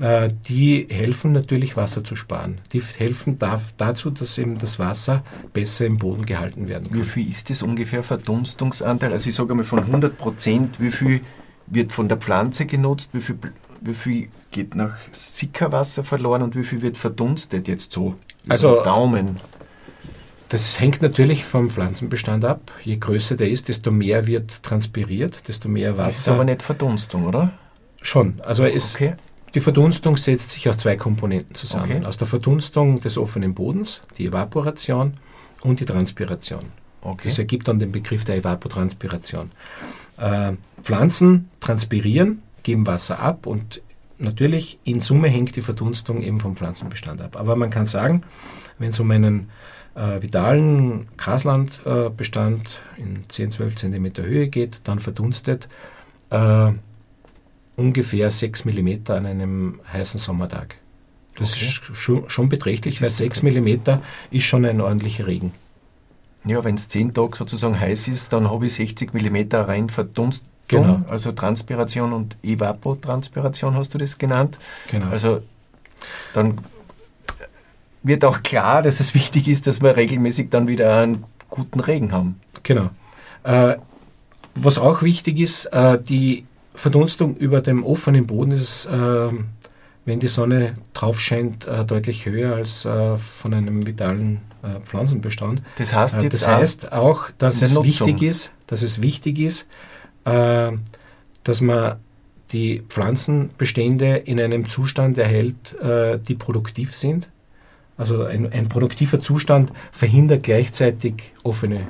äh, 0.00 0.30
die 0.48 0.86
helfen 0.90 1.32
natürlich 1.32 1.76
Wasser 1.76 2.04
zu 2.04 2.16
sparen. 2.16 2.60
Die 2.72 2.80
helfen 2.80 3.38
dazu, 3.38 4.10
dass 4.10 4.38
eben 4.38 4.58
das 4.58 4.78
Wasser 4.78 5.24
besser 5.52 5.86
im 5.86 5.98
Boden 5.98 6.26
gehalten 6.26 6.68
werden 6.68 6.90
kann. 6.90 7.00
Wie 7.00 7.04
viel 7.04 7.28
ist 7.28 7.50
das 7.50 7.62
ungefähr 7.62 8.02
Verdunstungsanteil? 8.02 9.12
Also 9.12 9.28
ich 9.28 9.34
sage 9.34 9.50
einmal 9.50 9.64
von 9.64 9.80
100 9.80 10.16
Prozent, 10.16 10.80
wie 10.80 10.92
viel 10.92 11.20
wird 11.66 11.92
von 11.92 12.08
der 12.08 12.18
Pflanze 12.18 12.66
genutzt, 12.66 13.10
wie 13.12 13.20
viel, 13.20 13.38
wie 13.80 13.94
viel 13.94 14.28
geht 14.50 14.74
nach 14.74 14.96
Sickerwasser 15.12 16.04
verloren 16.04 16.42
und 16.42 16.56
wie 16.56 16.64
viel 16.64 16.82
wird 16.82 16.96
verdunstet 16.96 17.68
jetzt 17.68 17.92
so? 17.92 18.14
Also 18.48 18.82
Daumen. 18.82 19.36
Das 20.48 20.80
hängt 20.80 21.02
natürlich 21.02 21.44
vom 21.44 21.68
Pflanzenbestand 21.68 22.44
ab. 22.44 22.72
Je 22.82 22.96
größer 22.96 23.36
der 23.36 23.50
ist, 23.50 23.68
desto 23.68 23.90
mehr 23.90 24.26
wird 24.26 24.62
transpiriert, 24.62 25.46
desto 25.46 25.68
mehr 25.68 25.98
Wasser. 25.98 26.06
Das 26.06 26.18
ist 26.18 26.28
aber 26.28 26.44
nicht 26.44 26.62
Verdunstung, 26.62 27.26
oder? 27.26 27.52
Schon. 28.00 28.40
Also 28.42 28.64
es, 28.64 28.94
okay. 28.94 29.14
Die 29.54 29.60
Verdunstung 29.60 30.16
setzt 30.16 30.50
sich 30.50 30.68
aus 30.68 30.76
zwei 30.76 30.96
Komponenten 30.96 31.54
zusammen. 31.54 31.96
Okay. 31.98 32.06
Aus 32.06 32.16
der 32.16 32.26
Verdunstung 32.26 33.00
des 33.00 33.16
offenen 33.16 33.54
Bodens, 33.54 34.00
die 34.18 34.26
Evaporation 34.26 35.14
und 35.62 35.80
die 35.80 35.84
Transpiration. 35.84 36.64
Okay. 37.00 37.28
Das 37.28 37.38
ergibt 37.38 37.68
dann 37.68 37.78
den 37.78 37.92
Begriff 37.92 38.24
der 38.24 38.36
Evapotranspiration. 38.36 39.52
Äh, 40.18 40.52
Pflanzen 40.82 41.48
transpirieren, 41.60 42.42
geben 42.62 42.86
Wasser 42.86 43.20
ab 43.20 43.46
und 43.46 43.80
natürlich 44.18 44.78
in 44.84 45.00
Summe 45.00 45.28
hängt 45.28 45.56
die 45.56 45.62
Verdunstung 45.62 46.22
eben 46.22 46.40
vom 46.40 46.56
Pflanzenbestand 46.56 47.20
ab. 47.20 47.36
Aber 47.36 47.56
man 47.56 47.70
kann 47.70 47.86
sagen, 47.86 48.22
wenn 48.78 48.90
es 48.90 49.00
um 49.00 49.10
einen 49.10 49.50
äh, 49.94 50.20
vitalen 50.20 51.08
Graslandbestand 51.16 52.80
äh, 52.96 53.00
in 53.00 53.24
10, 53.28 53.52
12 53.52 53.76
cm 53.76 54.12
Höhe 54.18 54.48
geht, 54.48 54.80
dann 54.84 54.98
verdunstet 54.98 55.68
äh, 56.30 56.72
ungefähr 57.78 58.30
6 58.30 58.64
mm 58.64 58.88
an 59.08 59.24
einem 59.24 59.80
heißen 59.90 60.18
Sommertag. 60.18 60.76
Das 61.36 61.52
okay. 61.52 61.64
ist 61.64 61.96
schon, 61.96 62.28
schon 62.28 62.48
beträchtlich, 62.48 63.00
weil 63.00 63.10
6 63.10 63.42
mm 63.42 63.68
ist 64.32 64.44
schon 64.44 64.64
ein 64.64 64.80
ordentlicher 64.80 65.28
Regen. 65.28 65.52
Ja, 66.44 66.64
wenn 66.64 66.74
es 66.74 66.88
10 66.88 67.14
Tage 67.14 67.36
sozusagen 67.36 67.78
heiß 67.78 68.08
ist, 68.08 68.32
dann 68.32 68.50
habe 68.50 68.66
ich 68.66 68.74
60 68.74 69.14
mm 69.14 69.36
rein 69.52 69.88
Verdunstung, 69.88 70.48
genau. 70.66 71.00
also 71.08 71.30
Transpiration 71.32 72.12
und 72.12 72.36
Evapotranspiration 72.42 73.74
hast 73.74 73.94
du 73.94 73.98
das 73.98 74.18
genannt. 74.18 74.58
Genau. 74.90 75.10
Also 75.10 75.42
dann 76.34 76.58
wird 78.02 78.24
auch 78.24 78.42
klar, 78.42 78.82
dass 78.82 78.98
es 78.98 79.14
wichtig 79.14 79.46
ist, 79.46 79.68
dass 79.68 79.80
wir 79.80 79.96
regelmäßig 79.96 80.50
dann 80.50 80.66
wieder 80.66 80.98
einen 80.98 81.24
guten 81.48 81.78
Regen 81.78 82.10
haben. 82.12 82.40
Genau. 82.64 82.90
Äh, 83.44 83.76
was 84.56 84.78
auch 84.78 85.02
wichtig 85.02 85.38
ist, 85.38 85.66
äh, 85.66 86.00
die 86.02 86.44
Verdunstung 86.78 87.36
über 87.36 87.60
dem 87.60 87.84
offenen 87.84 88.26
Boden 88.26 88.52
ist, 88.52 88.86
äh, 88.86 89.30
wenn 90.04 90.20
die 90.20 90.28
Sonne 90.28 90.76
drauf 90.94 91.20
scheint, 91.20 91.66
äh, 91.66 91.84
deutlich 91.84 92.24
höher 92.24 92.54
als 92.54 92.84
äh, 92.84 93.16
von 93.16 93.52
einem 93.52 93.86
vitalen 93.86 94.40
äh, 94.62 94.80
Pflanzenbestand. 94.84 95.62
Das 95.76 95.92
heißt 95.92 96.16
äh, 96.16 96.22
jetzt 96.22 96.34
das 96.34 96.46
heißt 96.46 96.92
auch, 96.92 97.30
dass 97.36 97.62
es 97.62 97.82
wichtig 97.82 98.22
ist, 98.22 98.52
dass 98.68 98.82
es 98.82 99.02
wichtig 99.02 99.40
ist, 99.40 99.66
äh, 100.24 100.70
dass 101.44 101.60
man 101.60 101.96
die 102.52 102.82
Pflanzenbestände 102.88 104.16
in 104.16 104.40
einem 104.40 104.70
Zustand 104.70 105.18
erhält, 105.18 105.76
die 105.82 106.34
produktiv 106.34 106.94
sind. 106.94 107.28
Also 107.98 108.24
ein, 108.24 108.50
ein, 108.50 108.70
produktiver 108.70 109.20
Zustand 109.20 109.70
verhindert 109.92 110.44
gleichzeitig 110.44 111.34
offene 111.42 111.88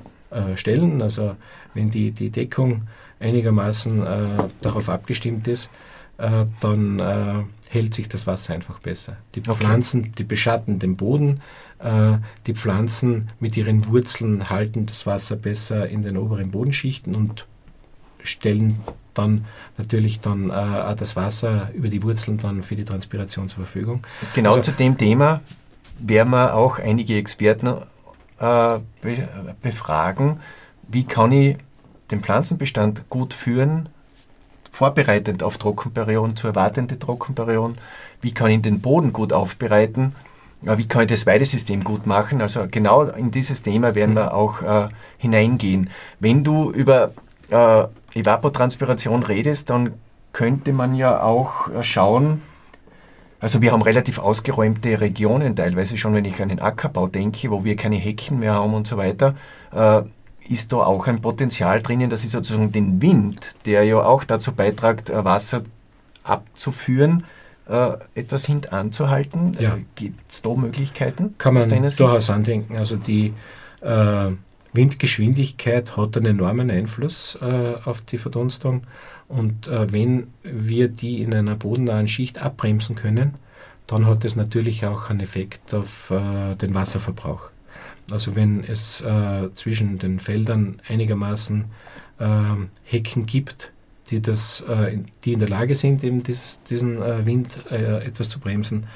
Stellen. 0.57 1.01
Also 1.01 1.37
wenn 1.75 1.91
die, 1.91 2.11
die 2.11 2.31
Deckung 2.31 2.89
einigermaßen 3.21 4.03
äh, 4.03 4.07
darauf 4.61 4.89
abgestimmt 4.89 5.49
ist, 5.49 5.71
äh, 6.19 6.47
dann 6.61 6.99
äh, 6.99 7.45
hält 7.69 7.95
sich 7.95 8.09
das 8.09 8.27
Wasser 8.27 8.55
einfach 8.55 8.79
besser. 8.81 9.17
Die 9.35 9.41
okay. 9.41 9.55
Pflanzen, 9.55 10.13
die 10.13 10.25
beschatten 10.25 10.79
den 10.79 10.97
Boden, 10.97 11.41
äh, 11.79 12.19
die 12.47 12.55
Pflanzen 12.55 13.29
mit 13.41 13.57
ihren 13.57 13.87
Wurzeln 13.87 14.51
halten 14.51 14.87
das 14.87 15.07
Wasser 15.07 15.37
besser 15.37 15.89
in 15.89 16.03
den 16.03 16.17
oberen 16.17 16.51
Bodenschichten 16.51 17.15
und 17.15 17.47
stellen 18.23 18.81
dann 19.15 19.45
natürlich 19.77 20.21
dann 20.21 20.51
äh, 20.51 20.97
das 20.97 21.17
Wasser 21.17 21.71
über 21.75 21.89
die 21.89 22.03
Wurzeln 22.03 22.39
dann 22.39 22.63
für 22.63 22.77
die 22.77 22.85
Transpiration 22.85 23.49
zur 23.49 23.65
Verfügung. 23.65 24.03
Genau 24.35 24.51
also, 24.51 24.63
zu 24.63 24.73
dem 24.73 24.97
Thema 24.97 25.41
werden 25.99 26.31
wir 26.31 26.55
auch 26.55 26.79
einige 26.79 27.17
Experten 27.17 27.69
äh, 28.39 28.79
befragen. 29.63 30.41
Wie 30.89 31.05
kann 31.05 31.33
ich 31.33 31.57
den 32.11 32.23
Pflanzenbestand 32.23 33.09
gut 33.11 33.35
führen, 33.35 33.89
vorbereitend 34.71 35.43
auf 35.43 35.59
Trockenperioden, 35.59 36.37
zu 36.37 36.49
erwartende 36.49 36.99
Trockenperioden, 36.99 37.79
wie 38.21 38.33
kann 38.33 38.51
ich 38.51 38.63
den 38.63 38.81
Boden 38.81 39.13
gut 39.13 39.33
aufbereiten, 39.33 40.15
wie 40.63 40.89
kann 40.89 41.03
ich 41.03 41.09
das 41.09 41.27
Weidesystem 41.27 41.85
gut 41.85 42.07
machen. 42.07 42.41
Also 42.41 42.67
genau 42.71 43.03
in 43.03 43.31
dieses 43.31 43.63
Thema 43.63 43.95
werden 43.95 44.15
wir 44.15 44.35
auch 44.35 44.63
äh, 44.63 44.89
hineingehen. 45.19 45.91
Wenn 46.21 46.45
du 46.45 46.71
über 46.71 47.13
äh, 47.51 47.85
Evapotranspiration 48.15 49.23
redest, 49.23 49.71
dann 49.71 49.95
könnte 50.33 50.73
man 50.73 50.95
ja 50.95 51.23
auch 51.23 51.69
äh, 51.69 51.83
schauen, 51.83 52.43
also 53.41 53.63
wir 53.63 53.71
haben 53.71 53.83
relativ 53.83 54.19
ausgeräumte 54.19 55.01
Regionen 55.01 55.55
teilweise 55.55 55.97
schon, 55.97 56.13
wenn 56.13 56.25
ich 56.25 56.43
an 56.43 56.49
den 56.49 56.61
Ackerbau 56.61 57.07
denke, 57.07 57.51
wo 57.53 57.63
wir 57.65 57.77
keine 57.77 57.97
Hecken 57.97 58.41
mehr 58.41 58.55
haben 58.55 58.75
und 58.75 58.87
so 58.87 58.97
weiter. 58.97 59.37
Äh, 59.73 60.03
ist 60.49 60.73
da 60.73 60.79
auch 60.79 61.07
ein 61.07 61.21
Potenzial 61.21 61.83
drinnen, 61.83 62.11
dass 62.11 62.25
ich 62.25 62.31
sozusagen 62.31 62.73
den 62.73 63.01
Wind, 63.03 63.55
der 63.67 63.85
ja 63.85 64.03
auch 64.03 64.25
dazu 64.25 64.53
beiträgt, 64.53 65.11
äh, 65.11 65.25
Wasser 65.25 65.63
abzuführen, 66.25 67.25
äh, 67.69 67.93
etwas 68.15 68.47
hintanzuhalten? 68.47 69.57
Ja. 69.59 69.77
Äh, 69.77 69.85
Gibt 69.95 70.33
es 70.33 70.43
da 70.43 70.55
Möglichkeiten? 70.55 71.35
Kann 71.39 71.55
man 71.55 71.69
durchaus 71.69 72.31
andenken. 72.31 72.77
Also 72.77 72.97
die 72.97 73.35
äh, 73.83 74.31
Windgeschwindigkeit 74.73 75.97
hat 75.97 76.17
einen 76.17 76.27
enormen 76.27 76.71
Einfluss 76.71 77.39
äh, 77.41 77.75
auf 77.85 78.01
die 78.01 78.19
Verdunstung. 78.19 78.83
Und 79.29 79.69
äh, 79.69 79.93
wenn 79.93 80.29
wir 80.43 80.89
die 80.89 81.21
in 81.21 81.35
einer 81.35 81.55
bodennahen 81.55 82.09
Schicht 82.09 82.41
abbremsen 82.41 82.97
können, 82.97 83.35
dann 83.87 84.07
hat 84.07 84.25
das 84.25 84.37
natürlich 84.37 84.85
auch 84.85 85.09
einen 85.09 85.21
Effekt 85.21 85.73
auf 85.73 86.13
den 86.13 86.75
Wasserverbrauch. 86.75 87.49
Also 88.11 88.37
wenn 88.37 88.65
es 88.65 89.01
äh, 89.01 89.49
zwischen 89.55 89.99
den 89.99 90.19
Feldern 90.19 90.81
einigermaßen 90.89 91.65
äh, 92.19 92.25
Hecken 92.85 93.27
gibt, 93.27 93.73
die, 94.11 94.23
das, 94.23 94.63
äh, 94.63 94.99
die 95.25 95.35
in 95.35 95.41
der 95.41 95.49
Lage 95.49 95.75
sind, 95.75 96.03
eben 96.03 96.23
dies, 96.23 96.61
diesen 96.69 97.03
äh, 97.03 97.27
Wind 97.27 97.59
äh, 97.71 98.05
etwas 98.05 98.29
zu 98.29 98.41
bremsen, 98.41 98.87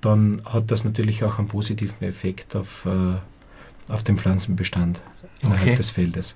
dann 0.00 0.42
hat 0.44 0.70
das 0.70 0.84
natürlich 0.84 1.24
auch 1.24 1.38
einen 1.38 1.48
positiven 1.48 2.06
Effekt 2.06 2.56
auf, 2.56 2.86
äh, 2.86 3.92
auf 3.92 4.02
den 4.02 4.18
Pflanzenbestand. 4.18 5.00
innerhalb 5.40 5.62
okay. 5.62 5.76
des 5.76 5.90
Feldes. 5.90 6.34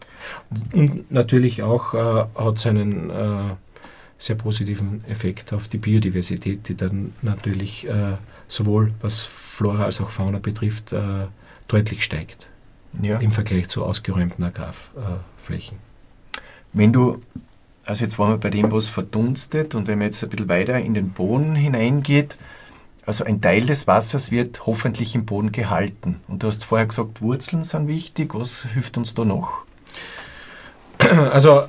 Und 0.72 1.11
natürlich 1.11 1.62
auch 1.62 1.92
hat 1.92 2.57
es 2.57 2.66
einen 2.66 3.57
sehr 4.18 4.35
positiven 4.35 5.05
Effekt 5.05 5.52
auf 5.52 5.68
die 5.68 5.79
Biodiversität, 5.79 6.68
die 6.68 6.74
dann 6.74 7.12
natürlich 7.22 7.87
sowohl 8.48 8.92
was 9.00 9.20
Flora 9.20 9.85
als 9.85 10.00
auch 10.00 10.11
Fauna 10.11 10.38
betrifft, 10.38 10.92
deutlich 11.68 12.05
steigt 12.05 12.48
ja. 13.02 13.18
im 13.18 13.33
Vergleich 13.33 13.68
zu 13.68 13.85
ausgeräumten 13.85 14.44
Agrarflächen. 14.44 15.79
Wenn 16.72 16.92
du, 16.92 17.22
also 17.85 18.05
jetzt 18.05 18.18
waren 18.18 18.33
wir 18.33 18.38
bei 18.38 18.50
dem, 18.50 18.70
was 18.72 18.88
verdunstet 18.88 19.74
und 19.74 19.87
wenn 19.87 19.98
man 19.98 20.07
jetzt 20.07 20.22
ein 20.22 20.31
bisschen 20.31 20.48
weiter 20.48 20.79
in 20.79 20.94
den 20.94 21.11
Boden 21.11 21.55
hineingeht, 21.55 22.37
also 23.07 23.24
ein 23.24 23.40
Teil 23.40 23.64
des 23.66 23.87
Wassers 23.87 24.33
wird 24.33 24.66
hoffentlich 24.66 25.14
im 25.14 25.26
Boden 25.26 25.52
gehalten. 25.52 26.20
Und 26.26 26.42
du 26.42 26.48
hast 26.48 26.64
vorher 26.64 26.87
gesagt, 26.87 27.22
Wurzeln 27.22 27.62
sind 27.62 27.87
wichtig. 27.87 28.35
Was 28.35 28.66
hilft 28.74 28.98
uns 28.98 29.14
da 29.14 29.24
noch? 29.24 29.64
Also 30.98 31.66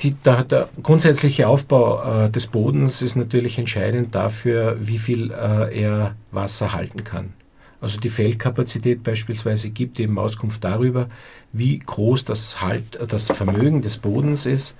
die, 0.00 0.12
der, 0.14 0.44
der, 0.44 0.68
grundsätzliche 0.82 1.46
Aufbau 1.46 2.24
äh, 2.24 2.30
des 2.30 2.46
Bodens 2.46 3.02
ist 3.02 3.16
natürlich 3.16 3.58
entscheidend 3.58 4.14
dafür, 4.14 4.76
wie 4.80 4.98
viel 4.98 5.30
äh, 5.30 5.82
er 5.82 6.14
Wasser 6.30 6.72
halten 6.72 7.04
kann. 7.04 7.34
Also 7.82 7.98
die 7.98 8.10
Feldkapazität 8.10 9.02
beispielsweise 9.02 9.70
gibt 9.70 9.98
eben 9.98 10.16
Auskunft 10.16 10.62
darüber, 10.62 11.08
wie 11.52 11.80
groß 11.80 12.24
das, 12.24 12.62
halt, 12.62 12.96
das 13.08 13.26
Vermögen 13.26 13.82
des 13.82 13.98
Bodens 13.98 14.46
ist, 14.46 14.76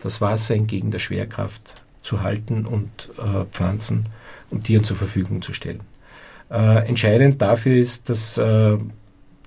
das 0.00 0.20
Wasser 0.20 0.56
entgegen 0.56 0.90
der 0.90 0.98
Schwerkraft 0.98 1.80
zu 2.02 2.22
halten 2.22 2.66
und 2.66 3.08
äh, 3.18 3.44
Pflanzen 3.52 4.06
und 4.50 4.64
Tieren 4.64 4.82
zur 4.82 4.96
Verfügung 4.96 5.42
zu 5.42 5.52
stellen. 5.52 5.80
Äh, 6.50 6.88
entscheidend 6.88 7.40
dafür 7.40 7.76
ist, 7.76 8.08
dass 8.08 8.36
äh, 8.36 8.76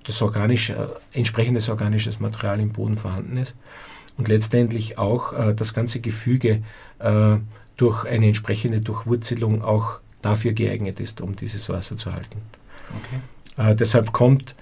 das 0.06 0.22
organisch, 0.22 0.70
äh, 0.70 0.88
entsprechendes 1.12 1.68
organisches 1.68 2.22
Material 2.22 2.62
im 2.62 2.72
Boden 2.72 2.98
vorhanden 2.98 3.36
ist 3.36 3.54
und 4.16 4.30
letztendlich 4.30 4.98
auch 4.98 5.34
äh, 5.34 5.54
das 5.54 5.74
ganze 5.74 6.00
Gefüge 6.00 6.64
äh, 7.00 7.36
durch 7.76 8.06
eine 8.06 8.28
entsprechende 8.28 8.80
Durchwurzelung 8.80 9.62
auch 9.62 10.00
dafür 10.22 10.54
geeignet 10.54 11.02
ist, 11.02 11.20
um 11.20 11.36
dieses 11.36 11.68
Wasser 11.68 11.98
zu 11.98 12.14
halten. 12.14 12.42
Okay. 12.90 13.76
deshalb 13.76 14.12
kommt 14.12 14.56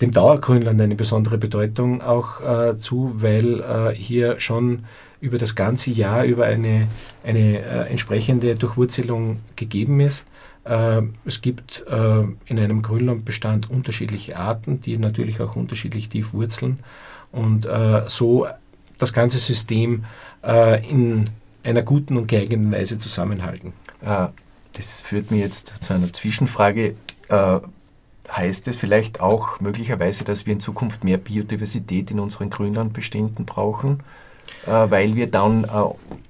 dem 0.00 0.10
Dauergrünland 0.10 0.80
eine 0.80 0.94
besondere 0.94 1.38
Bedeutung 1.38 2.02
auch 2.02 2.40
äh, 2.40 2.78
zu, 2.78 3.12
weil 3.16 3.60
äh, 3.60 3.94
hier 3.94 4.38
schon 4.40 4.84
über 5.20 5.38
das 5.38 5.54
ganze 5.54 5.90
Jahr 5.90 6.24
über 6.24 6.44
eine, 6.44 6.88
eine 7.24 7.58
äh, 7.58 7.90
entsprechende 7.90 8.54
Durchwurzelung 8.54 9.40
gegeben 9.56 10.00
ist. 10.00 10.24
Äh, 10.64 11.02
es 11.24 11.40
gibt 11.40 11.84
äh, 11.88 12.22
in 12.46 12.58
einem 12.58 12.82
Grünlandbestand 12.82 13.70
unterschiedliche 13.70 14.36
Arten, 14.36 14.80
die 14.80 14.96
natürlich 14.98 15.40
auch 15.40 15.56
unterschiedlich 15.56 16.08
tief 16.08 16.32
wurzeln 16.32 16.80
und 17.32 17.66
äh, 17.66 18.02
so 18.06 18.46
das 18.98 19.12
ganze 19.12 19.38
System 19.38 20.04
in 20.88 21.30
einer 21.64 21.82
guten 21.82 22.16
und 22.16 22.28
geeigneten 22.28 22.72
Weise 22.72 22.98
zusammenhalten. 22.98 23.72
Das 24.00 25.00
führt 25.00 25.32
mir 25.32 25.38
jetzt 25.38 25.82
zu 25.82 25.94
einer 25.94 26.12
Zwischenfrage 26.12 26.94
heißt 27.30 28.68
es 28.68 28.76
vielleicht 28.76 29.20
auch 29.20 29.60
möglicherweise, 29.60 30.24
dass 30.24 30.46
wir 30.46 30.52
in 30.52 30.60
Zukunft 30.60 31.02
mehr 31.04 31.18
Biodiversität 31.18 32.10
in 32.10 32.20
unseren 32.20 32.50
Grünlandbeständen 32.50 33.46
brauchen, 33.46 34.00
äh, 34.66 34.90
weil 34.90 35.16
wir 35.16 35.30
dann 35.30 35.64
äh, 35.64 35.68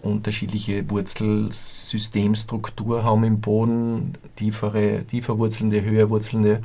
unterschiedliche 0.03 0.89
Wurzelsystemstruktur 0.91 3.05
haben 3.05 3.25
im 3.25 3.41
Boden, 3.41 4.13
tiefere, 4.37 5.05
tiefer 5.05 5.39
wurzelnde, 5.39 5.83
höher 5.83 6.11
wurzelnde, 6.11 6.61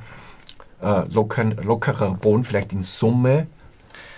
äh, 0.82 1.04
locker, 1.10 1.46
lockerer 1.64 2.12
Boden, 2.12 2.44
vielleicht 2.44 2.74
in 2.74 2.84
Summe, 2.84 3.48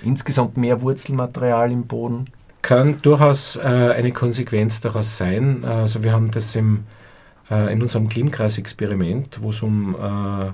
insgesamt 0.04 0.58
mehr 0.58 0.82
Wurzelmaterial 0.82 1.72
im 1.72 1.88
Boden. 1.88 2.26
Kann 2.62 3.02
durchaus 3.02 3.56
äh, 3.56 3.62
eine 3.62 4.12
Konsequenz 4.12 4.82
daraus 4.82 5.16
sein. 5.18 5.64
Also 5.64 6.04
wir 6.04 6.12
haben 6.14 6.32
das 6.32 6.56
im, 6.56 6.84
äh, 7.50 7.72
in 7.72 7.82
unserem 7.82 8.10
Klimkreis-Experiment, 8.10 9.40
wo 9.42 9.50
es 9.50 9.62
um 9.62 9.96
äh, 9.96 10.52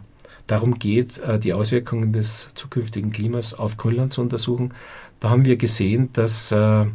darum 0.47 0.79
geht, 0.79 1.17
äh, 1.19 1.39
die 1.39 1.53
Auswirkungen 1.53 2.13
des 2.13 2.49
zukünftigen 2.55 3.11
Klimas 3.11 3.53
auf 3.53 3.77
Grönland 3.77 4.13
zu 4.13 4.21
untersuchen, 4.21 4.73
da 5.19 5.29
haben 5.29 5.45
wir 5.45 5.57
gesehen, 5.57 6.09
dass 6.13 6.51
äh, 6.51 6.85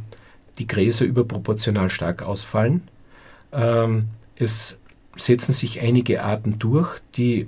die 0.58 0.66
Gräser 0.66 1.04
überproportional 1.04 1.90
stark 1.90 2.22
ausfallen. 2.22 2.82
Ähm, 3.52 4.08
es 4.36 4.78
setzen 5.16 5.52
sich 5.52 5.80
einige 5.80 6.24
Arten 6.24 6.58
durch, 6.58 6.98
die 7.16 7.46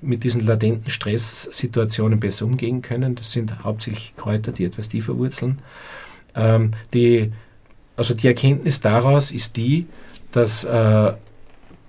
mit 0.00 0.24
diesen 0.24 0.46
latenten 0.46 0.90
Stresssituationen 0.90 2.20
besser 2.20 2.46
umgehen 2.46 2.80
können. 2.82 3.14
Das 3.16 3.32
sind 3.32 3.64
hauptsächlich 3.64 4.14
Kräuter, 4.16 4.52
die 4.52 4.64
etwas 4.64 4.88
tiefer 4.88 5.18
wurzeln. 5.18 5.58
Ähm, 6.34 6.70
die, 6.94 7.32
also 7.96 8.14
die 8.14 8.28
Erkenntnis 8.28 8.80
daraus 8.80 9.30
ist 9.30 9.56
die, 9.56 9.86
dass 10.32 10.64
äh, 10.64 11.12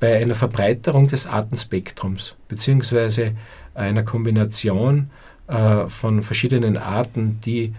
bei 0.01 0.19
einer 0.19 0.33
Verbreiterung 0.33 1.07
des 1.07 1.27
Artenspektrums 1.27 2.35
beziehungsweise 2.47 3.35
einer 3.75 4.03
Kombination 4.03 5.11
äh, 5.47 5.87
von 5.87 6.23
verschiedenen 6.23 6.75
Arten, 6.75 7.39
die 7.45 7.75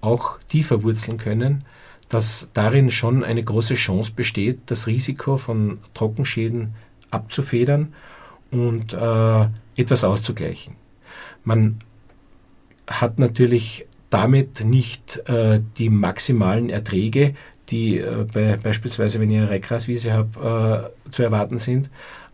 auch 0.00 0.38
tiefer 0.48 0.82
wurzeln 0.82 1.18
können, 1.18 1.64
dass 2.08 2.48
darin 2.54 2.90
schon 2.90 3.22
eine 3.22 3.44
große 3.44 3.74
Chance 3.74 4.12
besteht, 4.16 4.60
das 4.66 4.86
Risiko 4.86 5.36
von 5.36 5.78
Trockenschäden 5.92 6.74
abzufedern 7.10 7.92
und 8.50 8.94
äh, 8.94 9.46
etwas 9.76 10.04
auszugleichen. 10.04 10.74
Man 11.44 11.80
hat 12.86 13.18
natürlich 13.18 13.84
damit 14.08 14.64
nicht 14.64 15.18
äh, 15.28 15.60
die 15.76 15.90
maximalen 15.90 16.70
Erträge, 16.70 17.34
die 17.70 17.98
äh, 17.98 18.26
bei, 18.32 18.56
beispielsweise, 18.56 19.20
wenn 19.20 19.30
ich 19.30 19.38
eine 19.38 19.50
Regraswiese 19.50 20.12
habe, 20.12 20.92
äh, 21.06 21.10
zu 21.10 21.22
erwarten 21.22 21.58
sind. 21.58 21.90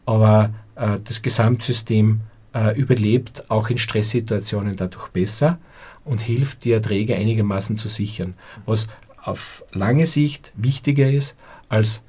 Aber 0.07 0.51
äh, 0.77 0.99
das 1.03 1.23
Gesamtsystem 1.23 2.21
äh, 2.55 2.79
überlebt 2.79 3.51
auch 3.51 3.71
in 3.71 3.79
Stresssituationen 3.79 4.77
dadurch 4.77 5.09
besser 5.09 5.59
und 6.05 6.21
hilft, 6.21 6.65
die 6.65 6.73
Erträge 6.73 7.17
einigermaßen 7.17 7.79
zu 7.79 7.89
sichern. 7.89 8.35
Was 8.67 8.89
auf 9.23 9.65
lange 9.73 10.07
Sicht 10.07 10.53
wichtiger 10.57 11.11
ist, 11.11 11.35
als 11.69 12.03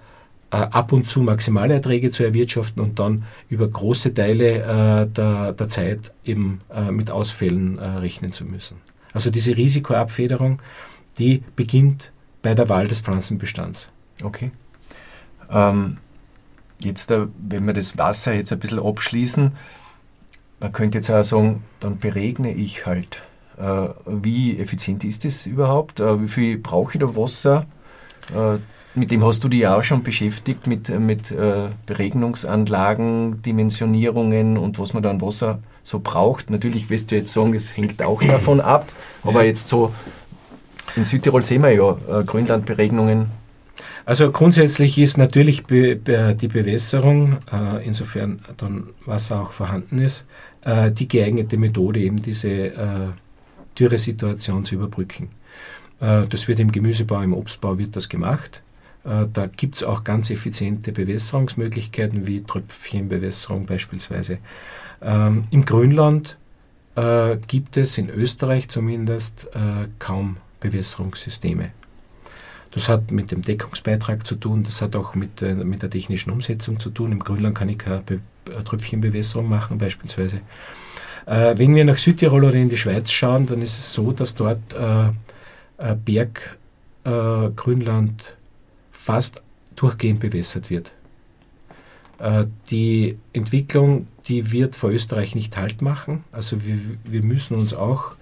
äh, 0.52 0.58
ab 0.58 0.92
und 0.92 1.08
zu 1.08 1.22
maximale 1.22 1.76
Erträge 1.76 2.12
zu 2.12 2.24
erwirtschaften 2.24 2.82
und 2.84 3.00
dann 3.00 3.24
über 3.50 3.68
große 3.68 4.14
Teile 4.14 4.58
äh, 4.58 5.08
der, 5.08 5.54
der, 5.54 5.70
Zeit 5.70 6.14
eben 6.24 6.62
mit 6.92 7.10
Ausfällen 7.10 7.80
rechnen 7.80 8.32
zu 8.32 8.46
müssen. 8.46 8.78
Also 9.14 9.30
diese 9.30 9.56
Risikoabfederung, 9.56 10.62
die 11.18 11.42
beginnt 11.56 12.12
bei 12.45 12.53
der 12.53 12.69
Wahl 12.69 12.88
des 12.88 12.99
Pflanzenbestands. 12.99 13.89
Okay. 14.23 14.51
Ähm, 15.49 15.97
jetzt, 16.79 17.10
äh, 17.10 17.25
wenn 17.39 17.65
wir 17.65 17.73
das 17.73 17.97
Wasser 17.97 18.34
jetzt 18.34 18.53
ein 18.53 18.60
bisschen 18.60 18.79
abschließen, 18.79 19.53
man 20.60 20.71
könnte 20.71 20.99
jetzt 20.99 21.10
auch 21.10 21.23
sagen, 21.23 21.63
dann 21.79 21.97
beregne 21.97 22.53
ich 22.53 22.86
halt. 22.86 23.23
Äh, 23.58 23.88
wie 24.05 24.60
effizient 24.60 25.03
ist 25.03 25.25
das 25.25 25.47
überhaupt? 25.47 25.99
Äh, 25.99 26.21
wie 26.21 26.27
viel 26.27 26.58
brauche 26.60 26.93
ich 26.93 26.99
da 26.99 27.15
Wasser? 27.15 27.65
Äh, 28.31 28.60
mit 28.93 29.10
dem 29.10 29.25
hast 29.25 29.43
du 29.43 29.49
dich 29.49 29.62
ja 29.62 29.75
auch 29.75 29.84
schon 29.84 30.03
beschäftigt, 30.03 30.67
mit, 30.67 30.89
mit 30.99 31.31
äh, 31.31 31.69
Beregnungsanlagen, 31.88 33.41
Dimensionierungen 33.41 34.58
und 34.58 34.77
was 34.77 34.93
man 34.93 35.01
da 35.01 35.10
an 35.10 35.19
Wasser 35.19 35.60
so 35.84 35.99
braucht. 35.99 36.51
Natürlich 36.51 36.91
wirst 36.91 37.10
du 37.10 37.15
jetzt 37.15 37.34
sagen, 37.34 37.55
es 37.55 37.75
hängt 37.75 38.03
auch 38.03 38.21
davon 38.27 38.62
ab, 38.62 38.88
aber 39.23 39.41
ja. 39.41 39.47
jetzt 39.47 39.67
so 39.67 39.93
in 40.95 41.05
Südtirol 41.05 41.43
sehen 41.43 41.63
wir 41.63 41.71
ja 41.71 41.97
äh, 42.19 42.23
Grünlandberegnungen. 42.23 43.27
Also 44.05 44.31
grundsätzlich 44.31 44.97
ist 44.97 45.17
natürlich 45.17 45.65
be, 45.65 45.95
be, 45.95 46.36
die 46.39 46.47
Bewässerung, 46.47 47.38
äh, 47.51 47.86
insofern 47.86 48.39
dann 48.58 48.88
Wasser 49.05 49.41
auch 49.41 49.51
vorhanden 49.51 49.97
ist, 49.99 50.25
äh, 50.62 50.91
die 50.91 51.08
geeignete 51.08 51.58
Methode, 51.58 51.99
eben 51.99 52.21
diese 52.21 52.49
äh, 52.49 53.08
Dürresituation 53.77 54.63
zu 54.63 54.75
überbrücken. 54.75 55.29
Äh, 55.99 56.27
das 56.27 56.47
wird 56.47 56.60
im 56.60 56.71
Gemüsebau, 56.71 57.21
im 57.21 57.34
Obstbau 57.34 57.77
wird 57.77 57.95
das 57.95 58.08
gemacht. 58.08 58.62
Äh, 59.03 59.25
da 59.34 59.47
gibt 59.47 59.77
es 59.77 59.84
auch 59.84 60.03
ganz 60.03 60.29
effiziente 60.29 60.91
Bewässerungsmöglichkeiten 60.91 62.27
wie 62.27 62.43
Tröpfchenbewässerung 62.43 63.65
beispielsweise. 63.65 64.38
Ähm, 65.01 65.43
Im 65.51 65.65
Grünland 65.65 66.38
gibt 67.47 67.75
es 67.75 67.97
in 67.97 68.10
Österreich 68.10 68.69
zumindest 68.69 69.49
kaum 69.99 70.38
Bewässerungssysteme. 70.69 71.71
Das 72.71 72.89
hat 72.89 73.12
mit 73.12 73.32
dem 73.32 73.41
Deckungsbeitrag 73.41 74.28
zu 74.28 74.36
tun, 74.36 74.63
das 74.63 74.82
hat 74.82 74.95
auch 74.97 75.15
mit, 75.15 75.41
äh, 75.41 75.56
mit 75.56 75.82
der 75.82 75.89
technischen 75.89 76.32
Umsetzung 76.32 76.80
zu 76.80 76.89
tun. 76.89 77.13
Im 77.13 77.19
Grünland 77.19 77.56
kann 77.56 77.69
ich 77.69 77.78
keine 77.78 78.01
Be 78.01 78.19
Tröpfchenbewässerung 78.63 79.49
machen 79.49 79.80
beispielsweise. 79.80 80.41
Äh, 81.25 81.58
wenn 81.58 81.73
wir 81.73 81.84
nach 81.84 81.97
Südtirol 81.97 82.43
oder 82.43 82.54
in 82.54 82.69
die 82.69 82.78
Schweiz 82.78 83.10
schauen, 83.10 83.47
dann 83.47 83.63
ist 83.63 83.80
es 83.80 83.91
so, 83.93 84.12
dass 84.12 84.36
dort 84.36 84.75
äh, 84.75 85.08
äh 85.78 85.95
Berggrünland 87.04 88.21
äh, 88.21 88.34
fast 88.91 89.41
durchgehend 89.75 90.19
bewässert 90.19 90.69
wird. 90.69 90.91
Äh, 92.19 92.45
die 92.69 93.17
Entwicklung, 93.34 94.08
die 94.28 94.51
wird 94.51 94.75
vor 94.75 94.91
Österreich 94.91 95.34
nicht 95.34 95.58
halt 95.58 95.82
machen. 95.82 96.23
Also 96.32 96.63
wir, 96.65 96.78
wir 97.04 97.23
müssen 97.23 97.56
uns 97.56 97.73
auch 97.73 98.15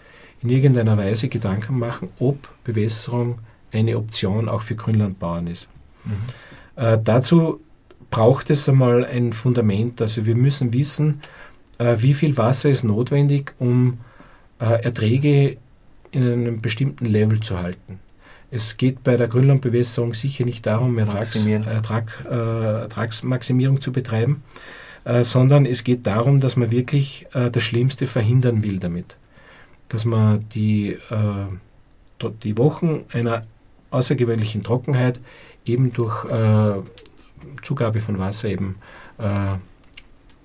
in 0.43 0.49
irgendeiner 0.49 0.97
Weise 0.97 1.29
Gedanken 1.29 1.79
machen, 1.79 2.09
ob 2.19 2.49
Bewässerung 2.63 3.39
eine 3.71 3.97
Option 3.97 4.49
auch 4.49 4.61
für 4.61 4.75
Grünlandbauern 4.75 5.47
ist. 5.47 5.69
Mhm. 6.05 6.11
Äh, 6.75 6.99
dazu 7.03 7.61
braucht 8.09 8.49
es 8.49 8.69
einmal 8.69 9.05
ein 9.05 9.33
Fundament. 9.33 10.01
Also 10.01 10.25
wir 10.25 10.35
müssen 10.35 10.73
wissen, 10.73 11.21
äh, 11.79 11.95
wie 11.99 12.13
viel 12.13 12.37
Wasser 12.37 12.69
ist 12.69 12.83
notwendig, 12.83 13.53
um 13.57 13.99
äh, 14.59 14.83
Erträge 14.83 15.57
in 16.11 16.23
einem 16.23 16.61
bestimmten 16.61 17.05
Level 17.05 17.39
zu 17.39 17.57
halten. 17.57 17.99
Es 18.51 18.77
geht 18.77 19.03
bei 19.03 19.17
der 19.17 19.27
Grünlandbewässerung 19.27 20.13
sicher 20.13 20.45
nicht 20.45 20.67
darum, 20.67 20.99
Ertrags, 20.99 21.35
Ertrag, 21.35 22.23
äh, 22.29 22.81
Ertragsmaximierung 22.81 23.81
zu 23.81 23.91
betreiben, 23.91 24.43
äh, 25.05 25.23
sondern 25.23 25.65
es 25.65 25.83
geht 25.83 26.05
darum, 26.05 26.39
dass 26.39 26.55
man 26.55 26.69
wirklich 26.69 27.25
äh, 27.33 27.49
das 27.49 27.63
Schlimmste 27.63 28.05
verhindern 28.05 28.61
will 28.61 28.77
damit. 28.77 29.17
Dass 29.93 30.03
man 30.03 30.49
die, 30.49 30.89
äh, 30.89 32.27
die 32.43 32.57
Wochen 32.57 33.05
einer 33.13 33.45
außergewöhnlichen 33.91 34.63
Trockenheit 34.63 35.21
eben 35.65 35.93
durch 35.93 36.25
äh, 36.25 36.81
Zugabe 37.61 37.99
von 37.99 38.17
Wasser 38.19 38.49
eben 38.49 38.77
äh, 39.19 39.23
ein 39.23 39.61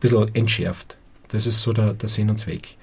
bisschen 0.01 0.35
entschärft. 0.35 0.99
Das 1.29 1.47
ist 1.47 1.63
so 1.63 1.73
der, 1.73 1.95
der 1.95 2.09
Sinn 2.09 2.31
und 2.31 2.39
Zweck. 2.39 2.77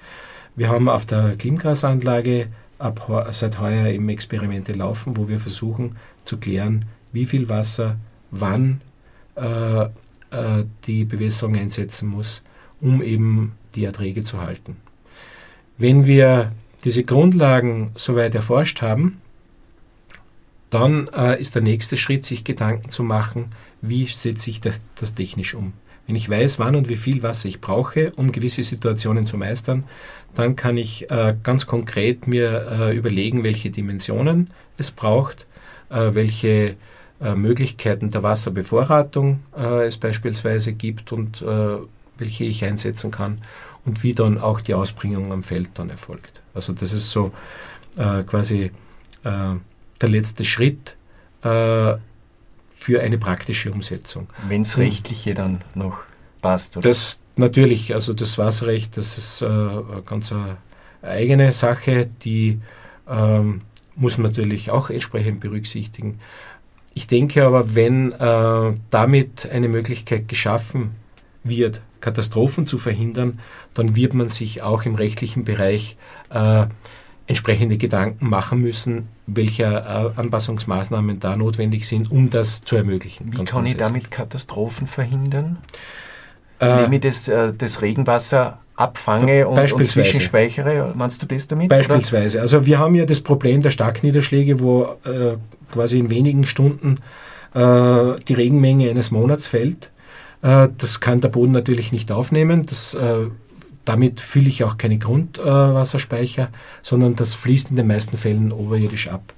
Wir 0.56 0.68
haben 0.68 0.88
auf 0.88 1.06
der 1.06 1.36
Klimgasanlage 1.36 2.48
ab 2.78 3.28
seit 3.30 3.60
heuer 3.60 3.86
eben 3.86 4.08
Experimente 4.08 4.72
laufen, 4.72 5.16
wo 5.16 5.28
wir 5.28 5.40
versuchen 5.40 5.90
zu 6.24 6.36
klären, 6.36 6.86
wie 7.12 7.26
viel 7.26 7.48
Wasser 7.48 7.96
wann 8.30 8.80
äh, 9.36 9.84
äh, 9.84 10.64
die 10.84 11.04
Bewässerung 11.04 11.56
einsetzen 11.56 12.08
muss, 12.08 12.42
um 12.80 13.02
eben 13.02 13.52
die 13.74 13.84
Erträge 13.84 14.24
zu 14.24 14.40
halten. 14.40 14.76
Wenn 15.78 16.06
wir 16.06 16.52
diese 16.84 17.04
Grundlagen 17.04 17.90
soweit 17.96 18.34
erforscht 18.34 18.80
haben, 18.80 19.20
dann 20.70 21.08
äh, 21.08 21.40
ist 21.40 21.54
der 21.54 21.62
nächste 21.62 21.96
Schritt, 21.96 22.24
sich 22.24 22.44
Gedanken 22.44 22.90
zu 22.90 23.02
machen, 23.02 23.52
wie 23.82 24.06
setze 24.06 24.50
ich 24.50 24.60
das, 24.60 24.80
das 24.94 25.14
technisch 25.14 25.54
um. 25.54 25.74
Wenn 26.06 26.16
ich 26.16 26.30
weiß, 26.30 26.58
wann 26.58 26.76
und 26.76 26.88
wie 26.88 26.96
viel 26.96 27.22
Wasser 27.22 27.48
ich 27.48 27.60
brauche, 27.60 28.12
um 28.12 28.32
gewisse 28.32 28.62
Situationen 28.62 29.26
zu 29.26 29.36
meistern, 29.36 29.84
dann 30.34 30.54
kann 30.54 30.76
ich 30.76 31.10
äh, 31.10 31.34
ganz 31.42 31.66
konkret 31.66 32.26
mir 32.26 32.68
äh, 32.70 32.96
überlegen, 32.96 33.42
welche 33.42 33.70
Dimensionen 33.70 34.50
es 34.78 34.90
braucht, 34.90 35.46
äh, 35.90 36.14
welche 36.14 36.76
äh, 37.20 37.34
Möglichkeiten 37.34 38.10
der 38.10 38.22
Wasserbevorratung 38.22 39.40
äh, 39.56 39.86
es 39.86 39.96
beispielsweise 39.96 40.72
gibt 40.72 41.12
und 41.12 41.42
äh, 41.42 41.76
welche 42.18 42.44
ich 42.44 42.64
einsetzen 42.64 43.10
kann 43.10 43.38
und 43.86 44.02
wie 44.02 44.12
dann 44.12 44.38
auch 44.38 44.60
die 44.60 44.74
Ausbringung 44.74 45.32
am 45.32 45.42
Feld 45.42 45.70
dann 45.74 45.88
erfolgt. 45.90 46.42
Also 46.52 46.72
das 46.72 46.92
ist 46.92 47.10
so 47.10 47.32
quasi 47.96 48.70
der 49.24 50.08
letzte 50.08 50.44
Schritt 50.44 50.96
für 51.40 52.00
eine 53.00 53.18
praktische 53.18 53.72
Umsetzung. 53.72 54.28
Wenn 54.48 54.62
es 54.62 54.76
rechtliche 54.76 55.34
dann 55.34 55.62
noch 55.74 56.00
passt. 56.42 56.76
Oder? 56.76 56.88
Das 56.88 57.20
natürlich, 57.36 57.94
also 57.94 58.14
das 58.14 58.38
Wasserrecht, 58.38 58.96
das 58.96 59.18
ist 59.18 59.42
äh, 59.42 59.46
eine 59.46 60.02
ganz 60.04 60.32
eine 60.32 60.56
eigene 61.02 61.52
Sache, 61.52 62.08
die 62.22 62.60
ähm, 63.08 63.62
muss 63.94 64.18
man 64.18 64.30
natürlich 64.30 64.70
auch 64.70 64.90
entsprechend 64.90 65.40
berücksichtigen. 65.40 66.18
Ich 66.94 67.06
denke 67.06 67.44
aber, 67.44 67.74
wenn 67.74 68.12
äh, 68.12 68.74
damit 68.90 69.48
eine 69.50 69.68
Möglichkeit 69.68 70.28
geschaffen 70.28 70.92
wird, 71.44 71.82
Katastrophen 72.06 72.68
zu 72.68 72.78
verhindern, 72.78 73.40
dann 73.74 73.96
wird 73.96 74.14
man 74.14 74.28
sich 74.28 74.62
auch 74.62 74.84
im 74.84 74.94
rechtlichen 74.94 75.44
Bereich 75.44 75.96
äh, 76.30 76.66
entsprechende 77.26 77.78
Gedanken 77.78 78.28
machen 78.28 78.60
müssen, 78.60 79.08
welche 79.26 79.64
äh, 79.64 80.20
Anpassungsmaßnahmen 80.20 81.18
da 81.18 81.36
notwendig 81.36 81.88
sind, 81.88 82.12
um 82.12 82.30
das 82.30 82.62
zu 82.62 82.76
ermöglichen. 82.76 83.32
Wie 83.32 83.42
kann 83.42 83.66
ich 83.66 83.76
damit 83.76 84.12
Katastrophen 84.12 84.86
verhindern? 84.86 85.58
Äh, 86.60 86.94
ich 86.94 87.00
das, 87.00 87.26
äh, 87.26 87.52
das 87.52 87.82
Regenwasser 87.82 88.60
abfange 88.76 89.48
und, 89.48 89.58
und 89.58 89.84
zwischenspeichere. 89.84 90.92
Meinst 90.94 91.20
du 91.20 91.26
das 91.26 91.48
damit? 91.48 91.68
Beispielsweise. 91.68 92.36
Oder? 92.36 92.42
Also 92.42 92.66
wir 92.66 92.78
haben 92.78 92.94
ja 92.94 93.04
das 93.04 93.20
Problem 93.20 93.62
der 93.62 93.70
Starkniederschläge, 93.70 94.60
wo 94.60 94.96
äh, 95.04 95.38
quasi 95.72 95.98
in 95.98 96.10
wenigen 96.10 96.46
Stunden 96.46 96.98
äh, 97.54 98.20
die 98.28 98.34
Regenmenge 98.34 98.88
eines 98.88 99.10
Monats 99.10 99.48
fällt. 99.48 99.90
Äh, 100.46 100.68
das 100.78 101.00
kann 101.00 101.20
der 101.20 101.28
Boden 101.28 101.52
natürlich 101.52 101.92
nicht 101.92 102.12
aufnehmen. 102.12 102.66
Das 102.66 102.94
äh, 102.94 103.26
damit 103.84 104.18
fülle 104.18 104.48
ich 104.48 104.64
auch 104.64 104.78
keine 104.78 104.98
Grundwasserspeicher, 104.98 106.48
sondern 106.82 107.14
das 107.14 107.34
fließt 107.34 107.70
in 107.70 107.76
den 107.76 107.86
meisten 107.86 108.16
Fällen 108.16 108.50
oberirdisch 108.50 109.08
ab. 109.08 109.32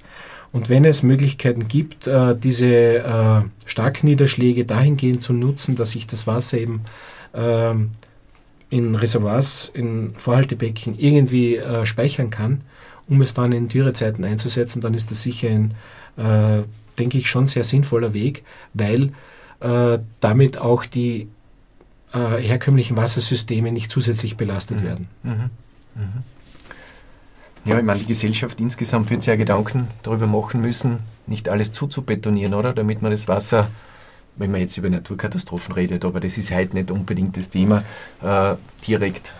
Und 0.52 0.70
wenn 0.70 0.86
es 0.86 1.02
Möglichkeiten 1.02 1.68
gibt, 1.68 2.06
äh, 2.06 2.34
diese 2.34 3.44
Starkniederschläge 3.66 4.64
dahingehend 4.64 5.22
zu 5.22 5.34
nutzen, 5.34 5.76
dass 5.76 5.94
ich 5.94 6.06
das 6.06 6.26
Wasser 6.26 6.56
eben 6.56 6.80
ähm, 7.34 7.90
in 8.70 8.94
Reservoirs, 8.94 9.70
in 9.74 10.14
Vorhaltebecken 10.16 10.98
irgendwie 10.98 11.60
speichern 11.84 12.30
kann, 12.30 12.62
um 13.06 13.20
es 13.20 13.34
dann 13.34 13.52
in 13.52 13.68
Dürrezeiten 13.68 14.24
einzusetzen, 14.24 14.80
dann 14.80 14.94
ist 14.94 15.10
das 15.10 15.22
sicher 15.22 15.48
ein, 15.48 15.74
denke 16.98 17.16
ich, 17.16 17.30
schon 17.30 17.46
sehr 17.46 17.64
sinnvoller 17.64 18.12
Weg, 18.12 18.44
weil 18.74 19.12
damit 19.60 20.58
auch 20.58 20.86
die 20.86 21.28
äh, 22.12 22.40
herkömmlichen 22.40 22.96
Wassersysteme 22.96 23.72
nicht 23.72 23.90
zusätzlich 23.90 24.36
belastet 24.36 24.80
mhm. 24.80 24.84
werden. 24.84 25.08
Mhm. 25.22 25.50
Mhm. 25.94 26.22
Ja, 27.64 27.78
ich 27.78 27.84
meine, 27.84 27.98
die 27.98 28.06
Gesellschaft 28.06 28.60
insgesamt 28.60 29.10
wird 29.10 29.22
sich 29.22 29.28
ja 29.28 29.36
Gedanken 29.36 29.88
darüber 30.02 30.26
machen 30.26 30.60
müssen, 30.60 31.00
nicht 31.26 31.48
alles 31.48 31.72
zuzubetonieren, 31.72 32.54
oder? 32.54 32.72
Damit 32.72 33.02
man 33.02 33.10
das 33.10 33.28
Wasser, 33.28 33.70
wenn 34.36 34.50
man 34.50 34.60
jetzt 34.60 34.76
über 34.78 34.88
Naturkatastrophen 34.88 35.74
redet, 35.74 36.04
aber 36.04 36.20
das 36.20 36.38
ist 36.38 36.50
halt 36.50 36.72
nicht 36.72 36.90
unbedingt 36.90 37.36
das 37.36 37.50
Thema, 37.50 37.84
äh, 38.22 38.54
direkt. 38.86 39.34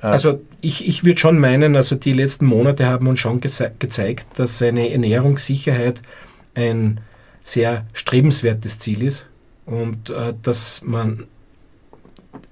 Äh 0.00 0.06
also 0.06 0.40
ich, 0.62 0.86
ich 0.86 1.04
würde 1.04 1.18
schon 1.18 1.38
meinen, 1.38 1.76
also 1.76 1.96
die 1.96 2.14
letzten 2.14 2.46
Monate 2.46 2.86
haben 2.86 3.08
uns 3.08 3.18
schon 3.18 3.40
geze 3.40 3.72
gezeigt, 3.78 4.26
dass 4.38 4.62
eine 4.62 4.90
Ernährungssicherheit 4.90 6.00
ein 6.54 7.00
sehr 7.44 7.84
strebenswertes 7.92 8.78
Ziel 8.78 9.02
ist 9.02 9.26
und 9.66 10.10
äh, 10.10 10.32
dass 10.40 10.82
man 10.82 11.26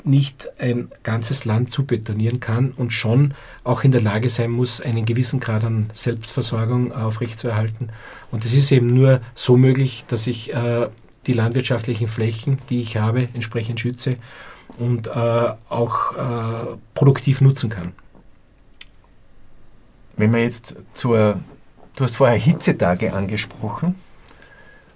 nicht 0.03 0.49
ein 0.59 0.91
ganzes 1.03 1.45
Land 1.45 1.73
zu 1.73 1.85
betonieren 1.85 2.41
kann 2.41 2.73
und 2.73 2.93
schon 2.93 3.35
auch 3.65 3.85
in 3.85 3.91
der 3.91 4.03
Lage 4.03 4.29
sein 4.29 4.51
muss, 4.51 4.81
einen 4.81 5.07
gewissen 5.07 5.41
Grad 5.41 5.65
an 5.65 5.91
Selbstversorgung 5.95 6.93
aufrechtzuerhalten. 6.93 7.91
Und 8.31 8.45
es 8.45 8.53
ist 8.53 8.71
eben 8.71 8.87
nur 8.87 9.21
so 9.35 9.57
möglich, 9.57 10.05
dass 10.09 10.27
ich 10.27 10.53
äh, 10.53 10.89
die 11.27 11.33
landwirtschaftlichen 11.33 12.07
Flächen, 12.07 12.59
die 12.69 12.83
ich 12.83 12.97
habe, 12.99 13.29
entsprechend 13.33 13.81
schütze 13.81 14.17
und 14.79 15.07
äh, 15.07 15.53
auch 15.69 16.17
äh, 16.17 16.77
produktiv 16.95 17.41
nutzen 17.41 17.71
kann. 17.71 17.93
Wenn 20.17 20.31
man 20.31 20.41
jetzt 20.41 20.77
zur, 20.93 21.41
du 21.97 22.05
hast 22.05 22.17
vorher 22.17 22.39
Hitzetage 22.39 23.13
angesprochen, 23.13 23.95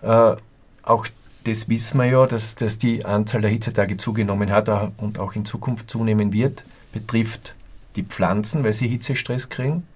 äh, 0.03 0.37
auch 0.83 1.07
das 1.49 1.69
wissen 1.69 1.99
wir 1.99 2.07
ja, 2.07 2.27
dass, 2.27 2.57
dass 2.57 2.79
die 2.79 3.05
Anzahl 3.07 3.41
der 3.41 3.51
Hitzetage 3.51 3.97
zugenommen 3.97 4.51
hat 4.51 4.69
und 4.99 5.19
auch 5.19 5.35
in 5.35 5.47
Zukunft 5.47 5.91
zunehmen 5.91 6.33
wird, 6.33 6.65
betrifft 6.93 7.55
die 7.97 8.03
Pflanzen, 8.03 8.65
weil 8.65 8.75
sie 8.75 8.87
Hitzestress 8.87 9.49
kriegen, 9.49 9.87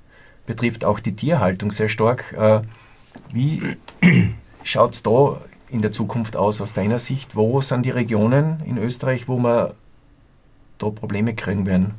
betrifft 0.46 0.84
auch 0.84 0.98
die 0.98 1.14
Tierhaltung 1.14 1.70
sehr 1.70 1.90
stark. 1.90 2.32
Äh, 2.32 2.62
wie 3.32 3.76
schaut 4.64 4.94
es 4.94 5.02
da 5.02 5.40
in 5.68 5.82
der 5.82 5.92
Zukunft 5.92 6.36
aus 6.36 6.60
aus 6.62 6.72
deiner 6.72 6.98
Sicht? 6.98 7.36
Wo 7.36 7.60
sind 7.60 7.84
die 7.84 7.90
Regionen 7.90 8.62
in 8.64 8.78
Österreich, 8.78 9.28
wo 9.28 9.36
wir 9.38 9.74
da 10.78 10.88
Probleme 10.88 11.34
kriegen 11.34 11.66
werden? 11.66 11.94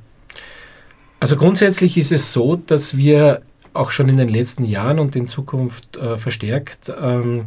Also 1.19 1.37
grundsätzlich 1.37 1.97
ist 1.97 2.11
es 2.11 2.33
so, 2.33 2.55
dass 2.55 2.97
wir 2.97 3.43
auch 3.73 3.91
schon 3.91 4.09
in 4.09 4.17
den 4.17 4.29
letzten 4.29 4.65
Jahren 4.65 4.99
und 4.99 5.15
in 5.15 5.27
Zukunft 5.27 5.95
äh, 5.95 6.17
verstärkt 6.17 6.91
ähm, 6.99 7.45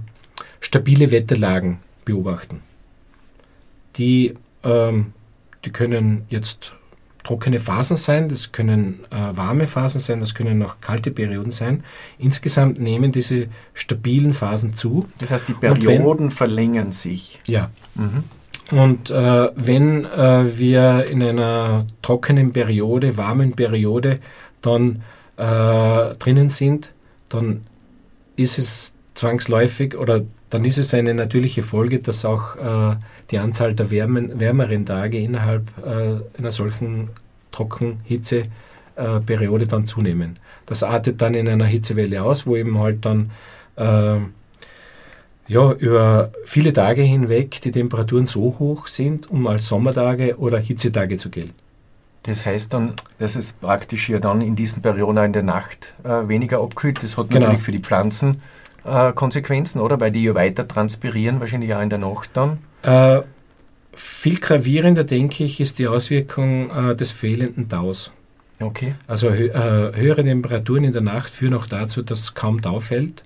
stabile 0.61 1.11
Wetterlagen 1.11 1.79
beobachten. 2.07 2.63
Die, 3.97 4.33
ähm, 4.65 5.13
die 5.67 5.71
können 5.71 6.25
jetzt 6.31 6.73
trockene 7.23 7.59
Phasen 7.59 7.97
sein, 7.97 8.29
das 8.29 8.53
können 8.53 9.05
äh, 9.11 9.37
warme 9.37 9.67
Phasen 9.67 10.01
sein, 10.01 10.21
das 10.21 10.35
können 10.35 10.63
auch 10.63 10.81
kalte 10.81 11.11
Perioden 11.11 11.51
sein. 11.51 11.83
Insgesamt 12.19 12.81
nehmen 12.81 13.13
diese 13.13 13.49
stabilen 13.75 14.33
Phasen 14.33 14.77
zu. 14.77 15.07
Das 15.19 15.31
heißt, 15.31 15.49
die 15.49 15.55
Perioden 15.55 16.27
wenn, 16.27 16.31
verlängern 16.31 16.93
sich. 16.93 17.41
Ja. 17.47 17.71
Mhm. 17.97 18.25
Und 18.71 19.11
äh, 19.11 19.51
wenn 19.55 20.05
äh, 20.05 20.59
wir 20.59 21.07
in 21.07 21.23
einer 21.23 21.87
trockenen 22.03 22.53
Periode, 22.53 23.17
warmen 23.17 23.53
Periode 23.53 24.21
dann 24.61 25.03
äh, 25.37 26.15
drinnen 26.15 26.49
sind, 26.49 26.93
dann 27.29 27.67
ist 28.37 28.59
es 28.59 28.93
zwangsläufig 29.15 29.97
oder 29.97 30.23
dann 30.51 30.65
ist 30.65 30.79
es 30.79 30.95
eine 30.95 31.15
natürliche 31.15 31.63
Folge, 31.63 31.99
dass 31.99 32.25
auch 32.25 32.57
äh, 32.57 32.97
die 33.31 33.39
Anzahl 33.39 33.75
der 33.75 33.91
wärmen, 33.91 34.39
wärmeren 34.39 34.87
Tage 34.87 35.19
innerhalb 35.19 35.67
äh, 35.85 36.39
einer 36.39 36.53
solchen 36.53 37.09
Trockenhitze 37.51 38.45
äh, 38.97 39.67
dann 39.67 39.87
zunehmen. 39.87 40.39
Das 40.67 40.83
artet 40.83 41.21
dann 41.21 41.35
in 41.35 41.49
einer 41.49 41.67
Hitzewelle 41.67 42.23
aus, 42.23 42.47
wo 42.47 42.57
eben 42.57 42.79
halt 42.79 43.05
dann 43.05 43.31
äh, 43.77 44.19
ja, 45.49 45.73
über 45.73 46.33
viele 46.45 46.73
Tage 46.73 47.03
hinweg 47.03 47.61
die 47.61 47.71
Temperaturen 47.71 48.27
so 48.27 48.57
hoch 48.59 48.89
sind, 48.89 49.31
um 49.31 49.47
als 49.47 49.69
Sommertage 49.69 50.39
oder 50.39 50.59
Hitzetage 50.59 51.19
zu 51.19 51.31
gelten. 51.31 51.55
Das 52.25 52.45
heißt 52.45 52.73
dann, 52.75 52.95
dass 53.19 53.37
es 53.37 53.53
praktisch 53.53 54.09
ja 54.09 54.19
dann 54.19 54.41
in 54.41 54.57
diesen 54.57 54.83
Perioden 54.83 55.19
in 55.19 55.33
der 55.33 55.45
Nacht 55.45 55.95
äh, 56.03 56.27
weniger 56.27 56.61
abkühlt. 56.61 57.03
Das 57.03 57.17
hat 57.17 57.29
genau. 57.29 57.43
natürlich 57.43 57.63
für 57.63 57.73
die 57.73 57.79
Pflanzen 57.79 58.43
äh, 58.87 59.13
Konsequenzen, 59.13 59.81
oder? 59.81 60.01
Weil 60.01 60.11
die 60.11 60.25
ja 60.25 60.35
weiter 60.35 60.67
transpirieren, 60.67 61.41
wahrscheinlich 61.41 61.75
auch 61.75 61.83
in 61.83 61.91
der 61.91 61.99
Nacht 61.99 62.31
dann. 62.35 62.59
Äh, 62.83 63.23
viel 63.95 64.39
gravierender, 64.39 65.05
denke 65.05 65.45
ich, 65.45 65.61
ist 65.61 65.79
die 65.79 65.89
Auswirkung 65.89 66.71
äh, 66.71 66.97
des 66.97 67.11
fehlenden 67.11 67.69
Taus. 67.69 68.13
Okay. 68.61 68.95
Also 69.07 69.31
hö 69.31 69.49
äh, 69.49 69.97
höhere 69.97 70.25
Temperaturen 70.25 70.85
in 70.85 70.93
der 70.93 71.03
Nacht 71.03 71.31
führen 71.31 71.55
auch 71.55 71.67
dazu, 71.67 72.03
dass 72.03 72.35
kaum 72.35 72.63
Tau 72.63 72.81
fällt. 72.81 73.23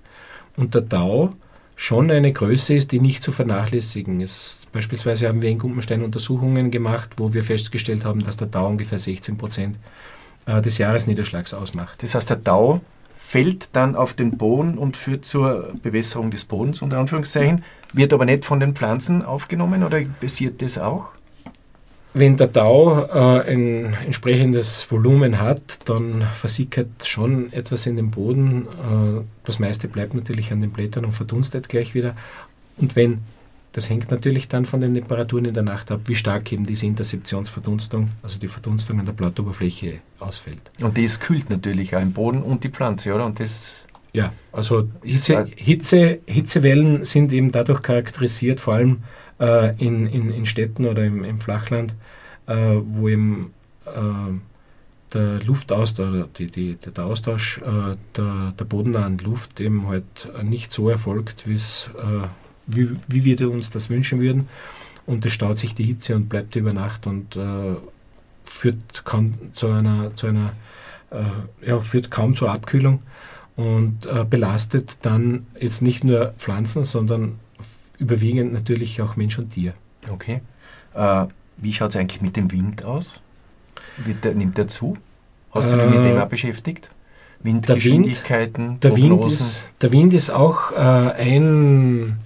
Und 0.57 0.75
der 0.75 0.87
Tau 0.87 1.31
schon 1.75 2.11
eine 2.11 2.31
Größe 2.31 2.73
ist, 2.73 2.91
die 2.91 2.99
nicht 2.99 3.23
zu 3.23 3.31
vernachlässigen 3.31 4.19
ist. 4.19 4.71
Beispielsweise 4.71 5.27
haben 5.27 5.41
wir 5.41 5.49
in 5.49 5.57
Gumpenstein 5.57 6.03
Untersuchungen 6.03 6.69
gemacht, 6.69 7.11
wo 7.17 7.33
wir 7.33 7.43
festgestellt 7.43 8.05
haben, 8.05 8.23
dass 8.23 8.37
der 8.37 8.51
Tau 8.51 8.67
ungefähr 8.67 8.99
16 8.99 9.37
Prozent 9.37 9.77
äh, 10.45 10.61
des 10.61 10.77
Jahresniederschlags 10.77 11.53
ausmacht. 11.53 12.03
Das 12.03 12.13
heißt, 12.13 12.29
der 12.29 12.43
Tau 12.43 12.81
fällt 13.31 13.77
dann 13.77 13.95
auf 13.95 14.13
den 14.13 14.35
Boden 14.35 14.77
und 14.77 14.97
führt 14.97 15.23
zur 15.23 15.73
Bewässerung 15.81 16.31
des 16.31 16.43
Bodens, 16.43 16.81
unter 16.81 16.97
Anführungszeichen, 16.97 17.63
wird 17.93 18.11
aber 18.11 18.25
nicht 18.25 18.43
von 18.43 18.59
den 18.59 18.75
Pflanzen 18.75 19.23
aufgenommen 19.23 19.83
oder 19.83 20.01
passiert 20.19 20.61
das 20.61 20.77
auch? 20.77 21.11
Wenn 22.13 22.35
der 22.35 22.51
Tau 22.51 23.05
äh, 23.05 23.53
ein 23.53 23.93
entsprechendes 24.05 24.91
Volumen 24.91 25.39
hat, 25.39 25.79
dann 25.87 26.27
versickert 26.33 27.07
schon 27.07 27.53
etwas 27.53 27.85
in 27.85 27.95
den 27.95 28.11
Boden. 28.11 28.67
Äh, 28.67 29.21
das 29.45 29.59
meiste 29.59 29.87
bleibt 29.87 30.13
natürlich 30.13 30.51
an 30.51 30.59
den 30.59 30.71
Blättern 30.71 31.05
und 31.05 31.13
verdunstet 31.13 31.69
gleich 31.69 31.95
wieder. 31.95 32.17
Und 32.75 32.97
wenn, 32.97 33.19
das 33.73 33.89
hängt 33.89 34.11
natürlich 34.11 34.47
dann 34.47 34.65
von 34.65 34.81
den 34.81 34.93
Temperaturen 34.93 35.45
in 35.45 35.53
der 35.53 35.63
Nacht 35.63 35.91
ab, 35.91 36.01
wie 36.05 36.15
stark 36.15 36.51
eben 36.51 36.65
diese 36.65 36.85
Interseptionsverdunstung, 36.85 38.09
also 38.21 38.37
die 38.37 38.49
Verdunstung 38.49 38.99
an 38.99 39.05
der 39.05 39.13
Blattоberfläche 39.13 39.99
ausfällt. 40.19 40.71
Und 40.81 40.97
das 40.97 41.19
kühlt 41.19 41.49
natürlich 41.49 41.95
auch 41.95 42.01
im 42.01 42.11
Boden 42.11 42.41
und 42.41 42.63
die 42.63 42.69
Pflanze, 42.69 43.13
oder? 43.13 43.25
Und 43.25 43.39
das 43.39 43.85
ja, 44.13 44.33
also 44.51 44.89
Hitze, 45.03 45.45
Hitze, 45.55 46.19
Hitzewellen 46.25 47.05
sind 47.05 47.31
eben 47.31 47.51
dadurch 47.51 47.81
charakterisiert, 47.81 48.59
vor 48.59 48.73
allem 48.73 49.03
äh, 49.39 49.73
in, 49.77 50.05
in, 50.07 50.31
in 50.31 50.45
Städten 50.45 50.85
oder 50.85 51.05
im, 51.05 51.23
im 51.23 51.39
Flachland, 51.39 51.95
äh, 52.47 52.75
wo 52.83 53.07
eben 53.07 53.53
äh, 53.85 55.13
der 55.13 55.39
Luftaustausch, 55.43 56.27
die, 56.37 56.47
die, 56.47 56.75
der 56.75 57.05
Austausch 57.05 57.59
äh, 57.59 57.95
der, 58.17 58.53
der 58.57 58.65
bodennahen 58.65 59.17
Luft 59.19 59.61
eben 59.61 59.87
halt 59.87 60.29
nicht 60.43 60.73
so 60.73 60.89
erfolgt, 60.89 61.45
äh, 61.47 61.53
wie, 62.67 62.95
wie 63.07 63.23
wir 63.23 63.51
uns 63.51 63.69
das 63.69 63.89
wünschen 63.89 64.19
würden. 64.19 64.47
Und 65.05 65.25
es 65.25 65.33
staut 65.33 65.57
sich 65.57 65.75
die 65.75 65.83
Hitze 65.83 66.15
und 66.15 66.29
bleibt 66.29 66.55
über 66.55 66.73
Nacht 66.73 67.07
und 67.07 67.35
äh, 67.35 67.75
führt 68.45 69.03
kaum 69.03 69.35
zu 69.53 69.67
einer, 69.67 70.15
zu 70.15 70.27
einer 70.27 70.53
ja, 71.61 71.77
führt 71.81 72.09
kaum 72.09 72.35
zur 72.35 72.49
Abkühlung 72.49 73.01
und 73.57 74.07
belastet 74.29 74.99
dann 75.01 75.45
jetzt 75.59 75.81
nicht 75.81 76.05
nur 76.05 76.33
Pflanzen, 76.37 76.85
sondern 76.85 77.37
überwiegend 78.01 78.53
natürlich 78.53 79.01
auch 79.01 79.15
Mensch 79.15 79.37
und 79.37 79.49
Tier. 79.49 79.73
Okay. 80.09 80.41
Äh, 80.93 81.25
wie 81.57 81.73
schaut 81.73 81.91
es 81.91 81.95
eigentlich 81.95 82.21
mit 82.21 82.35
dem 82.35 82.51
Wind 82.51 82.83
aus? 82.83 83.21
Der, 84.23 84.33
nimmt 84.33 84.57
der 84.57 84.67
zu? 84.67 84.97
Hast 85.51 85.71
du 85.71 85.77
dich 85.77 85.89
mit 85.89 86.03
dem 86.03 86.17
auch 86.17 86.27
beschäftigt? 86.27 86.89
Windgeschwindigkeiten, 87.43 88.79
der 88.79 88.95
Wind, 88.95 89.09
der 89.09 89.19
Wind, 89.23 89.33
ist, 89.33 89.69
der 89.81 89.91
Wind 89.91 90.13
ist 90.13 90.29
auch 90.29 90.71
äh, 90.71 90.75
ein, 90.75 92.19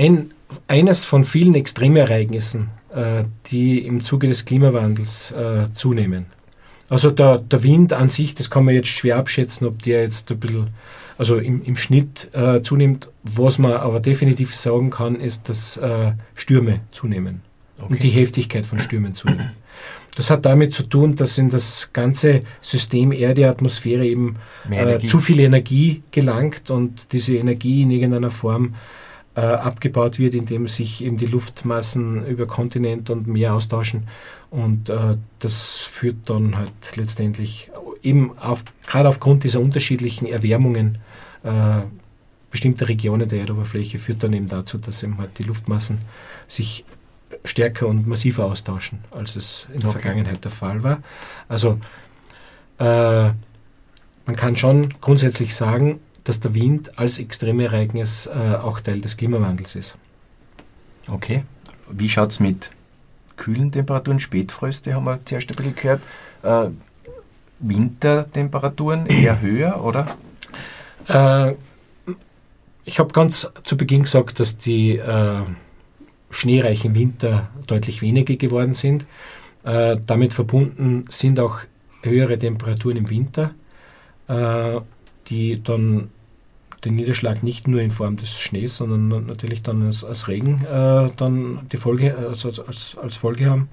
ein, 0.00 0.30
eines 0.66 1.04
von 1.04 1.24
vielen 1.24 1.54
Extremereignissen, 1.54 2.70
äh, 2.94 3.24
die 3.46 3.80
im 3.86 4.02
Zuge 4.02 4.28
des 4.28 4.44
Klimawandels 4.44 5.30
äh, 5.32 5.72
zunehmen. 5.74 6.26
Also 6.88 7.10
der, 7.10 7.38
der 7.38 7.62
Wind 7.62 7.92
an 7.92 8.08
sich, 8.08 8.34
das 8.34 8.50
kann 8.50 8.64
man 8.64 8.74
jetzt 8.74 8.88
schwer 8.88 9.16
abschätzen, 9.16 9.66
ob 9.66 9.82
der 9.82 10.02
jetzt 10.02 10.30
ein 10.32 10.40
bisschen 10.40 10.70
also 11.18 11.36
im, 11.36 11.62
im 11.62 11.76
Schnitt 11.76 12.30
äh, 12.32 12.62
zunimmt. 12.62 13.10
Was 13.22 13.58
man 13.58 13.72
aber 13.72 14.00
definitiv 14.00 14.56
sagen 14.56 14.88
kann, 14.88 15.20
ist, 15.20 15.48
dass 15.50 15.76
äh, 15.76 16.12
Stürme 16.34 16.80
zunehmen 16.92 17.42
okay. 17.78 17.92
und 17.92 18.02
die 18.02 18.08
Heftigkeit 18.08 18.64
von 18.64 18.78
Stürmen 18.78 19.14
zunimmt. 19.14 19.52
Das 20.16 20.30
hat 20.30 20.44
damit 20.44 20.74
zu 20.74 20.82
tun, 20.82 21.14
dass 21.14 21.38
in 21.38 21.50
das 21.50 21.90
ganze 21.92 22.40
System 22.62 23.12
Erde, 23.12 23.48
Atmosphäre 23.48 24.04
eben 24.04 24.36
äh, 24.70 24.98
zu 25.06 25.20
viel 25.20 25.40
Energie 25.40 26.02
gelangt 26.10 26.70
und 26.70 27.12
diese 27.12 27.36
Energie 27.36 27.82
in 27.82 27.90
irgendeiner 27.90 28.30
Form 28.30 28.74
äh, 29.34 29.40
abgebaut 29.40 30.18
wird, 30.18 30.34
indem 30.34 30.68
sich 30.68 31.04
eben 31.04 31.16
die 31.16 31.26
Luftmassen 31.26 32.26
über 32.26 32.46
Kontinent 32.46 33.10
und 33.10 33.26
Meer 33.26 33.54
austauschen. 33.54 34.08
Und 34.50 34.88
äh, 34.88 35.16
das 35.38 35.76
führt 35.78 36.28
dann 36.28 36.56
halt 36.56 36.72
letztendlich 36.96 37.70
eben 38.02 38.36
auf, 38.38 38.64
gerade 38.86 39.08
aufgrund 39.08 39.44
dieser 39.44 39.60
unterschiedlichen 39.60 40.26
Erwärmungen 40.26 40.98
äh, 41.44 41.82
bestimmte 42.50 42.88
Regionen 42.88 43.28
der 43.28 43.40
Erdoberfläche 43.40 43.98
führt 43.98 44.22
dann 44.22 44.32
eben 44.32 44.48
dazu, 44.48 44.78
dass 44.78 45.02
eben 45.02 45.18
halt 45.18 45.38
die 45.38 45.44
Luftmassen 45.44 45.98
sich 46.48 46.84
stärker 47.44 47.86
und 47.86 48.06
massiver 48.06 48.46
austauschen, 48.46 48.98
als 49.10 49.36
es 49.36 49.68
in 49.72 49.80
der 49.80 49.90
okay. 49.90 50.00
Vergangenheit 50.00 50.44
der 50.44 50.50
Fall 50.50 50.82
war. 50.82 51.00
Also 51.48 51.78
äh, 52.78 53.30
man 54.26 54.36
kann 54.36 54.56
schon 54.56 54.92
grundsätzlich 55.00 55.54
sagen, 55.54 56.00
dass 56.24 56.40
der 56.40 56.54
Wind 56.54 56.98
als 56.98 57.18
Extremereignis 57.18 58.26
äh, 58.26 58.54
auch 58.56 58.80
Teil 58.80 59.00
des 59.00 59.16
Klimawandels 59.16 59.74
ist. 59.74 59.96
Okay. 61.08 61.44
Wie 61.90 62.08
schaut 62.08 62.30
es 62.30 62.40
mit 62.40 62.70
kühlen 63.36 63.72
Temperaturen, 63.72 64.20
Spätfröste 64.20 64.94
haben 64.94 65.04
wir 65.04 65.18
zuerst 65.24 65.50
ein 65.50 65.56
bisschen 65.56 65.74
gehört. 65.74 66.02
Äh, 66.42 66.70
Wintertemperaturen 67.58 69.06
eher 69.06 69.40
höher, 69.40 69.82
oder? 69.82 70.06
Äh, 71.08 71.54
ich 72.84 72.98
habe 72.98 73.12
ganz 73.12 73.50
zu 73.62 73.76
Beginn 73.76 74.02
gesagt, 74.02 74.40
dass 74.40 74.56
die 74.56 74.96
äh, 74.96 75.42
schneereichen 76.30 76.94
Winter 76.94 77.48
deutlich 77.66 78.02
weniger 78.02 78.36
geworden 78.36 78.74
sind. 78.74 79.06
Äh, 79.64 79.96
damit 80.06 80.32
verbunden 80.32 81.04
sind 81.08 81.38
auch 81.40 81.60
höhere 82.02 82.38
Temperaturen 82.38 82.96
im 82.96 83.10
Winter, 83.10 83.54
äh, 84.28 84.80
die 85.30 85.62
dann 85.62 86.10
den 86.84 86.96
Niederschlag 86.96 87.42
nicht 87.42 87.68
nur 87.68 87.80
in 87.80 87.90
Form 87.90 88.16
des 88.16 88.40
Schnees, 88.40 88.76
sondern 88.76 89.26
natürlich 89.26 89.62
dann 89.62 89.82
als, 89.82 90.02
als 90.04 90.28
Regen 90.28 90.64
äh, 90.64 91.10
dann 91.16 91.66
die 91.70 91.76
Folge, 91.76 92.16
also 92.16 92.48
als, 92.66 92.96
als 93.00 93.16
Folge 93.16 93.46
haben. 93.46 93.68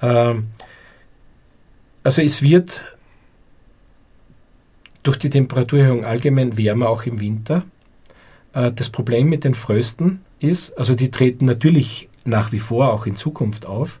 Äh, 0.00 0.34
also 2.04 2.22
es 2.22 2.42
wird 2.42 2.84
durch 5.02 5.18
die 5.18 5.30
Temperaturerhöhung 5.30 6.04
allgemein 6.04 6.56
wärmer, 6.56 6.88
auch 6.88 7.04
im 7.04 7.20
Winter. 7.20 7.64
Äh, 8.52 8.72
das 8.72 8.90
Problem 8.90 9.28
mit 9.28 9.44
den 9.44 9.54
Frösten 9.54 10.20
ist, 10.38 10.76
also 10.78 10.94
die 10.94 11.10
treten 11.10 11.46
natürlich 11.46 12.08
nach 12.24 12.52
wie 12.52 12.58
vor 12.58 12.92
auch 12.92 13.06
in 13.06 13.16
Zukunft 13.16 13.66
auf, 13.66 13.98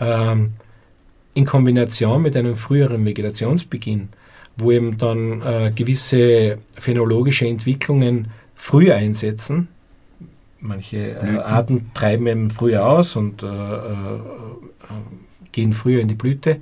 ähm, 0.00 0.52
in 1.34 1.46
Kombination 1.46 2.20
mit 2.22 2.36
einem 2.36 2.56
früheren 2.56 3.04
Vegetationsbeginn, 3.04 4.10
wo 4.56 4.70
eben 4.70 4.98
dann 4.98 5.42
äh, 5.42 5.72
gewisse 5.74 6.58
phänologische 6.78 7.46
Entwicklungen 7.46 8.28
früh 8.54 8.92
einsetzen. 8.92 9.68
Manche 10.60 10.98
äh, 10.98 11.38
Arten 11.38 11.90
treiben 11.94 12.26
eben 12.26 12.50
früher 12.50 12.86
aus 12.86 13.16
und 13.16 13.44
gehen 15.52 15.72
früher 15.72 16.00
in 16.00 16.08
die 16.08 16.14
Blüte. 16.14 16.58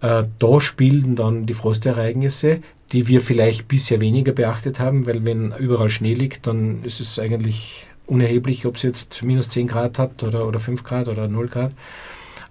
da 0.00 0.60
spielen 0.60 1.16
dann 1.16 1.46
die 1.46 1.54
Frostereignisse, 1.54 2.60
die 2.92 3.08
wir 3.08 3.20
vielleicht 3.20 3.66
bisher 3.66 4.00
weniger 4.00 4.32
beachtet 4.32 4.78
haben, 4.78 5.06
weil 5.06 5.24
wenn 5.24 5.52
überall 5.58 5.88
Schnee 5.88 6.14
liegt, 6.14 6.46
dann 6.46 6.84
ist 6.84 7.00
es 7.00 7.18
eigentlich 7.18 7.86
unerheblich, 8.06 8.66
ob 8.66 8.76
es 8.76 8.82
jetzt 8.82 9.22
minus 9.22 9.48
10 9.48 9.66
Grad 9.66 9.98
hat 9.98 10.22
oder, 10.22 10.46
oder 10.46 10.60
5 10.60 10.84
Grad 10.84 11.08
oder 11.08 11.28
0 11.28 11.48
Grad. 11.48 11.72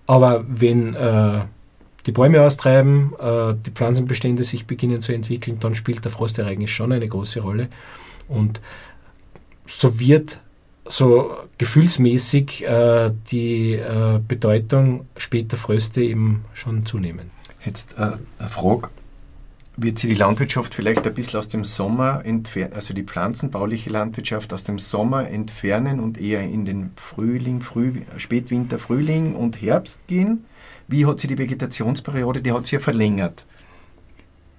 Aber 0.06 0.44
wenn 0.48 0.96
äh, 0.96 1.42
die 2.06 2.12
Bäume 2.12 2.42
austreiben, 2.42 3.14
äh, 3.20 3.54
die 3.66 3.72
Pflanzenbestände 3.72 4.44
sich 4.44 4.66
beginnen 4.66 5.02
zu 5.02 5.14
entwickeln, 5.14 5.60
dann 5.60 5.76
spielt 5.76 6.04
der 6.04 6.12
Frostereignis 6.12 6.70
schon 6.70 6.92
eine 6.92 7.08
große 7.08 7.42
Rolle. 7.42 7.70
Und 8.28 8.62
so 9.66 10.00
wird 10.00 10.40
so 10.86 11.32
gefühlsmäßig 11.58 12.66
äh, 12.66 13.12
die 13.32 13.74
äh, 13.74 14.20
Bedeutung 14.28 15.06
später 15.16 15.56
Fröste 15.56 16.02
eben 16.02 16.44
schon 16.54 16.86
zunehmen. 16.86 17.32
Jetzt 17.64 17.98
eine 17.98 18.20
Frage 18.50 18.90
wird 19.76 19.98
sie 19.98 20.08
die 20.08 20.16
Landwirtschaft 20.16 20.76
vielleicht 20.76 21.06
ein 21.08 21.14
bisschen 21.14 21.40
aus 21.40 21.48
dem 21.48 21.64
Sommer 21.64 22.24
entfernen, 22.26 22.74
also 22.74 22.94
die 22.94 23.04
pflanzenbauliche 23.04 23.90
Landwirtschaft 23.90 24.54
aus 24.54 24.64
dem 24.64 24.78
Sommer 24.78 25.28
entfernen 25.30 26.00
und 26.00 26.20
eher 26.20 26.44
in 26.44 26.66
den 26.66 26.92
Frühling, 26.96 27.62
Früh, 27.62 28.02
Spätwinter, 28.18 28.78
Frühling 28.78 29.36
und 29.36 29.62
Herbst 29.62 30.08
gehen? 30.08 30.46
Wie 30.88 31.06
hat 31.06 31.20
sie 31.20 31.28
die 31.28 31.38
Vegetationsperiode, 31.38 32.42
die 32.42 32.52
hat 32.52 32.66
sie 32.66 32.76
ja 32.76 32.80
verlängert. 32.80 33.46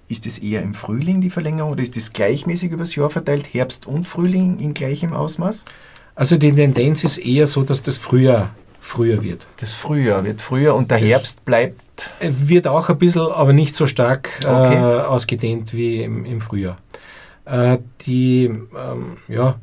Ist 0.07 0.25
es 0.25 0.37
eher 0.37 0.61
im 0.61 0.73
Frühling 0.73 1.21
die 1.21 1.29
Verlängerung 1.29 1.71
oder 1.71 1.83
ist 1.83 1.97
es 1.97 2.13
gleichmäßig 2.13 2.71
übers 2.71 2.95
Jahr 2.95 3.09
verteilt, 3.09 3.53
Herbst 3.53 3.87
und 3.87 4.07
Frühling 4.07 4.59
in 4.59 4.73
gleichem 4.73 5.13
Ausmaß? 5.13 5.65
Also 6.13 6.37
die 6.37 6.53
Tendenz 6.53 7.03
ist 7.03 7.17
eher 7.17 7.47
so, 7.47 7.63
dass 7.63 7.81
das 7.81 7.97
Frühjahr 7.97 8.51
früher 8.79 9.23
wird. 9.23 9.47
Das 9.57 9.73
Frühjahr 9.73 10.23
wird 10.23 10.41
früher 10.41 10.75
und 10.75 10.91
der 10.91 10.99
das 10.99 11.07
Herbst 11.07 11.45
bleibt? 11.45 12.11
Wird 12.21 12.67
auch 12.67 12.89
ein 12.89 12.97
bisschen, 12.99 13.23
aber 13.23 13.51
nicht 13.51 13.75
so 13.75 13.87
stark 13.87 14.29
okay. 14.41 14.75
äh, 14.75 15.01
ausgedehnt 15.01 15.73
wie 15.73 16.03
im, 16.03 16.23
im 16.23 16.39
Frühjahr. 16.39 16.77
Äh, 17.45 17.79
die, 18.01 18.45
ähm, 18.45 19.17
ja, 19.27 19.55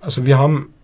also 0.00 0.26
wir 0.26 0.38
haben 0.38 0.74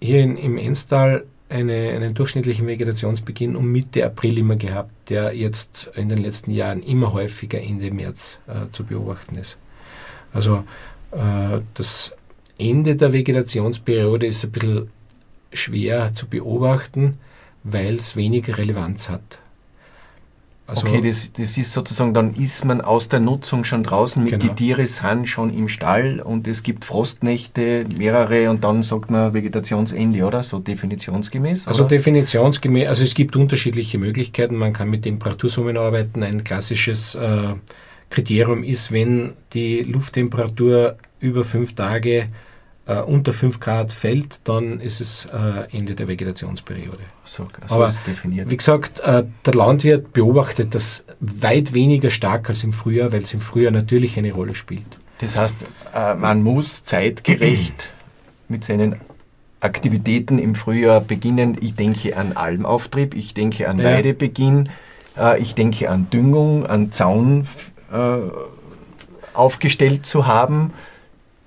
hier 0.00 0.20
in, 0.20 0.36
im 0.36 0.56
Enstal 0.56 1.24
eine, 1.48 1.90
einen 1.90 2.14
durchschnittlichen 2.14 2.66
Vegetationsbeginn 2.66 3.56
um 3.56 3.70
Mitte 3.70 4.04
April 4.04 4.38
immer 4.38 4.56
gehabt, 4.56 4.92
der 5.08 5.34
jetzt 5.34 5.90
in 5.94 6.08
den 6.08 6.18
letzten 6.18 6.50
Jahren 6.50 6.82
immer 6.82 7.12
häufiger 7.12 7.60
Ende 7.60 7.90
März 7.90 8.38
äh, 8.46 8.70
zu 8.70 8.84
beobachten 8.84 9.36
ist. 9.36 9.58
Also 10.32 10.64
äh, 11.12 11.60
das 11.74 12.12
Ende 12.58 12.96
der 12.96 13.12
Vegetationsperiode 13.12 14.26
ist 14.26 14.44
ein 14.44 14.52
bisschen 14.52 14.90
schwer 15.52 16.12
zu 16.12 16.26
beobachten, 16.26 17.18
weil 17.64 17.94
es 17.94 18.16
weniger 18.16 18.58
Relevanz 18.58 19.08
hat. 19.08 19.38
Also 20.68 20.86
okay, 20.86 21.00
das, 21.00 21.32
das 21.32 21.56
ist 21.56 21.72
sozusagen, 21.72 22.12
dann 22.12 22.34
ist 22.34 22.66
man 22.66 22.82
aus 22.82 23.08
der 23.08 23.20
Nutzung 23.20 23.64
schon 23.64 23.82
draußen, 23.82 24.22
mit 24.22 24.32
genau. 24.32 24.44
die 24.44 24.54
Tiere 24.54 24.86
sind 24.86 25.26
schon 25.26 25.48
im 25.48 25.66
Stall 25.66 26.20
und 26.20 26.46
es 26.46 26.62
gibt 26.62 26.84
Frostnächte, 26.84 27.86
mehrere 27.96 28.50
und 28.50 28.64
dann 28.64 28.82
sagt 28.82 29.10
man 29.10 29.32
Vegetationsende, 29.32 30.26
oder? 30.26 30.42
So 30.42 30.58
definitionsgemäß? 30.58 31.66
Also 31.66 31.84
oder? 31.84 31.84
Also 31.84 31.96
definitionsgemäß, 31.96 32.86
also 32.86 33.02
es 33.02 33.14
gibt 33.14 33.34
unterschiedliche 33.34 33.96
Möglichkeiten, 33.96 34.56
man 34.56 34.74
kann 34.74 34.90
mit 34.90 35.04
Temperatursummen 35.04 35.78
arbeiten. 35.78 36.22
Ein 36.22 36.44
klassisches 36.44 37.14
äh, 37.14 37.54
Kriterium 38.10 38.62
ist, 38.62 38.92
wenn 38.92 39.32
die 39.54 39.80
Lufttemperatur 39.84 40.98
über 41.18 41.44
fünf 41.44 41.76
Tage 41.76 42.28
äh, 42.88 43.00
unter 43.00 43.32
5 43.32 43.60
Grad 43.60 43.92
fällt, 43.92 44.40
dann 44.44 44.80
ist 44.80 45.00
es 45.00 45.26
äh, 45.26 45.76
Ende 45.76 45.94
der 45.94 46.08
Vegetationsperiode. 46.08 46.98
So, 47.22 47.46
so 47.66 47.74
Aber 47.74 47.92
wie 48.24 48.56
gesagt, 48.56 49.00
äh, 49.00 49.24
der 49.44 49.54
Landwirt 49.54 50.14
beobachtet 50.14 50.74
das 50.74 51.04
weit 51.20 51.74
weniger 51.74 52.08
stark 52.08 52.48
als 52.48 52.64
im 52.64 52.72
Frühjahr, 52.72 53.12
weil 53.12 53.22
es 53.22 53.34
im 53.34 53.40
Frühjahr 53.40 53.72
natürlich 53.72 54.18
eine 54.18 54.32
Rolle 54.32 54.54
spielt. 54.54 54.98
Das 55.20 55.36
heißt, 55.36 55.66
äh, 55.94 56.14
man 56.14 56.42
muss 56.42 56.82
zeitgerecht 56.82 57.92
mit 58.48 58.64
seinen 58.64 58.96
Aktivitäten 59.60 60.38
im 60.38 60.54
Frühjahr 60.54 61.02
beginnen. 61.02 61.58
Ich 61.60 61.74
denke 61.74 62.16
an 62.16 62.32
Almauftrieb, 62.32 63.14
ich 63.14 63.34
denke 63.34 63.68
an 63.68 63.80
ja. 63.80 63.84
Weidebeginn, 63.84 64.70
äh, 65.18 65.38
ich 65.42 65.54
denke 65.54 65.90
an 65.90 66.08
Düngung, 66.08 66.64
an 66.64 66.90
Zaun 66.90 67.46
äh, 67.92 68.18
aufgestellt 69.34 70.06
zu 70.06 70.26
haben 70.26 70.72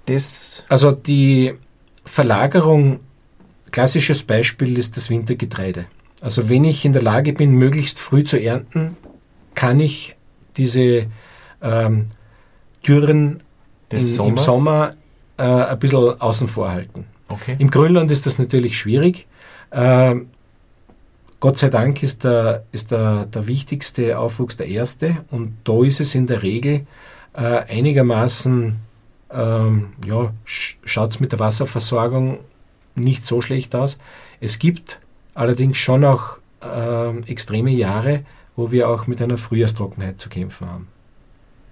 das. 0.05 0.65
Also 0.69 0.91
die 0.91 1.53
Verlagerung, 2.05 2.99
klassisches 3.71 4.23
Beispiel 4.23 4.77
ist 4.77 4.97
das 4.97 5.09
Wintergetreide. 5.09 5.85
Also 6.21 6.49
wenn 6.49 6.65
ich 6.65 6.85
in 6.85 6.93
der 6.93 7.01
Lage 7.01 7.33
bin, 7.33 7.53
möglichst 7.53 7.99
früh 7.99 8.23
zu 8.23 8.37
ernten, 8.37 8.97
kann 9.55 9.79
ich 9.79 10.15
diese 10.57 11.07
ähm, 11.61 12.07
Dürren 12.85 13.41
in, 13.91 14.17
im 14.19 14.37
Sommer 14.37 14.91
äh, 15.37 15.43
ein 15.43 15.79
bisschen 15.79 16.21
außen 16.21 16.47
vor 16.47 16.71
halten. 16.71 17.05
Okay. 17.27 17.55
Im 17.59 17.71
Grünland 17.71 18.11
ist 18.11 18.25
das 18.25 18.37
natürlich 18.37 18.77
schwierig. 18.77 19.27
Ähm, 19.71 20.27
Gott 21.39 21.57
sei 21.57 21.69
Dank 21.69 22.03
ist, 22.03 22.23
der, 22.23 22.65
ist 22.71 22.91
der, 22.91 23.25
der 23.25 23.47
wichtigste 23.47 24.19
Aufwuchs 24.19 24.57
der 24.57 24.67
erste 24.67 25.25
und 25.31 25.57
da 25.63 25.83
ist 25.83 25.99
es 25.99 26.13
in 26.13 26.27
der 26.27 26.43
Regel 26.43 26.85
äh, 27.33 27.61
einigermaßen 27.67 28.75
ähm, 29.33 29.93
ja, 30.05 30.31
schaut 30.45 31.11
es 31.11 31.19
mit 31.19 31.31
der 31.31 31.39
Wasserversorgung 31.39 32.39
nicht 32.95 33.25
so 33.25 33.41
schlecht 33.41 33.75
aus. 33.75 33.97
Es 34.39 34.59
gibt 34.59 34.99
allerdings 35.33 35.77
schon 35.77 36.03
auch 36.03 36.37
äh, 36.61 37.17
extreme 37.29 37.71
Jahre, 37.71 38.25
wo 38.55 38.71
wir 38.71 38.89
auch 38.89 39.07
mit 39.07 39.21
einer 39.21 39.37
Frühjahrstrockenheit 39.37 40.19
zu 40.19 40.29
kämpfen 40.29 40.67
haben. 40.67 40.87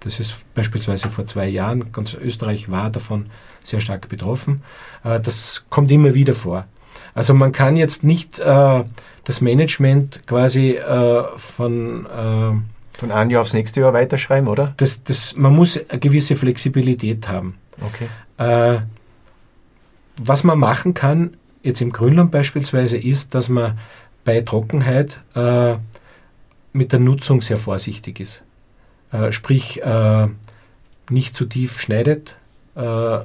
Das 0.00 0.18
ist 0.18 0.44
beispielsweise 0.54 1.10
vor 1.10 1.26
zwei 1.26 1.46
Jahren, 1.48 1.92
ganz 1.92 2.14
Österreich 2.14 2.70
war 2.70 2.90
davon 2.90 3.26
sehr 3.62 3.80
stark 3.80 4.08
betroffen. 4.08 4.62
Äh, 5.04 5.20
das 5.20 5.66
kommt 5.68 5.90
immer 5.90 6.14
wieder 6.14 6.34
vor. 6.34 6.66
Also 7.14 7.34
man 7.34 7.52
kann 7.52 7.76
jetzt 7.76 8.02
nicht 8.02 8.38
äh, 8.38 8.84
das 9.24 9.40
Management 9.40 10.26
quasi 10.26 10.72
äh, 10.72 11.24
von 11.36 12.06
äh, 12.06 12.79
von 13.00 13.10
einem 13.10 13.30
Jahr 13.30 13.40
aufs 13.40 13.54
nächste 13.54 13.80
Jahr 13.80 13.94
weiterschreiben, 13.94 14.46
oder? 14.46 14.74
Das, 14.76 15.02
das, 15.02 15.34
man 15.34 15.54
muss 15.54 15.80
eine 15.88 15.98
gewisse 15.98 16.36
Flexibilität 16.36 17.28
haben. 17.28 17.56
Okay. 17.80 18.08
Äh, 18.36 18.82
was 20.18 20.44
man 20.44 20.58
machen 20.58 20.92
kann, 20.92 21.36
jetzt 21.62 21.80
im 21.80 21.92
Grünland 21.92 22.30
beispielsweise, 22.30 22.98
ist, 22.98 23.34
dass 23.34 23.48
man 23.48 23.78
bei 24.24 24.42
Trockenheit 24.42 25.18
äh, 25.34 25.76
mit 26.74 26.92
der 26.92 27.00
Nutzung 27.00 27.40
sehr 27.40 27.56
vorsichtig 27.56 28.20
ist. 28.20 28.42
Äh, 29.12 29.32
sprich, 29.32 29.82
äh, 29.82 30.28
nicht 31.08 31.36
zu 31.36 31.46
tief 31.46 31.80
schneidet, 31.80 32.36
äh, 32.74 33.20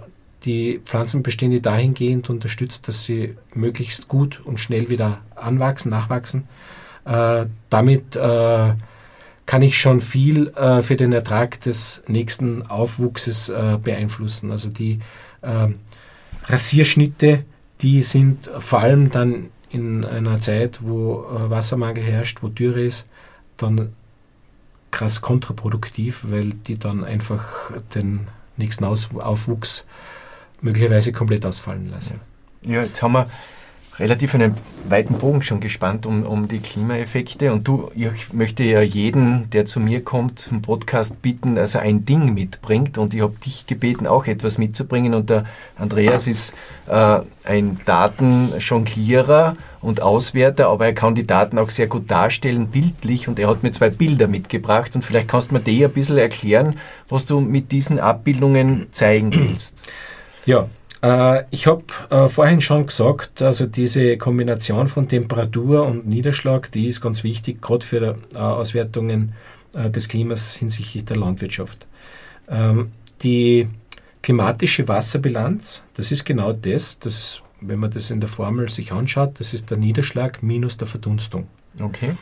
die 0.46 0.80
Pflanzenbestände 0.86 1.60
dahingehend 1.60 2.30
unterstützt, 2.30 2.88
dass 2.88 3.04
sie 3.04 3.36
möglichst 3.54 4.08
gut 4.08 4.40
und 4.46 4.60
schnell 4.60 4.90
wieder 4.90 5.20
anwachsen, 5.36 5.90
nachwachsen. 5.90 6.48
Äh, 7.04 7.48
damit 7.70 8.18
kann 9.56 9.62
ich 9.62 9.80
schon 9.80 10.02
viel 10.02 10.50
äh, 10.50 10.82
für 10.82 10.98
den 10.98 11.14
Ertrag 11.14 11.62
des 11.62 12.04
nächsten 12.10 12.68
Aufwuchses 12.68 13.48
äh, 13.48 13.78
beeinflussen. 13.82 14.52
Also 14.52 14.68
die 14.68 15.00
äh, 15.44 15.70
Rasierschnitte, 16.48 17.46
die 17.80 18.04
sind 18.04 18.52
vor 18.60 18.82
allem 18.82 19.12
dann 19.12 19.52
in 19.70 20.04
einer 20.04 20.42
Zeit, 20.42 20.80
wo 20.82 21.24
äh, 21.24 21.50
Wassermangel 21.50 22.04
herrscht, 22.04 22.40
wo 22.42 22.50
Dürre 22.50 22.82
ist, 22.82 23.06
dann 23.56 23.94
krass 24.92 25.22
kontraproduktiv, 25.22 26.26
weil 26.28 26.50
die 26.50 26.78
dann 26.78 27.06
einfach 27.06 27.72
den 27.94 28.28
nächsten 28.58 28.84
Aus 28.84 29.08
Aufwuchs 29.16 29.86
möglicherweise 30.60 31.14
komplett 31.14 31.46
ausfallen 31.46 31.90
lassen. 31.92 32.20
Ja, 32.66 32.84
jetzt 32.84 33.02
haben 33.02 33.14
wir 33.14 33.30
relativ 33.98 34.36
einen 34.36 34.56
weiten 34.90 35.16
Bogen 35.16 35.42
schon 35.42 35.60
gespannt 35.60 36.06
um, 36.06 36.24
um 36.24 36.48
die 36.48 36.60
Klimaeffekte. 36.60 37.54
Und 37.54 37.68
du, 37.68 37.90
ich 37.96 38.34
möchte 38.34 38.64
ja 38.64 38.82
jeden, 38.82 39.50
der 39.52 39.66
zu 39.66 39.80
mir 39.80 40.04
kommt, 40.04 40.40
zum 40.40 40.62
Podcast 40.62 41.22
bitten, 41.22 41.56
dass 41.56 41.76
er 41.76 41.82
ein 41.82 42.04
Ding 42.04 42.34
mitbringt. 42.34 42.98
Und 42.98 43.14
ich 43.14 43.22
habe 43.22 43.34
dich 43.46 43.66
gebeten, 43.68 44.06
auch 44.06 44.28
etwas 44.28 44.58
mitzubringen. 44.58 45.14
Und 45.14 45.30
der 45.30 45.46
Andreas 45.78 46.28
ist 46.28 46.54
äh, 46.88 47.22
ein 47.46 47.80
Datenjonglierer 47.86 49.56
und 49.82 50.02
Auswerter, 50.02 50.68
aber 50.68 50.88
er 50.88 50.94
kann 50.94 51.16
die 51.16 51.28
Daten 51.28 51.58
auch 51.58 51.70
sehr 51.70 51.88
gut 51.88 52.12
darstellen, 52.12 52.68
bildlich. 52.68 53.28
Und 53.28 53.40
er 53.40 53.48
hat 53.50 53.64
mir 53.64 53.72
zwei 53.72 53.90
Bilder 53.90 54.28
mitgebracht. 54.28 54.96
Und 54.96 55.04
vielleicht 55.06 55.30
kannst 55.30 55.52
du 55.52 55.56
mir 55.56 55.62
dir 55.62 55.88
ein 55.88 55.94
bisschen 55.94 56.18
erklären, 56.18 56.80
was 57.08 57.26
du 57.26 57.40
mit 57.40 57.72
diesen 57.72 58.00
Abbildungen 58.00 58.88
zeigen 58.92 59.34
willst. 59.34 59.90
Ja, 60.46 60.68
ich 61.52 61.68
habe 61.68 61.84
äh, 62.10 62.30
vorhin 62.30 62.62
schon 62.62 62.88
gesagt, 62.88 63.42
also 63.42 63.68
diese 63.68 64.18
Kombination 64.18 64.88
von 64.88 65.08
Temperatur 65.08 65.86
und 65.86 66.08
Niederschlag, 66.08 66.72
die 66.72 66.88
ist 66.88 67.02
ganz 67.02 67.24
wichtig, 67.24 67.62
gerade 67.62 67.86
für 67.86 68.18
äh, 68.34 68.38
Auswertungen 68.38 69.34
äh, 69.74 69.90
des 69.90 70.08
Klimas 70.08 70.56
hinsichtlich 70.56 71.06
der 71.06 71.18
Landwirtschaft. 71.18 71.86
Ähm, 72.50 72.92
die 73.22 73.68
klimatische 74.24 74.88
Wasserbilanz, 74.88 75.84
das 75.94 76.12
ist 76.12 76.26
genau 76.26 76.54
das, 76.54 76.98
das, 76.98 77.42
wenn 77.62 77.80
man 77.80 77.92
das 77.92 78.10
in 78.10 78.20
der 78.20 78.30
Formel 78.30 78.70
sich 78.70 78.92
anschaut, 78.92 79.40
das 79.40 79.54
ist 79.54 79.70
der 79.70 79.78
Niederschlag 79.78 80.42
minus 80.42 80.78
der 80.78 80.88
Verdunstung. 80.88 81.48
Okay. 81.80 82.16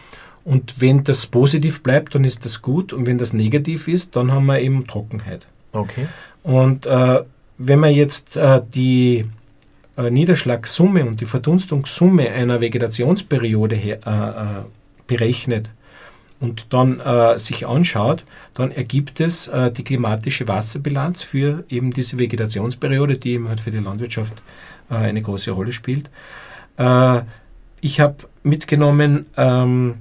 Und 0.44 0.82
wenn 0.82 1.04
das 1.04 1.26
positiv 1.28 1.82
bleibt, 1.82 2.16
dann 2.16 2.26
ist 2.26 2.44
das 2.44 2.62
gut. 2.62 2.92
Und 2.92 3.06
wenn 3.06 3.18
das 3.18 3.32
negativ 3.32 3.88
ist, 3.88 4.16
dann 4.16 4.32
haben 4.32 4.46
wir 4.48 4.60
eben 4.60 4.86
Trockenheit. 4.86 5.48
Okay. 5.72 6.08
Und 6.44 6.86
äh, 6.86 7.24
wenn 7.58 7.80
man 7.80 7.94
jetzt 7.94 8.38
äh, 8.38 8.62
die 8.74 9.26
äh, 9.96 10.10
Niederschlagssumme 10.10 11.06
und 11.06 11.22
die 11.22 11.26
Verdunstungssumme 11.26 12.30
einer 12.32 12.62
Vegetationsperiode 12.62 13.76
her, 13.76 14.00
äh, 14.06 14.60
äh 14.60 14.64
berechnet 15.06 15.70
und 16.40 16.68
dann 16.70 17.02
äh, 17.02 17.38
sich 17.38 17.68
anschaut, 17.68 18.24
dann 18.54 18.72
ergibt 18.72 19.20
es 19.20 19.52
die 19.76 19.84
klimatische 19.84 20.48
Wasserbilanz 20.48 21.24
für 21.24 21.66
eben 21.68 21.92
diese 21.92 22.18
Vegetationsperiode, 22.18 23.18
die 23.18 23.34
eben 23.34 23.50
halt 23.50 23.60
für 23.60 23.72
die 23.72 23.80
Landwirtschaft 23.80 24.42
eine 24.88 25.22
große 25.22 25.52
Rolle 25.52 25.74
spielt. 25.74 26.10
ich 27.82 28.00
habe 28.00 28.16
mitgenommen 28.44 29.26
ähm, 29.36 29.96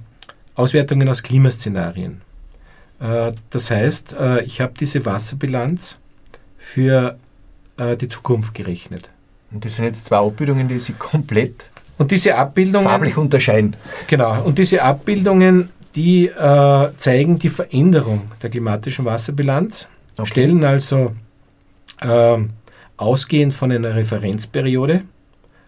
Auswertungen 0.55 1.09
aus 1.09 1.21
Klimaszenarien. 1.21 2.21
Das 3.49 3.71
heißt, 3.71 4.15
ich 4.45 4.61
habe 4.61 4.73
diese 4.79 5.05
Wasserbilanz 5.05 5.97
für 6.57 7.17
äh, 7.77 7.97
die 7.97 8.07
Zukunft 8.07 8.53
gerechnet. 8.53 9.09
Und 9.51 9.65
das 9.65 9.75
sind 9.75 9.85
jetzt 9.85 10.05
zwei 10.05 10.17
Abbildungen, 10.17 10.67
die 10.67 10.79
sich 10.79 10.97
komplett 10.97 11.69
und 11.97 12.11
diese 12.11 12.35
Abbildungen 12.35 12.87
farblich 12.87 13.17
unterscheiden. 13.17 13.75
Genau. 14.07 14.41
Und 14.43 14.57
diese 14.57 14.81
Abbildungen, 14.81 15.69
die 15.95 16.27
äh, 16.27 16.89
zeigen 16.97 17.37
die 17.37 17.49
Veränderung 17.49 18.31
der 18.41 18.49
klimatischen 18.49 19.05
Wasserbilanz, 19.05 19.87
okay. 20.17 20.25
stellen 20.25 20.63
also 20.63 21.13
äh, 22.01 22.37
ausgehend 22.97 23.53
von 23.53 23.71
einer 23.71 23.95
Referenzperiode 23.95 25.03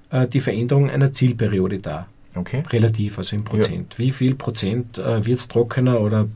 äh, 0.09 0.27
die 0.27 0.39
Veränderung 0.39 0.89
einer 0.89 1.11
Zielperiode 1.11 1.77
dar. 1.77 2.07
Okay. 2.33 2.63
Relativ, 2.69 3.17
also 3.17 3.35
in 3.35 3.43
Prozent. 3.43 3.93
Ja. 3.93 3.99
Wie 3.99 4.11
viel 4.11 4.35
Prozent 4.35 4.97
äh, 4.97 5.25
wird 5.25 5.39
es 5.39 5.47
trockener 5.47 6.01
oder 6.01 6.27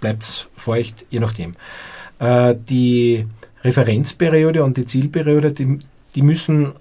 bleibt 0.00 0.22
es 0.22 0.46
feucht, 0.56 1.06
je 1.10 1.20
nachdem. 1.20 1.54
Äh, 2.18 2.54
die 2.68 3.26
Referenzperiode 3.66 4.64
und 4.64 4.76
die 4.76 4.86
Zielperiode, 4.86 5.52
die, 5.52 5.78
die 6.14 6.22
müssen 6.22 6.72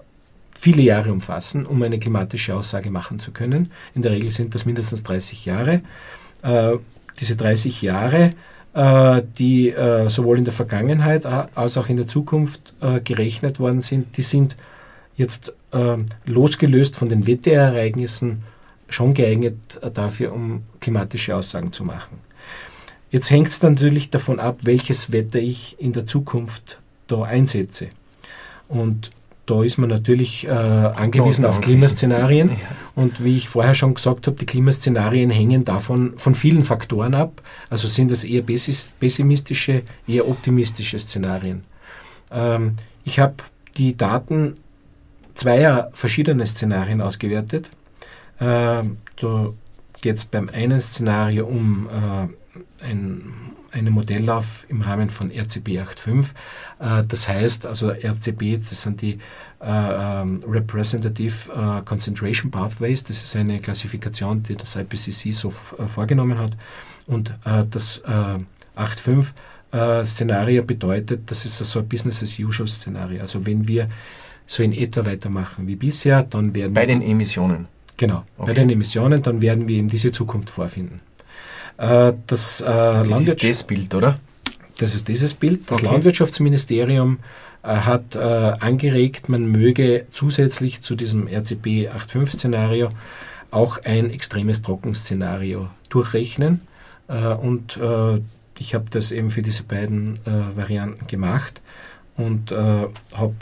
viele 0.59 0.81
Jahre 0.81 1.11
umfassen, 1.11 1.65
um 1.65 1.81
eine 1.81 1.99
klimatische 1.99 2.55
Aussage 2.55 2.89
machen 2.89 3.19
zu 3.19 3.31
können. 3.31 3.71
In 3.93 4.01
der 4.01 4.11
Regel 4.11 4.31
sind 4.31 4.55
das 4.55 4.65
mindestens 4.65 5.03
30 5.03 5.45
Jahre. 5.45 5.81
Äh, 6.41 6.77
diese 7.19 7.36
30 7.36 7.81
Jahre, 7.81 8.33
äh, 8.73 9.21
die 9.38 9.69
äh, 9.69 10.09
sowohl 10.09 10.38
in 10.38 10.45
der 10.45 10.53
Vergangenheit 10.53 11.25
als 11.25 11.77
auch 11.77 11.89
in 11.89 11.97
der 11.97 12.07
Zukunft 12.07 12.73
äh, 12.81 12.99
gerechnet 12.99 13.59
worden 13.59 13.81
sind, 13.81 14.17
die 14.17 14.21
sind 14.21 14.55
jetzt 15.17 15.53
ähm, 15.71 16.07
losgelöst 16.25 16.95
von 16.95 17.09
den 17.09 17.25
Wetterereignissen 17.25 18.43
schon 18.89 19.13
geeignet 19.13 19.79
äh, 19.81 19.91
dafür, 19.91 20.33
um 20.33 20.63
klimatische 20.79 21.36
Aussagen 21.36 21.71
zu 21.71 21.83
machen. 21.83 22.24
Jetzt 23.16 23.32
hängt 23.32 23.47
es 23.47 23.61
natürlich 23.61 24.09
davon 24.09 24.41
ab, 24.41 24.59
welches 24.63 25.13
Wetter 25.13 25.39
ich 25.39 25.78
in 25.80 25.93
der 25.93 26.05
Zukunft 26.05 26.82
da 27.07 27.22
einsetze. 27.22 27.88
Und 28.68 29.09
da 29.45 29.63
ist 29.63 29.78
man 29.78 29.89
natürlich 29.89 30.45
äh, 30.45 30.49
angewiesen 30.49 31.45
auf 31.45 31.61
Klimaszenarien. 31.61 32.49
Ja. 32.49 32.55
Und 32.93 33.24
wie 33.24 33.38
ich 33.38 33.47
vorher 33.47 33.74
schon 33.74 33.93
gesagt 33.93 34.28
habe, 34.28 34.36
die 34.36 34.45
Klimaszenarien 34.45 35.30
hängen 35.30 35.63
davon 35.63 36.16
von 36.18 36.36
vielen 36.36 36.63
Faktoren 36.63 37.13
ab. 37.13 37.41
Also 37.70 37.88
sind 37.88 38.11
das 38.11 38.26
eher 38.26 38.41
pessimistische, 38.41 39.84
eher 40.05 40.28
optimistische 40.28 40.99
Szenarien. 40.99 41.63
Ähm, 42.32 42.76
ich 43.05 43.20
habe 43.20 43.36
die 43.78 43.95
Daten 43.95 44.57
zweier 45.36 45.89
verschiedener 45.93 46.45
Szenarien 46.45 46.99
ausgewertet. 46.99 47.70
Äh, 48.41 48.84
da 49.22 49.53
geht 50.01 50.18
es 50.18 50.26
beim 50.26 50.49
einen 50.49 50.82
Szenario 50.82 51.45
um 51.45 51.88
äh, 51.88 52.28
ein, 52.82 53.24
einen 53.72 53.93
Modelllauf 53.93 54.66
im 54.70 54.82
Rahmen 54.82 55.10
von 55.10 55.32
RCP 55.32 55.80
8.5. 55.80 56.26
Äh, 56.80 57.06
das 57.08 57.28
heißt, 57.28 57.66
also 57.66 57.89
RCP, 57.89 58.58
das 58.58 58.82
sind 58.82 59.01
die 59.01 59.20
äh, 59.62 59.68
ähm, 59.68 60.43
Representative 60.47 61.51
äh, 61.51 61.82
Concentration 61.84 62.51
Pathways, 62.51 63.03
das 63.03 63.24
ist 63.24 63.36
eine 63.36 63.60
Klassifikation, 63.60 64.43
die 64.43 64.56
das 64.56 64.76
IPCC 64.76 65.34
so 65.34 65.53
äh, 65.78 65.88
vorgenommen 65.88 66.38
hat. 66.38 66.51
Und 67.08 67.30
äh, 67.45 67.64
das 67.70 68.01
8.5 68.03 69.26
Szenario 70.06 70.64
bedeutet, 70.64 71.30
das 71.30 71.45
ist 71.45 71.58
so 71.58 71.80
ein 71.80 71.88
Business 71.88 72.24
as 72.24 72.39
usual 72.39 72.68
Szenario. 72.68 73.22
Also 73.22 73.45
wenn 73.45 73.68
wir 73.68 73.89
so 74.47 74.64
in 74.64 74.72
etwa 74.72 75.06
weitermachen 75.06 75.68
wie 75.68 75.76
bisher, 75.76 76.24
dann 76.24 76.53
werden 76.53 76.74
Bei 76.74 76.86
den 76.86 77.01
Emissionen. 77.01 77.68
Genau, 77.97 78.24
okay. 78.38 78.47
bei 78.47 78.53
den 78.53 78.70
Emissionen, 78.70 79.22
dann 79.22 79.41
werden 79.41 79.68
wir 79.68 79.78
eben 79.78 79.88
diese 79.88 80.12
Zukunft 80.12 80.49
vorfinden. 80.49 81.01
Äh, 81.78 82.13
das, 82.28 82.61
äh, 82.61 82.65
das 82.65 83.21
ist 83.21 83.43
das 83.43 83.63
Bild, 83.63 83.93
oder? 83.93 84.19
Das 84.78 84.95
ist 84.95 85.07
dieses 85.07 85.34
Bild. 85.34 85.69
Das 85.69 85.80
okay. 85.80 85.88
Landwirtschaftsministerium 85.88 87.19
äh, 87.63 87.67
hat 87.67 88.15
angeregt, 88.15 89.30
man 89.30 89.45
möge 89.45 90.05
zusätzlich 90.11 90.82
zu 90.82 90.95
diesem 90.95 91.28
RCP 91.28 91.89
8.5-Szenario 91.89 92.89
auch 93.51 93.80
ein 93.84 94.09
extremes 94.09 94.61
Trockenszenario 94.61 95.69
durchrechnen. 95.89 96.61
Und 97.07 97.80
ich 98.59 98.73
habe 98.73 98.86
das 98.89 99.11
eben 99.11 99.30
für 99.30 99.41
diese 99.41 99.63
beiden 99.63 100.19
Varianten 100.55 101.07
gemacht 101.07 101.61
und 102.17 102.51
habe 102.51 103.36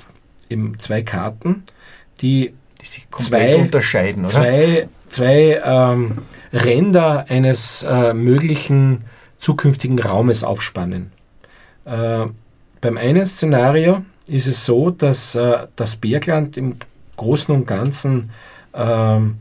eben 0.50 0.78
zwei 0.80 1.02
Karten, 1.02 1.64
die, 2.22 2.54
die 2.82 2.86
sich 2.86 3.08
zwei, 3.20 3.56
unterscheiden, 3.56 4.26
oder? 4.26 4.34
Zwei, 4.34 4.90
zwei 5.10 5.62
ähm, 5.66 6.20
Ränder 6.54 7.26
eines 7.30 7.84
äh, 7.84 8.14
möglichen 8.14 9.06
zukünftigen 9.40 10.00
Raumes 10.00 10.44
aufspannen. 10.44 11.12
Äh, 11.86 12.28
beim 12.80 12.98
einen 12.98 13.26
Szenario 13.26 14.06
ist 14.28 14.48
es 14.48 14.66
so, 14.66 14.92
dass 14.92 15.36
äh, 15.36 15.68
das 15.76 15.96
Bergland 15.96 16.56
im 16.56 16.76
Großen 17.18 17.54
und 17.54 17.66
Ganzen 17.68 18.30
ähm, 18.74 19.38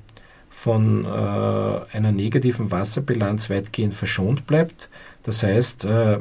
von 0.50 1.04
äh, 1.04 1.08
einer 1.08 2.12
negativen 2.12 2.70
Wasserbilanz 2.70 3.50
weitgehend 3.50 3.94
verschont 3.94 4.46
bleibt. 4.46 4.88
Das 5.22 5.42
heißt, 5.42 5.84
äh, 5.84 6.18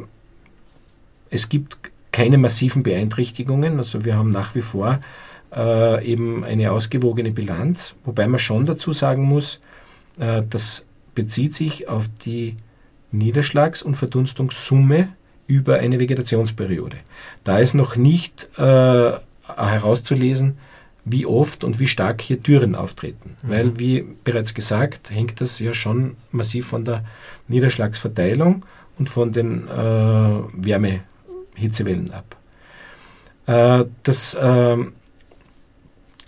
es 1.30 1.50
gibt 1.50 1.78
keine 2.12 2.38
massiven 2.38 2.84
Beeinträchtigungen. 2.84 3.78
Also 3.78 4.04
wir 4.04 4.18
haben 4.18 4.30
nach 4.30 4.56
wie 4.56 4.62
vor 4.62 5.00
äh, 5.56 6.06
eben 6.06 6.44
eine 6.44 6.72
ausgewogene 6.72 7.32
Bilanz, 7.32 7.94
wobei 8.04 8.28
man 8.28 8.40
schon 8.40 8.66
dazu 8.66 8.94
sagen 8.94 9.24
muss, 9.24 9.60
äh, 10.20 10.44
das 10.50 10.86
bezieht 11.16 11.56
sich 11.56 11.88
auf 11.88 12.06
die 12.24 12.56
Niederschlags- 13.12 13.84
und 13.84 13.96
Verdunstungssumme 13.96 15.10
über 15.48 15.80
eine 15.80 16.00
Vegetationsperiode. 16.00 16.98
Da 17.44 17.60
ist 17.60 17.74
noch 17.74 17.96
nicht 17.96 18.48
äh, 18.58 19.12
herauszulesen, 19.48 20.58
wie 21.04 21.26
oft 21.26 21.64
und 21.64 21.80
wie 21.80 21.88
stark 21.88 22.22
hier 22.22 22.42
Türen 22.42 22.76
auftreten. 22.76 23.36
Mhm. 23.44 23.50
Weil, 23.50 23.80
wie 23.80 24.06
bereits 24.24 24.54
gesagt, 24.54 25.10
hängt 25.10 25.42
das 25.42 25.60
ja 25.60 25.74
schon 25.74 26.16
massiv 26.32 26.68
von 26.68 26.86
der 26.86 27.04
Niederschlagsverteilung 27.48 28.66
und 28.98 29.10
von 29.10 29.32
den 29.32 29.68
äh, 29.68 29.72
Wärme, 29.72 31.02
Hitzewellen 31.56 32.12
ab. 32.12 32.36
Äh, 33.48 33.86
das 34.04 34.36
äh, 34.36 34.78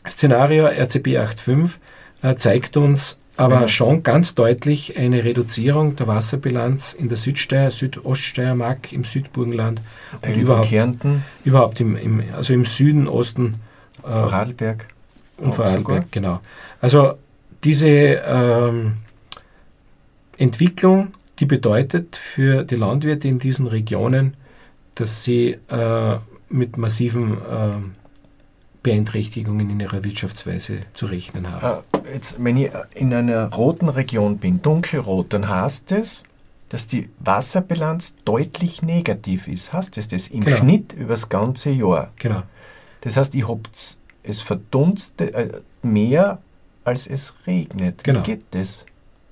Szenario 0.07 0.65
RCP 0.65 1.17
8.5 1.19 1.71
äh, 2.23 2.35
zeigt 2.35 2.75
uns 2.75 3.17
aber 3.35 3.67
schon 3.67 4.03
ganz 4.03 4.35
deutlich 4.35 4.97
eine 4.97 5.23
Reduzierung 5.23 5.95
der 5.95 6.07
Wasserbilanz 6.07 6.93
in 6.93 7.09
der 7.09 7.17
Südsteier, 7.17 7.71
Südoststeiermark, 7.71 8.93
im 8.93 9.03
Südburgenland 9.03 9.81
und 10.21 10.35
überhaupt, 10.35 10.69
Kärnten. 10.69 11.23
überhaupt 11.43 11.79
im, 11.79 11.95
im, 11.95 12.23
also 12.33 12.53
im 12.53 12.65
Süden, 12.65 13.07
Osten. 13.07 13.55
Äh, 14.03 14.07
Vorarlberg. 14.07 14.87
Und 15.37 15.55
Vorarlberg, 15.55 16.11
genau. 16.11 16.41
Also 16.79 17.13
diese 17.63 17.87
ähm, 17.87 18.97
Entwicklung, 20.37 21.13
die 21.39 21.45
bedeutet 21.45 22.17
für 22.17 22.63
die 22.63 22.75
Landwirte 22.75 23.27
in 23.27 23.39
diesen 23.39 23.67
Regionen 23.67 24.35
dass 24.95 25.23
sie 25.23 25.57
äh, 25.69 26.17
mit 26.49 26.77
massiven 26.77 27.33
äh, 27.33 28.02
Beeinträchtigungen 28.83 29.69
in 29.69 29.79
ihrer 29.79 30.03
Wirtschaftsweise 30.03 30.81
zu 30.93 31.05
rechnen 31.05 31.49
haben. 31.49 31.83
Äh, 32.05 32.13
jetzt, 32.13 32.35
wenn 32.43 32.57
ich 32.57 32.69
in 32.93 33.13
einer 33.13 33.51
roten 33.53 33.89
Region 33.89 34.37
bin, 34.37 34.61
dunkelrot, 34.61 35.31
dann 35.33 35.47
heißt 35.47 35.91
es, 35.93 36.23
dass 36.69 36.87
die 36.87 37.09
Wasserbilanz 37.19 38.15
deutlich 38.25 38.81
negativ 38.81 39.47
ist. 39.47 39.73
Heißt 39.73 39.97
es 39.97 40.09
das 40.09 40.27
im 40.27 40.41
genau. 40.41 40.57
Schnitt 40.57 40.93
über 40.93 41.13
das 41.13 41.29
ganze 41.29 41.69
Jahr? 41.69 42.11
Genau. 42.17 42.43
Das 43.01 43.15
heißt, 43.15 43.33
ich 43.35 43.47
habe 43.47 43.61
es 44.23 44.41
verdunstet 44.41 45.33
äh, 45.33 45.61
mehr, 45.81 46.39
als 46.83 47.07
es 47.07 47.33
regnet. 47.47 48.03
Genau. 48.03 48.19
Wie 48.19 48.23
geht 48.23 48.43
das 48.51 48.85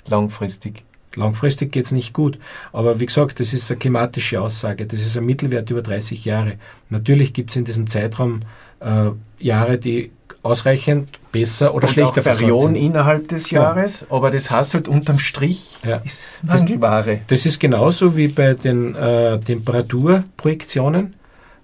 langfristig? 0.07 0.83
Langfristig 1.15 1.71
geht 1.71 1.85
es 1.85 1.91
nicht 1.91 2.13
gut. 2.13 2.39
Aber 2.71 2.99
wie 2.99 3.05
gesagt, 3.05 3.39
das 3.39 3.53
ist 3.53 3.69
eine 3.69 3.79
klimatische 3.79 4.41
Aussage. 4.41 4.85
Das 4.85 5.01
ist 5.01 5.17
ein 5.17 5.25
Mittelwert 5.25 5.69
über 5.69 5.81
30 5.81 6.23
Jahre. 6.23 6.53
Natürlich 6.89 7.33
gibt 7.33 7.49
es 7.49 7.57
in 7.57 7.65
diesem 7.65 7.89
Zeitraum 7.89 8.41
äh, 8.81 9.11
Jahre, 9.39 9.77
die 9.77 10.11
ausreichend 10.43 11.19
besser 11.31 11.73
oder 11.73 11.87
und 11.87 11.93
schlechter 11.93 12.21
auch 12.21 12.37
Perioden 12.37 12.75
innerhalb 12.75 13.27
des 13.27 13.51
Jahres, 13.51 14.01
ja. 14.01 14.15
aber 14.15 14.31
das 14.31 14.49
heißt 14.49 14.73
halt 14.73 14.87
unterm 14.87 15.19
Strich 15.19 15.77
ja. 15.85 15.97
ist 15.97 16.43
Mangelware. 16.43 17.21
Das, 17.27 17.43
das, 17.43 17.45
ist 17.45 17.59
genauso 17.59 18.17
wie 18.17 18.27
bei 18.27 18.55
den 18.55 18.95
äh, 18.95 19.39
Temperaturprojektionen. 19.39 21.13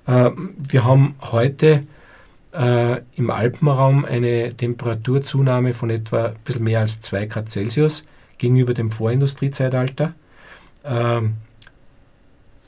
Äh, 0.05 0.29
wir 0.57 0.83
haben 0.83 1.15
heute 1.21 1.81
äh, 2.53 3.01
im 3.15 3.29
Alpenraum 3.31 4.05
eine 4.05 4.53
Temperaturzunahme 4.53 5.73
von 5.73 5.89
etwa 5.89 6.27
ein 6.27 6.35
bisschen 6.43 6.63
mehr 6.63 6.81
als 6.81 7.01
2 7.01 7.25
Grad 7.25 7.49
Celsius 7.49 8.03
gegenüber 8.37 8.73
dem 8.73 8.91
Vorindustriezeitalter. 8.91 10.13
Ähm, 10.85 11.33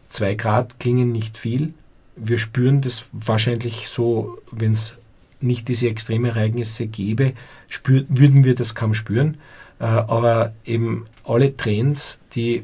zwei 0.09 0.33
Grad 0.33 0.79
klingen 0.79 1.11
nicht 1.11 1.37
viel. 1.37 1.73
Wir 2.22 2.38
spüren 2.38 2.82
das 2.82 3.05
wahrscheinlich 3.11 3.89
so, 3.89 4.38
wenn 4.51 4.74
es 4.74 4.95
nicht 5.41 5.67
diese 5.67 5.88
Extremereignisse 5.88 6.88
gäbe, 6.88 7.34
spür, 7.67 8.05
würden 8.09 8.43
wir 8.43 8.55
das 8.55 8.76
kaum 8.76 8.93
spüren. 8.93 9.38
Äh, 9.80 9.86
aber 9.86 10.53
eben 10.65 11.05
alle 11.24 11.55
Trends, 11.55 12.20
die 12.34 12.63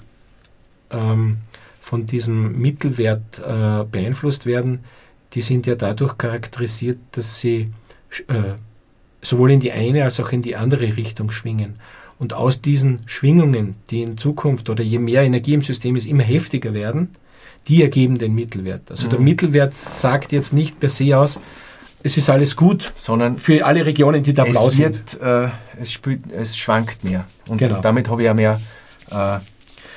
ähm, 0.92 1.38
von 1.80 2.06
diesem 2.06 2.60
Mittelwert 2.60 3.40
äh, 3.40 3.84
beeinflusst 3.84 4.46
werden, 4.46 4.80
die 5.34 5.42
sind 5.42 5.68
ja 5.68 5.76
dadurch 5.76 6.18
charakterisiert, 6.18 6.98
dass 7.12 7.40
sie 7.40 7.72
äh, 8.28 8.56
sowohl 9.22 9.52
in 9.52 9.60
die 9.60 9.72
eine 9.72 10.04
als 10.04 10.20
auch 10.20 10.32
in 10.32 10.42
die 10.42 10.56
andere 10.56 10.98
Richtung 10.98 11.32
schwingen. 11.32 11.76
Und 12.18 12.34
aus 12.34 12.62
diesen 12.62 13.00
Schwingungen, 13.08 13.76
die 13.90 14.02
in 14.02 14.18
Zukunft 14.18 14.70
oder 14.70 14.84
je 14.84 15.00
mehr 15.00 15.24
Energie 15.24 15.54
im 15.54 15.62
System 15.62 15.96
ist, 15.96 16.08
immer 16.08 16.24
heftiger 16.24 16.74
werden, 16.74 17.10
die 17.68 17.82
ergeben 17.82 18.18
den 18.18 18.34
Mittelwert. 18.36 18.90
Also 18.90 19.08
mhm. 19.08 19.12
der 19.12 19.20
Mittelwert 19.20 19.76
sagt 19.76 20.32
jetzt 20.32 20.54
nicht 20.54 20.80
per 20.80 20.90
se 20.90 21.18
aus, 21.18 21.40
es 22.04 22.18
ist 22.18 22.30
alles 22.30 22.56
gut, 22.56 22.94
sondern 22.96 23.40
für 23.40 23.66
alle 23.66 23.84
Regionen, 23.84 24.22
die 24.22 24.34
da 24.34 24.44
blau 24.44 24.66
wird, 24.76 25.10
sind. 25.10 25.22
Äh, 25.22 25.50
es, 25.82 25.92
spielt, 25.92 26.32
es 26.32 26.56
schwankt 26.56 27.04
mehr. 27.04 27.26
Und 27.50 27.58
genau. 27.58 27.82
damit 27.82 28.10
habe 28.10 28.22
ich 28.22 28.28
ja 28.28 28.36
mehr 28.36 28.62
äh, 29.10 29.40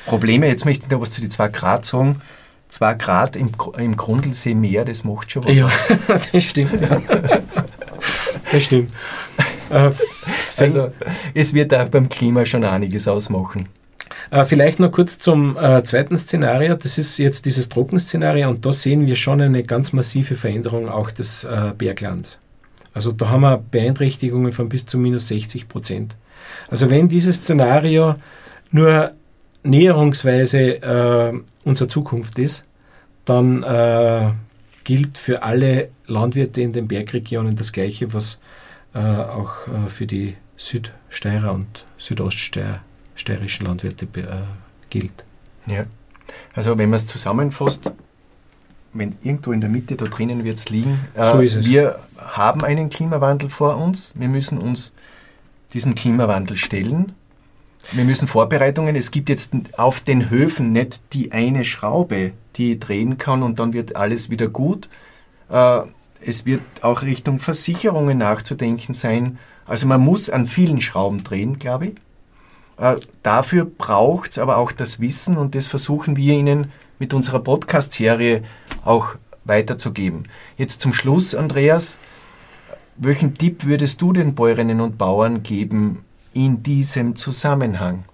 Probleme. 0.06 0.48
Jetzt 0.48 0.64
möchte 0.64 0.86
ich 0.86 0.90
noch 0.90 1.02
was 1.02 1.10
zu 1.10 1.20
den 1.20 1.30
2 1.30 1.48
Grad 1.48 1.84
sagen. 1.84 2.22
2 2.68 2.94
Grad 2.94 3.36
im, 3.36 3.50
im 3.76 3.96
Grundlsee 3.96 4.54
mehr, 4.54 4.86
das 4.86 5.04
macht 5.04 5.30
schon 5.30 5.44
was. 5.44 5.54
Ja, 5.54 5.70
das 6.32 6.44
stimmt. 6.44 6.80
Ja. 6.80 7.00
das 8.52 8.62
stimmt. 8.62 8.90
Äh, 9.68 9.90
also, 10.58 10.90
es 11.34 11.52
wird 11.52 11.74
auch 11.74 11.88
beim 11.90 12.08
Klima 12.08 12.46
schon 12.46 12.64
einiges 12.64 13.06
ausmachen. 13.06 13.68
Äh, 14.30 14.44
vielleicht 14.44 14.78
noch 14.78 14.92
kurz 14.92 15.18
zum 15.18 15.56
äh, 15.56 15.82
zweiten 15.84 16.18
Szenario. 16.18 16.74
Das 16.74 16.98
ist 16.98 17.18
jetzt 17.18 17.46
dieses 17.46 17.68
Trockenszenario 17.68 18.48
und 18.48 18.64
da 18.66 18.72
sehen 18.72 19.06
wir 19.06 19.16
schon 19.16 19.40
eine 19.40 19.62
ganz 19.62 19.92
massive 19.92 20.34
Veränderung 20.34 20.88
auch 20.88 21.10
des 21.10 21.44
äh, 21.44 21.72
Berglands. 21.76 22.38
Also 22.92 23.12
da 23.12 23.28
haben 23.28 23.42
wir 23.42 23.58
Beeinträchtigungen 23.58 24.52
von 24.52 24.68
bis 24.68 24.86
zu 24.86 24.98
minus 24.98 25.28
60 25.28 25.68
Prozent. 25.68 26.16
Also 26.68 26.90
wenn 26.90 27.08
dieses 27.08 27.36
Szenario 27.36 28.16
nur 28.70 29.12
näherungsweise 29.62 30.82
äh, 30.82 31.32
unsere 31.64 31.88
Zukunft 31.88 32.38
ist, 32.38 32.64
dann 33.24 33.62
äh, 33.62 34.30
gilt 34.84 35.18
für 35.18 35.42
alle 35.42 35.90
Landwirte 36.06 36.60
in 36.60 36.72
den 36.72 36.88
Bergregionen 36.88 37.56
das 37.56 37.72
Gleiche, 37.72 38.12
was 38.14 38.38
äh, 38.94 38.98
auch 38.98 39.68
äh, 39.68 39.88
für 39.88 40.06
die 40.06 40.36
Südsteirer 40.56 41.52
und 41.52 41.84
südoststeirischen 43.18 43.66
Landwirte 43.66 44.06
äh, 44.20 44.42
gilt. 44.90 45.24
Ja, 45.66 45.84
also 46.54 46.78
wenn 46.78 46.90
man 46.90 46.96
es 46.96 47.06
zusammenfasst, 47.06 47.92
wenn 48.92 49.16
irgendwo 49.22 49.52
in 49.52 49.60
der 49.60 49.70
Mitte 49.70 49.96
da 49.96 50.06
drinnen 50.06 50.44
wird 50.44 50.58
es 50.58 50.70
liegen, 50.70 51.06
so 51.14 51.40
ist 51.40 51.56
es. 51.56 51.66
wir 51.66 51.98
haben 52.16 52.64
einen 52.64 52.88
Klimawandel 52.88 53.50
vor 53.50 53.76
uns, 53.76 54.12
wir 54.14 54.28
müssen 54.28 54.58
uns 54.58 54.94
diesem 55.72 55.94
Klimawandel 55.94 56.56
stellen 56.56 57.14
wir 57.92 58.04
müssen 58.04 58.28
Vorbereitungen. 58.28 58.96
Es 58.96 59.10
gibt 59.10 59.28
jetzt 59.28 59.52
auf 59.76 60.00
den 60.00 60.30
Höfen 60.30 60.72
nicht 60.72 61.00
die 61.12 61.32
eine 61.32 61.64
Schraube, 61.64 62.32
die 62.56 62.78
drehen 62.78 63.18
kann 63.18 63.42
und 63.42 63.60
dann 63.60 63.72
wird 63.72 63.96
alles 63.96 64.30
wieder 64.30 64.48
gut. 64.48 64.88
Äh, 65.48 65.82
es 66.20 66.44
wird 66.44 66.62
auch 66.82 67.02
Richtung 67.02 67.38
Versicherungen 67.38 68.18
nachzudenken 68.18 68.94
sein. 68.94 69.38
Also 69.64 69.86
man 69.86 70.00
muss 70.00 70.28
an 70.28 70.46
vielen 70.46 70.80
Schrauben 70.80 71.22
drehen, 71.22 71.58
glaube 71.58 71.86
ich. 71.86 71.94
Äh, 72.78 72.96
dafür 73.22 73.64
braucht 73.64 74.32
es 74.32 74.38
aber 74.38 74.56
auch 74.56 74.72
das 74.72 75.00
Wissen 75.00 75.36
und 75.36 75.54
das 75.54 75.66
versuchen 75.66 76.16
wir 76.16 76.34
Ihnen 76.34 76.72
mit 76.98 77.12
unserer 77.12 77.40
Podcast-Serie 77.40 78.44
auch 78.84 79.16
weiterzugeben. 79.44 80.28
Jetzt 80.56 80.80
zum 80.80 80.92
Schluss, 80.92 81.34
Andreas, 81.34 81.96
welchen 82.96 83.34
Tipp 83.34 83.64
würdest 83.64 84.00
du 84.00 84.12
den 84.12 84.34
Bäuerinnen 84.34 84.80
und 84.80 84.98
Bauern 84.98 85.42
geben, 85.42 86.04
in 86.34 86.62
diesem 86.62 87.16
Zusammenhang? 87.16 88.04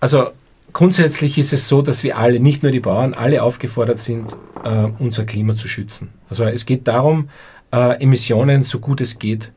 Also 0.00 0.30
grundsätzlich 0.72 1.38
ist 1.38 1.52
es 1.52 1.68
so, 1.68 1.82
dass 1.82 2.02
wir 2.02 2.18
alle, 2.18 2.40
nicht 2.40 2.62
nur 2.62 2.72
die 2.72 2.80
Bauern, 2.80 3.14
alle 3.14 3.42
aufgefordert 3.42 4.00
sind, 4.00 4.36
äh, 4.64 4.88
unser 4.98 5.24
Klima 5.24 5.56
zu 5.56 5.68
schützen. 5.68 6.10
Also 6.28 6.44
es 6.44 6.66
geht 6.66 6.88
darum, 6.88 7.28
äh, 7.72 8.00
Emissionen 8.02 8.62
so 8.62 8.80
gut 8.80 9.00
es 9.00 9.18
geht 9.18 9.52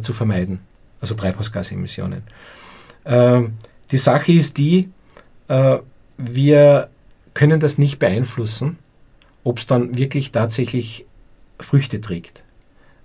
zu 0.00 0.14
vermeiden, 0.14 0.60
also 1.02 1.14
Treibhausgasemissionen. 1.14 2.22
Äh, 3.04 3.42
die 3.90 3.98
Sache 3.98 4.32
ist 4.32 4.58
die, 4.58 4.90
äh, 5.48 5.78
wir 6.16 6.88
können 7.34 7.60
das 7.60 7.78
nicht 7.78 7.98
beeinflussen, 7.98 8.78
ob 9.42 9.58
es 9.58 9.66
dann 9.66 9.96
wirklich 9.96 10.32
tatsächlich 10.32 11.06
Früchte 11.60 12.00
trägt. 12.00 12.44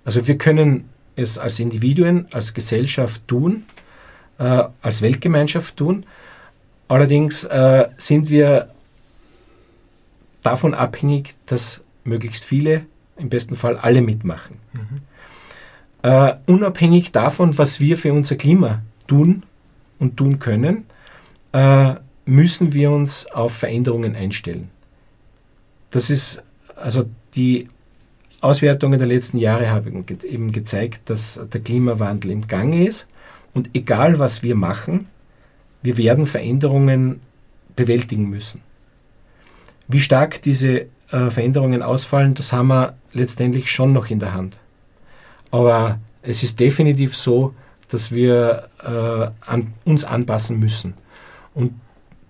Also 0.04 0.26
wir 0.26 0.38
können 0.38 0.88
es 1.16 1.38
als 1.38 1.58
Individuen, 1.58 2.26
als 2.32 2.54
Gesellschaft 2.54 3.26
tun, 3.28 3.64
äh, 4.38 4.64
als 4.80 5.02
Weltgemeinschaft 5.02 5.76
tun. 5.76 6.06
Allerdings 6.88 7.44
äh, 7.44 7.88
sind 7.98 8.30
wir 8.30 8.70
davon 10.42 10.74
abhängig, 10.74 11.34
dass 11.46 11.82
möglichst 12.04 12.44
viele, 12.44 12.86
im 13.16 13.28
besten 13.28 13.54
Fall 13.54 13.76
alle 13.76 14.00
mitmachen. 14.00 14.56
Mhm. 14.72 15.00
Äh, 16.02 16.34
unabhängig 16.46 17.12
davon, 17.12 17.58
was 17.58 17.80
wir 17.80 17.98
für 17.98 18.12
unser 18.12 18.36
Klima 18.36 18.80
tun 19.06 19.42
und 20.00 20.16
tun 20.16 20.40
können, 20.40 20.86
äh, 21.52 21.94
müssen 22.24 22.72
wir 22.72 22.90
uns 22.90 23.26
auf 23.26 23.52
Veränderungen 23.52 24.16
einstellen. 24.16 24.70
Das 25.90 26.10
ist 26.10 26.42
also 26.74 27.04
die 27.34 27.68
Auswertungen 28.40 28.98
der 28.98 29.08
letzten 29.08 29.38
Jahre 29.38 29.70
haben 29.70 30.04
eben 30.24 30.50
gezeigt, 30.50 31.10
dass 31.10 31.40
der 31.52 31.60
Klimawandel 31.60 32.30
im 32.30 32.48
Gange 32.48 32.86
ist 32.86 33.06
und 33.52 33.70
egal 33.74 34.18
was 34.18 34.42
wir 34.42 34.54
machen, 34.54 35.06
wir 35.82 35.98
werden 35.98 36.26
Veränderungen 36.26 37.20
bewältigen 37.76 38.28
müssen. 38.28 38.62
Wie 39.88 40.00
stark 40.00 40.40
diese 40.42 40.86
äh, 41.10 41.30
Veränderungen 41.30 41.82
ausfallen, 41.82 42.34
das 42.34 42.52
haben 42.52 42.68
wir 42.68 42.94
letztendlich 43.12 43.70
schon 43.70 43.92
noch 43.92 44.08
in 44.08 44.20
der 44.20 44.32
Hand. 44.32 44.58
Aber 45.50 45.98
es 46.22 46.42
ist 46.42 46.60
definitiv 46.60 47.16
so, 47.16 47.54
dass 47.90 48.12
wir 48.12 48.68
äh, 48.82 49.48
an, 49.48 49.74
uns 49.84 50.04
anpassen 50.04 50.58
müssen. 50.58 50.94
Und 51.54 51.74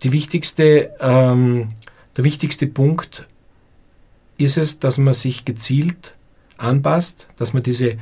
die 0.02 0.12
wichtigste, 0.12 0.90
ähm, 1.00 1.68
der 2.16 2.24
wichtigste 2.24 2.66
Punkt 2.66 3.26
ist 4.38 4.56
es, 4.56 4.78
dass 4.78 4.98
man 4.98 5.14
sich 5.14 5.44
gezielt 5.44 6.16
anpasst, 6.56 7.28
dass 7.36 7.52
man 7.52 7.62
diese 7.62 7.96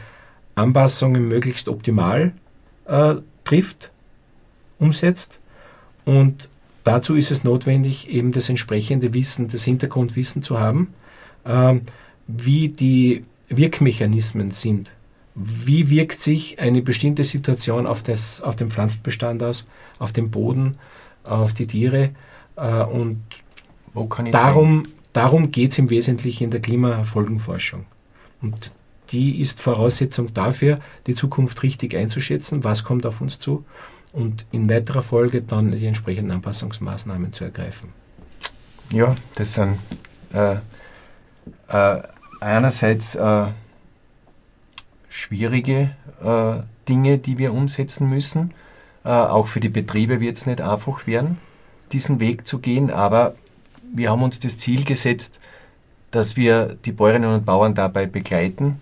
Anpassungen 0.54 1.26
möglichst 1.26 1.68
optimal 1.68 2.32
äh, 2.86 3.16
trifft, 3.44 3.90
umsetzt. 4.78 5.38
Und 6.04 6.48
dazu 6.84 7.16
ist 7.16 7.30
es 7.30 7.44
notwendig, 7.44 8.09
eben 8.09 8.32
das 8.32 8.48
entsprechende 8.48 9.14
Wissen, 9.14 9.48
das 9.48 9.64
Hintergrundwissen 9.64 10.42
zu 10.42 10.61
haben, 10.61 10.94
äh, 11.44 11.74
wie 12.28 12.68
die 12.68 13.24
Wirkmechanismen 13.48 14.50
sind. 14.50 14.92
Wie 15.41 15.89
wirkt 15.91 16.20
sich 16.20 16.59
eine 16.61 16.82
bestimmte 16.82 17.22
Situation 17.22 17.86
auf, 17.86 18.03
das, 18.03 18.41
auf 18.41 18.57
den 18.57 18.70
Pflanzenbestand 18.70 19.43
aus, 19.43 19.64
auf 19.99 20.12
den 20.12 20.30
Boden, 20.30 20.76
auf 21.22 21.53
die 21.53 21.66
Tiere 21.66 22.11
äh, 22.57 22.82
und 22.82 23.22
darum, 24.32 24.84
Darum 25.18 25.51
geht 25.51 25.72
es 25.72 25.78
im 25.78 25.91
Wesentlichen 25.91 26.45
in 26.45 26.51
der 26.51 26.61
Klimafolgenforschung. 26.61 27.86
Und 28.41 28.70
die 29.11 29.41
ist 29.41 29.61
Voraussetzung 29.61 30.32
dafür, 30.32 30.78
die 31.09 31.16
Zukunft 31.16 31.62
richtig 31.64 31.97
einzuschätzen, 31.97 32.62
was 32.62 32.84
kommt 32.84 33.07
auf 33.07 33.20
uns 33.20 33.39
zu 33.41 33.64
und 34.12 34.45
in 34.53 34.70
weiterer 34.70 35.03
Folge 35.03 35.43
dann 35.43 35.72
die 35.72 35.86
entsprechenden 35.86 36.30
Anpassungsmaßnahmen 36.30 37.32
zu 37.32 37.45
ergreifen. 37.45 37.89
Ja, 38.93 39.14
das 39.34 39.55
sind 39.55 39.78
äh, 40.32 40.57
äh, 41.68 42.03
einerseits 42.41 43.16
äh, 43.16 43.47
schwierige 45.18 45.90
äh, 46.22 46.62
Dinge, 46.88 47.18
die 47.18 47.38
wir 47.38 47.52
umsetzen 47.52 48.08
müssen. 48.08 48.54
Äh, 49.04 49.08
auch 49.08 49.48
für 49.48 49.60
die 49.60 49.68
Betriebe 49.68 50.20
wird 50.20 50.36
es 50.36 50.46
nicht 50.46 50.60
einfach 50.60 51.06
werden, 51.06 51.38
diesen 51.92 52.20
Weg 52.20 52.46
zu 52.46 52.58
gehen, 52.58 52.90
aber 52.90 53.34
wir 53.94 54.10
haben 54.10 54.22
uns 54.22 54.38
das 54.38 54.58
Ziel 54.58 54.84
gesetzt, 54.84 55.40
dass 56.10 56.36
wir 56.36 56.76
die 56.84 56.92
Bäuerinnen 56.92 57.32
und 57.32 57.44
Bauern 57.44 57.74
dabei 57.74 58.06
begleiten, 58.06 58.80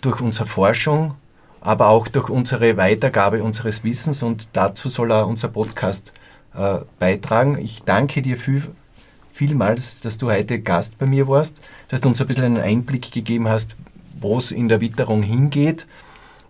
durch 0.00 0.20
unsere 0.20 0.46
Forschung, 0.46 1.14
aber 1.60 1.88
auch 1.88 2.08
durch 2.08 2.30
unsere 2.30 2.76
Weitergabe 2.76 3.42
unseres 3.42 3.82
Wissens 3.84 4.22
und 4.22 4.48
dazu 4.52 4.88
soll 4.88 5.10
auch 5.12 5.26
unser 5.26 5.48
Podcast 5.48 6.12
äh, 6.54 6.78
beitragen. 6.98 7.58
Ich 7.58 7.82
danke 7.82 8.22
dir 8.22 8.36
viel, 8.36 8.62
vielmals, 9.32 10.00
dass 10.00 10.18
du 10.18 10.30
heute 10.30 10.60
Gast 10.60 10.98
bei 10.98 11.06
mir 11.06 11.26
warst, 11.26 11.60
dass 11.88 12.00
du 12.00 12.08
uns 12.08 12.20
ein 12.20 12.28
bisschen 12.28 12.44
einen 12.44 12.58
Einblick 12.58 13.10
gegeben 13.10 13.48
hast, 13.48 13.76
wo 14.20 14.38
es 14.38 14.50
in 14.50 14.68
der 14.68 14.80
Witterung 14.80 15.22
hingeht. 15.22 15.86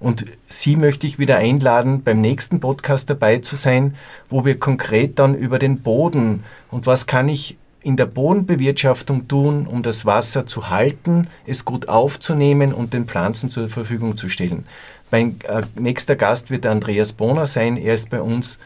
Und 0.00 0.26
Sie 0.48 0.76
möchte 0.76 1.06
ich 1.06 1.18
wieder 1.18 1.38
einladen, 1.38 2.02
beim 2.02 2.20
nächsten 2.20 2.60
Podcast 2.60 3.10
dabei 3.10 3.38
zu 3.38 3.56
sein, 3.56 3.96
wo 4.30 4.44
wir 4.44 4.58
konkret 4.58 5.18
dann 5.18 5.34
über 5.34 5.58
den 5.58 5.80
Boden 5.80 6.44
und 6.70 6.86
was 6.86 7.06
kann 7.06 7.28
ich 7.28 7.56
in 7.80 7.96
der 7.96 8.06
Bodenbewirtschaftung 8.06 9.28
tun, 9.28 9.66
um 9.66 9.82
das 9.82 10.04
Wasser 10.04 10.46
zu 10.46 10.68
halten, 10.68 11.28
es 11.46 11.64
gut 11.64 11.88
aufzunehmen 11.88 12.72
und 12.74 12.92
den 12.92 13.06
Pflanzen 13.06 13.48
zur 13.48 13.68
Verfügung 13.68 14.16
zu 14.16 14.28
stellen. 14.28 14.66
Mein 15.10 15.40
äh, 15.48 15.62
nächster 15.74 16.16
Gast 16.16 16.50
wird 16.50 16.66
Andreas 16.66 17.12
Bohner 17.12 17.46
sein. 17.46 17.76
Er 17.76 17.94
ist 17.94 18.10
bei 18.10 18.20
uns 18.20 18.58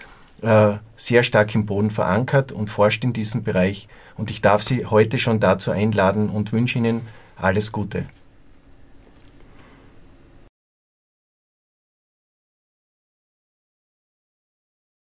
äh, 0.43 0.73
sehr 0.97 1.23
stark 1.23 1.55
im 1.55 1.67
Boden 1.67 1.91
verankert 1.91 2.53
und 2.53 2.69
forscht 2.69 3.05
in 3.05 3.13
diesem 3.13 3.45
Bereich. 3.45 3.87
Und 4.17 4.31
ich 4.31 4.43
darf 4.43 4.63
Sie 4.63 4.87
heute 4.87 5.19
schon 5.19 5.41
dazu 5.41 5.71
einladen 5.71 6.29
und 6.29 6.53
wünsche 6.53 6.79
Ihnen 6.79 7.03
alles 7.37 7.71
Gute. 7.71 8.05